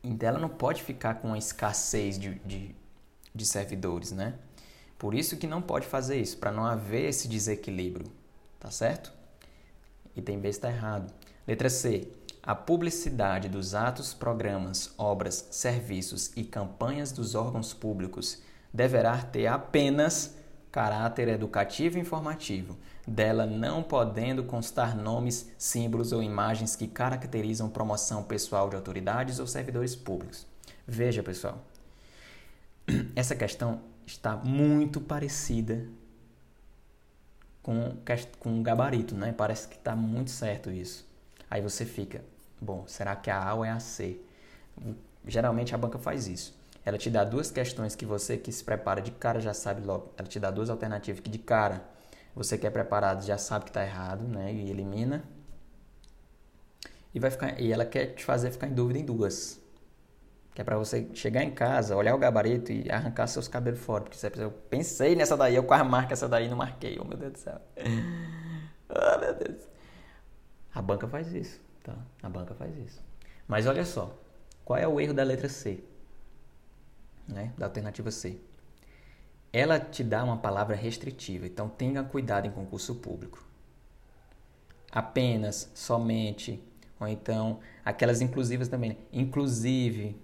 Então 0.03 0.29
ela 0.29 0.39
não 0.41 0.49
pode 0.49 0.83
ficar 0.83 1.15
com 1.15 1.29
uma 1.29 1.39
escassez 1.39 2.19
de, 2.19 2.35
de, 2.41 2.75
de 3.33 3.47
servidores, 3.47 4.11
né? 4.11 4.35
Por 4.99 5.15
isso 5.15 5.37
que 5.37 5.47
não 5.47 5.63
pode 5.63 5.87
fazer 5.87 6.21
isso, 6.21 6.37
para 6.39 6.51
não 6.51 6.65
haver 6.67 7.09
esse 7.09 7.29
desequilíbrio, 7.29 8.11
tá 8.59 8.69
certo? 8.69 9.13
Item 10.17 10.41
B 10.41 10.49
está 10.49 10.69
errado. 10.69 11.15
Letra 11.47 11.71
C. 11.71 12.09
A 12.43 12.57
publicidade 12.57 13.49
dos 13.49 13.77
atos, 13.77 14.13
programas, 14.13 14.93
obras, 14.99 15.47
serviços 15.53 16.33
e 16.35 16.43
campanhas 16.43 17.13
dos 17.13 17.37
órgãos 17.37 17.73
públicos 17.73 18.43
deverá 18.75 19.23
ter 19.23 19.47
apenas 19.47 20.37
caráter 20.71 21.29
educativo 21.29 21.97
e 21.97 22.01
informativo, 22.01 22.77
dela 23.07 23.47
não 23.47 23.83
podendo 23.83 24.45
constar 24.45 24.97
nomes, 24.97 25.51
símbolos 25.57 26.13
ou 26.13 26.23
imagens 26.23 26.77
que 26.77 26.87
caracterizam 26.87 27.71
promoção 27.71 28.23
pessoal 28.23 28.69
de 28.69 28.77
autoridades 28.77 29.39
ou 29.39 29.47
servidores 29.47 29.97
públicos. 29.97 30.47
Veja, 30.87 31.23
pessoal, 31.23 31.65
essa 33.17 33.35
questão 33.35 33.81
está 34.07 34.37
muito 34.37 35.01
parecida 35.01 35.87
com, 37.63 37.97
com 38.39 38.63
gabarito, 38.63 39.15
né? 39.15 39.33
Parece 39.33 39.69
que 39.69 39.77
está 39.77 39.95
muito 39.95 40.31
certo 40.31 40.71
isso. 40.71 41.07
Aí 41.51 41.61
você 41.61 41.85
fica, 41.85 42.25
bom, 42.61 42.85
será 42.87 43.15
que 43.17 43.31
a 43.31 43.43
A 43.43 43.55
ou 43.55 43.65
é 43.65 43.71
a 43.71 43.81
C? 43.81 44.19
Geralmente 45.27 45.75
a 45.75 45.79
banca 45.79 45.99
faz 45.99 46.27
isso. 46.27 46.58
Ela 46.85 46.97
te 46.97 47.11
dá 47.11 47.25
duas 47.25 47.51
questões 47.51 47.95
que 47.95 48.07
você 48.07 48.37
que 48.37 48.51
se 48.51 48.65
prepara 48.65 49.01
de 49.01 49.11
cara 49.11 49.41
já 49.41 49.53
sabe 49.53 49.85
logo. 49.87 50.13
Ela 50.17 50.29
te 50.29 50.41
dá 50.41 50.51
duas 50.51 50.71
alternativas 50.71 51.21
que 51.21 51.31
de 51.31 51.39
cara 51.39 51.83
você 52.39 52.57
que 52.57 52.69
é 52.69 52.71
preparado 52.71 53.27
já 53.27 53.37
sabe 53.37 53.65
que 53.65 53.71
está 53.71 53.83
errado, 53.85 54.23
né? 54.23 54.53
E 54.53 54.71
elimina. 54.71 55.25
E, 57.13 57.19
vai 57.19 57.33
ficar, 57.33 57.61
e 57.61 57.73
ela 57.73 57.85
quer 57.85 58.15
te 58.15 58.25
fazer 58.25 58.53
ficar 58.53 58.69
em 58.69 58.75
dúvida 58.75 58.97
em 59.01 59.05
duas. 59.05 59.61
Que 60.55 60.61
é 60.61 60.65
para 60.65 60.79
você 60.79 61.09
chegar 61.15 61.43
em 61.43 61.51
casa, 61.51 61.97
olhar 61.97 62.15
o 62.15 62.19
gabarito 62.19 62.71
e 62.71 62.89
arrancar 62.93 63.27
seus 63.27 63.49
cabelos 63.49 63.81
fora. 63.81 64.05
Porque 64.05 64.17
você 64.17 64.31
eu 64.37 64.53
pensei 64.53 65.17
nessa 65.17 65.37
daí, 65.37 65.57
eu 65.57 65.65
quase 65.65 65.83
marco 65.83 66.13
essa 66.13 66.29
daí 66.29 66.47
e 66.47 66.49
não 66.49 66.57
marquei. 66.57 66.97
Oh, 67.01 67.05
meu 67.05 67.19
Deus 67.19 67.33
do 67.33 67.39
céu. 67.39 67.61
oh, 68.89 69.19
meu 69.19 69.35
Deus. 69.35 69.63
A 70.73 70.81
banca 70.81 71.09
faz 71.09 71.35
isso, 71.35 71.61
tá? 71.83 71.97
A 72.23 72.29
banca 72.29 72.55
faz 72.55 72.77
isso. 72.79 73.03
Mas 73.49 73.67
olha 73.67 73.85
só, 73.85 74.17
qual 74.65 74.79
é 74.79 74.87
o 74.87 75.01
erro 75.01 75.13
da 75.13 75.25
letra 75.25 75.49
C? 75.49 75.83
Né? 77.29 77.53
Da 77.57 77.67
alternativa 77.67 78.11
C. 78.11 78.41
Ela 79.53 79.79
te 79.79 80.03
dá 80.03 80.25
uma 80.25 80.39
palavra 80.39 80.75
restritiva, 80.75 81.47
então 81.47 81.69
tenha 81.69 82.03
cuidado 82.03 82.47
em 82.47 82.51
concurso 82.51 82.97
público. 82.97 83.45
Apenas, 84.91 85.71
somente, 85.75 86.63
ou 86.99 87.07
então 87.07 87.61
aquelas 87.85 88.21
inclusivas 88.21 88.69
também. 88.69 88.99
Inclusive, 89.13 90.17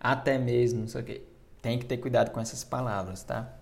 até 0.00 0.38
mesmo, 0.38 0.80
não 0.80 0.88
sei 0.88 1.00
o 1.00 1.04
quê. 1.04 1.22
Tem 1.60 1.78
que 1.78 1.86
ter 1.86 1.98
cuidado 1.98 2.30
com 2.30 2.40
essas 2.40 2.64
palavras, 2.64 3.22
tá? 3.22 3.54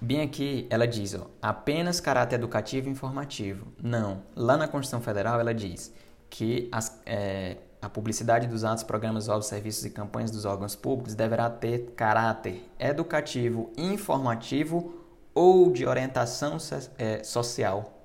Bem 0.00 0.22
aqui, 0.22 0.66
ela 0.70 0.86
diz, 0.86 1.14
ó, 1.14 1.26
apenas 1.42 2.00
caráter 2.00 2.36
educativo 2.36 2.88
e 2.88 2.90
informativo. 2.90 3.66
Não. 3.82 4.22
Lá 4.34 4.56
na 4.56 4.66
Constituição 4.66 5.02
Federal, 5.02 5.38
ela 5.38 5.52
diz 5.52 5.92
que 6.30 6.68
as, 6.72 7.00
é, 7.04 7.58
a 7.82 7.88
publicidade 7.88 8.46
dos 8.46 8.64
atos, 8.64 8.84
programas, 8.84 9.28
obras, 9.28 9.46
serviços 9.46 9.84
e 9.84 9.90
campanhas 9.90 10.30
dos 10.30 10.44
órgãos 10.44 10.76
públicos 10.76 11.14
deverá 11.14 11.48
ter 11.48 11.92
caráter 11.96 12.62
educativo, 12.78 13.72
informativo 13.76 14.94
ou 15.34 15.72
de 15.72 15.86
orientação 15.86 16.58
é, 16.98 17.22
social. 17.24 17.98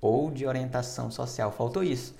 Ou 0.00 0.30
de 0.30 0.46
orientação 0.46 1.10
social. 1.10 1.52
Faltou 1.52 1.82
isso. 1.82 2.14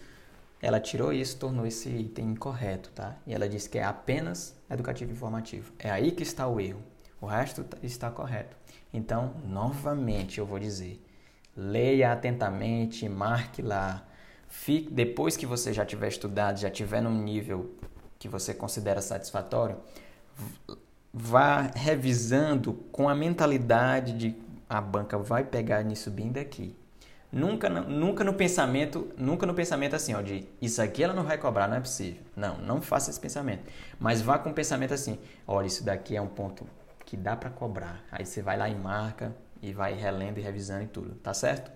Ela 0.60 0.80
tirou 0.80 1.12
isso, 1.12 1.36
tornou 1.38 1.66
esse 1.66 1.88
item 1.88 2.32
incorreto, 2.32 2.90
tá? 2.90 3.16
E 3.26 3.34
ela 3.34 3.48
disse 3.48 3.68
que 3.68 3.78
é 3.78 3.84
apenas 3.84 4.54
educativo 4.70 5.12
e 5.12 5.14
informativo. 5.14 5.72
É 5.78 5.90
aí 5.90 6.10
que 6.10 6.22
está 6.22 6.46
o 6.48 6.60
erro. 6.60 6.82
O 7.20 7.26
resto 7.26 7.64
está 7.82 8.10
correto. 8.10 8.56
Então, 8.92 9.34
novamente 9.44 10.38
eu 10.38 10.46
vou 10.46 10.58
dizer: 10.58 11.02
leia 11.56 12.12
atentamente, 12.12 13.08
marque 13.08 13.62
lá. 13.62 14.06
Fique, 14.48 14.90
depois 14.90 15.36
que 15.36 15.46
você 15.46 15.72
já 15.72 15.84
tiver 15.84 16.08
estudado, 16.08 16.58
já 16.58 16.70
tiver 16.70 17.00
num 17.00 17.22
nível 17.22 17.74
que 18.18 18.28
você 18.28 18.54
considera 18.54 19.00
satisfatório, 19.00 19.76
vá 21.12 21.62
revisando 21.74 22.74
com 22.92 23.08
a 23.08 23.14
mentalidade 23.14 24.12
de 24.12 24.36
a 24.68 24.80
banca 24.80 25.16
vai 25.16 25.44
pegar 25.44 25.82
nisso 25.82 26.10
bem 26.10 26.32
daqui. 26.32 26.76
Nunca, 27.30 27.68
nunca 27.68 28.24
no 28.24 28.34
pensamento, 28.34 29.12
nunca 29.16 29.46
no 29.46 29.54
pensamento 29.54 29.94
assim, 29.94 30.14
ó, 30.14 30.22
de 30.22 30.48
isso 30.60 30.80
aqui 30.80 31.02
ela 31.02 31.12
não 31.12 31.24
vai 31.24 31.36
cobrar, 31.36 31.68
não 31.68 31.76
é 31.76 31.80
possível. 31.80 32.22
Não, 32.34 32.58
não 32.58 32.80
faça 32.80 33.10
esse 33.10 33.20
pensamento. 33.20 33.64
Mas 33.98 34.22
vá 34.22 34.38
com 34.38 34.50
o 34.50 34.54
pensamento 34.54 34.94
assim, 34.94 35.18
olha, 35.46 35.66
isso 35.66 35.84
daqui 35.84 36.16
é 36.16 36.20
um 36.20 36.28
ponto 36.28 36.66
que 37.04 37.16
dá 37.16 37.36
para 37.36 37.50
cobrar. 37.50 38.04
Aí 38.10 38.24
você 38.24 38.42
vai 38.42 38.56
lá 38.56 38.68
e 38.68 38.74
marca 38.74 39.34
e 39.60 39.72
vai 39.72 39.94
relendo 39.94 40.38
e 40.38 40.40
revisando 40.40 40.84
e 40.84 40.86
tudo, 40.86 41.14
tá 41.16 41.34
certo? 41.34 41.70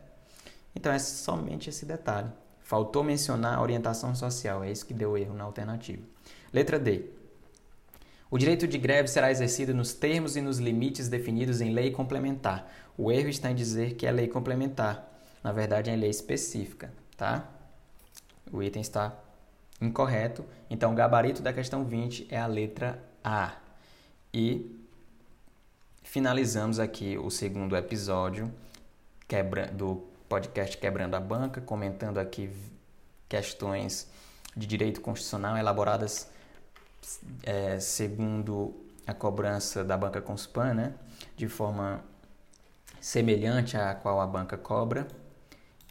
Então 0.74 0.92
é 0.92 0.98
somente 0.98 1.68
esse 1.68 1.84
detalhe. 1.84 2.30
Faltou 2.70 3.02
mencionar 3.02 3.58
a 3.58 3.60
orientação 3.60 4.14
social, 4.14 4.62
é 4.62 4.70
isso 4.70 4.86
que 4.86 4.94
deu 4.94 5.18
erro 5.18 5.34
na 5.34 5.42
alternativa. 5.42 6.02
Letra 6.52 6.78
D. 6.78 7.06
O 8.30 8.38
direito 8.38 8.68
de 8.68 8.78
greve 8.78 9.08
será 9.08 9.28
exercido 9.28 9.74
nos 9.74 9.92
termos 9.92 10.36
e 10.36 10.40
nos 10.40 10.58
limites 10.58 11.08
definidos 11.08 11.60
em 11.60 11.72
lei 11.72 11.90
complementar. 11.90 12.72
O 12.96 13.10
erro 13.10 13.28
está 13.28 13.50
em 13.50 13.56
dizer 13.56 13.94
que 13.94 14.06
é 14.06 14.12
lei 14.12 14.28
complementar 14.28 15.10
na 15.42 15.52
verdade 15.52 15.90
é 15.90 15.96
lei 15.96 16.10
específica, 16.10 16.92
tá? 17.16 17.48
O 18.52 18.62
item 18.62 18.82
está 18.82 19.18
incorreto, 19.80 20.44
então 20.68 20.92
o 20.92 20.94
gabarito 20.94 21.40
da 21.40 21.52
questão 21.52 21.84
20 21.84 22.28
é 22.30 22.38
a 22.38 22.46
letra 22.46 23.02
A. 23.24 23.56
E 24.32 24.78
finalizamos 26.02 26.78
aqui 26.78 27.16
o 27.16 27.30
segundo 27.30 27.76
episódio 27.76 28.52
quebra, 29.26 29.66
do 29.66 30.09
podcast 30.30 30.78
Quebrando 30.78 31.16
a 31.16 31.20
Banca, 31.20 31.60
comentando 31.60 32.18
aqui 32.18 32.48
questões 33.28 34.08
de 34.56 34.64
direito 34.64 35.00
constitucional 35.00 35.56
elaboradas 35.56 36.30
é, 37.42 37.80
segundo 37.80 38.72
a 39.04 39.12
cobrança 39.12 39.82
da 39.82 39.96
banca 39.96 40.22
Conspan, 40.22 40.72
né? 40.72 40.94
de 41.36 41.48
forma 41.48 42.04
semelhante 43.00 43.76
à 43.76 43.92
qual 43.92 44.20
a 44.20 44.26
banca 44.26 44.56
cobra. 44.56 45.08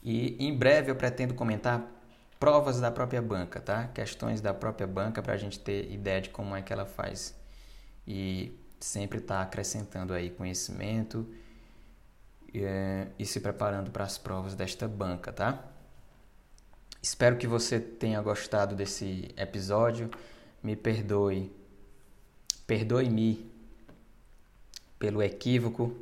E 0.02 0.38
em 0.40 0.58
breve 0.58 0.90
eu 0.90 0.96
pretendo 0.96 1.34
comentar 1.34 1.86
provas 2.40 2.80
da 2.80 2.90
própria 2.90 3.22
banca, 3.22 3.60
tá? 3.60 3.90
Questões 3.90 4.40
da 4.40 4.54
própria 4.54 4.88
banca 4.88 5.22
para 5.22 5.34
a 5.34 5.38
gente 5.38 5.60
ter 5.60 5.92
ideia 5.92 6.22
de 6.22 6.30
como 6.30 6.56
é 6.56 6.62
que 6.62 6.72
ela 6.72 6.86
faz. 6.86 7.36
E 8.08 8.58
sempre 8.80 9.18
está 9.18 9.42
acrescentando 9.42 10.14
aí 10.14 10.30
conhecimento 10.30 11.28
é, 12.54 13.08
e 13.18 13.26
se 13.26 13.40
preparando 13.40 13.92
para 13.92 14.04
as 14.04 14.18
provas 14.18 14.56
desta 14.56 14.88
banca, 14.88 15.32
tá? 15.32 15.64
Espero 17.02 17.38
que 17.38 17.48
você 17.48 17.80
tenha 17.80 18.22
gostado 18.22 18.76
desse 18.76 19.34
episódio. 19.38 20.10
Me 20.62 20.76
perdoe, 20.76 21.52
perdoe-me 22.68 23.50
pelo 24.98 25.24
equívoco 25.24 25.96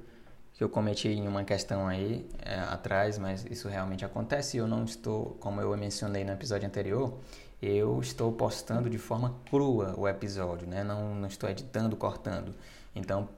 que 0.58 0.64
eu 0.64 0.70
cometi 0.70 1.08
em 1.08 1.28
uma 1.28 1.44
questão 1.44 1.88
aí 1.88 2.28
é, 2.44 2.56
atrás, 2.56 3.20
mas 3.20 3.46
isso 3.46 3.68
realmente 3.68 4.04
acontece 4.04 4.58
eu 4.58 4.68
não 4.68 4.86
estou, 4.86 5.38
como 5.40 5.62
eu 5.62 5.78
mencionei 5.78 6.24
no 6.24 6.32
episódio 6.32 6.68
anterior, 6.68 7.20
eu 7.62 8.00
estou 8.02 8.32
postando 8.32 8.90
de 8.90 8.98
forma 8.98 9.36
crua 9.52 9.94
o 9.96 10.08
episódio, 10.08 10.68
né? 10.68 10.84
não, 10.84 11.14
não 11.14 11.28
estou 11.28 11.48
editando, 11.48 11.96
cortando. 11.96 12.56
Então, 12.96 13.30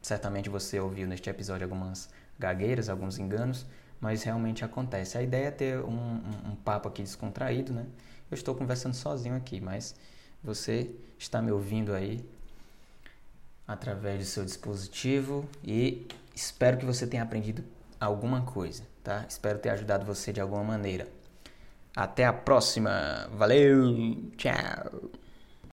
certamente 0.00 0.48
você 0.48 0.80
ouviu 0.80 1.06
neste 1.06 1.28
episódio 1.28 1.66
algumas 1.66 2.08
gagueiras, 2.38 2.88
alguns 2.88 3.18
enganos, 3.18 3.66
mas 4.00 4.22
realmente 4.22 4.64
acontece. 4.64 5.18
A 5.18 5.22
ideia 5.22 5.48
é 5.48 5.50
ter 5.50 5.80
um, 5.80 5.90
um, 5.90 6.50
um 6.52 6.56
papo 6.56 6.88
aqui 6.88 7.02
descontraído, 7.02 7.72
né? 7.72 7.86
Eu 8.30 8.34
estou 8.34 8.54
conversando 8.54 8.94
sozinho 8.94 9.34
aqui, 9.34 9.60
mas 9.60 9.94
você 10.42 10.90
está 11.18 11.42
me 11.42 11.50
ouvindo 11.50 11.94
aí 11.94 12.24
através 13.66 14.18
do 14.18 14.24
seu 14.24 14.44
dispositivo 14.44 15.48
e 15.64 16.06
Espero 16.38 16.76
que 16.76 16.84
você 16.84 17.04
tenha 17.04 17.24
aprendido 17.24 17.64
alguma 17.98 18.42
coisa, 18.42 18.84
tá? 19.02 19.26
Espero 19.28 19.58
ter 19.58 19.70
ajudado 19.70 20.06
você 20.06 20.32
de 20.32 20.40
alguma 20.40 20.62
maneira. 20.62 21.08
Até 21.96 22.24
a 22.24 22.32
próxima. 22.32 23.28
Valeu! 23.32 24.30
Tchau! 24.36 25.10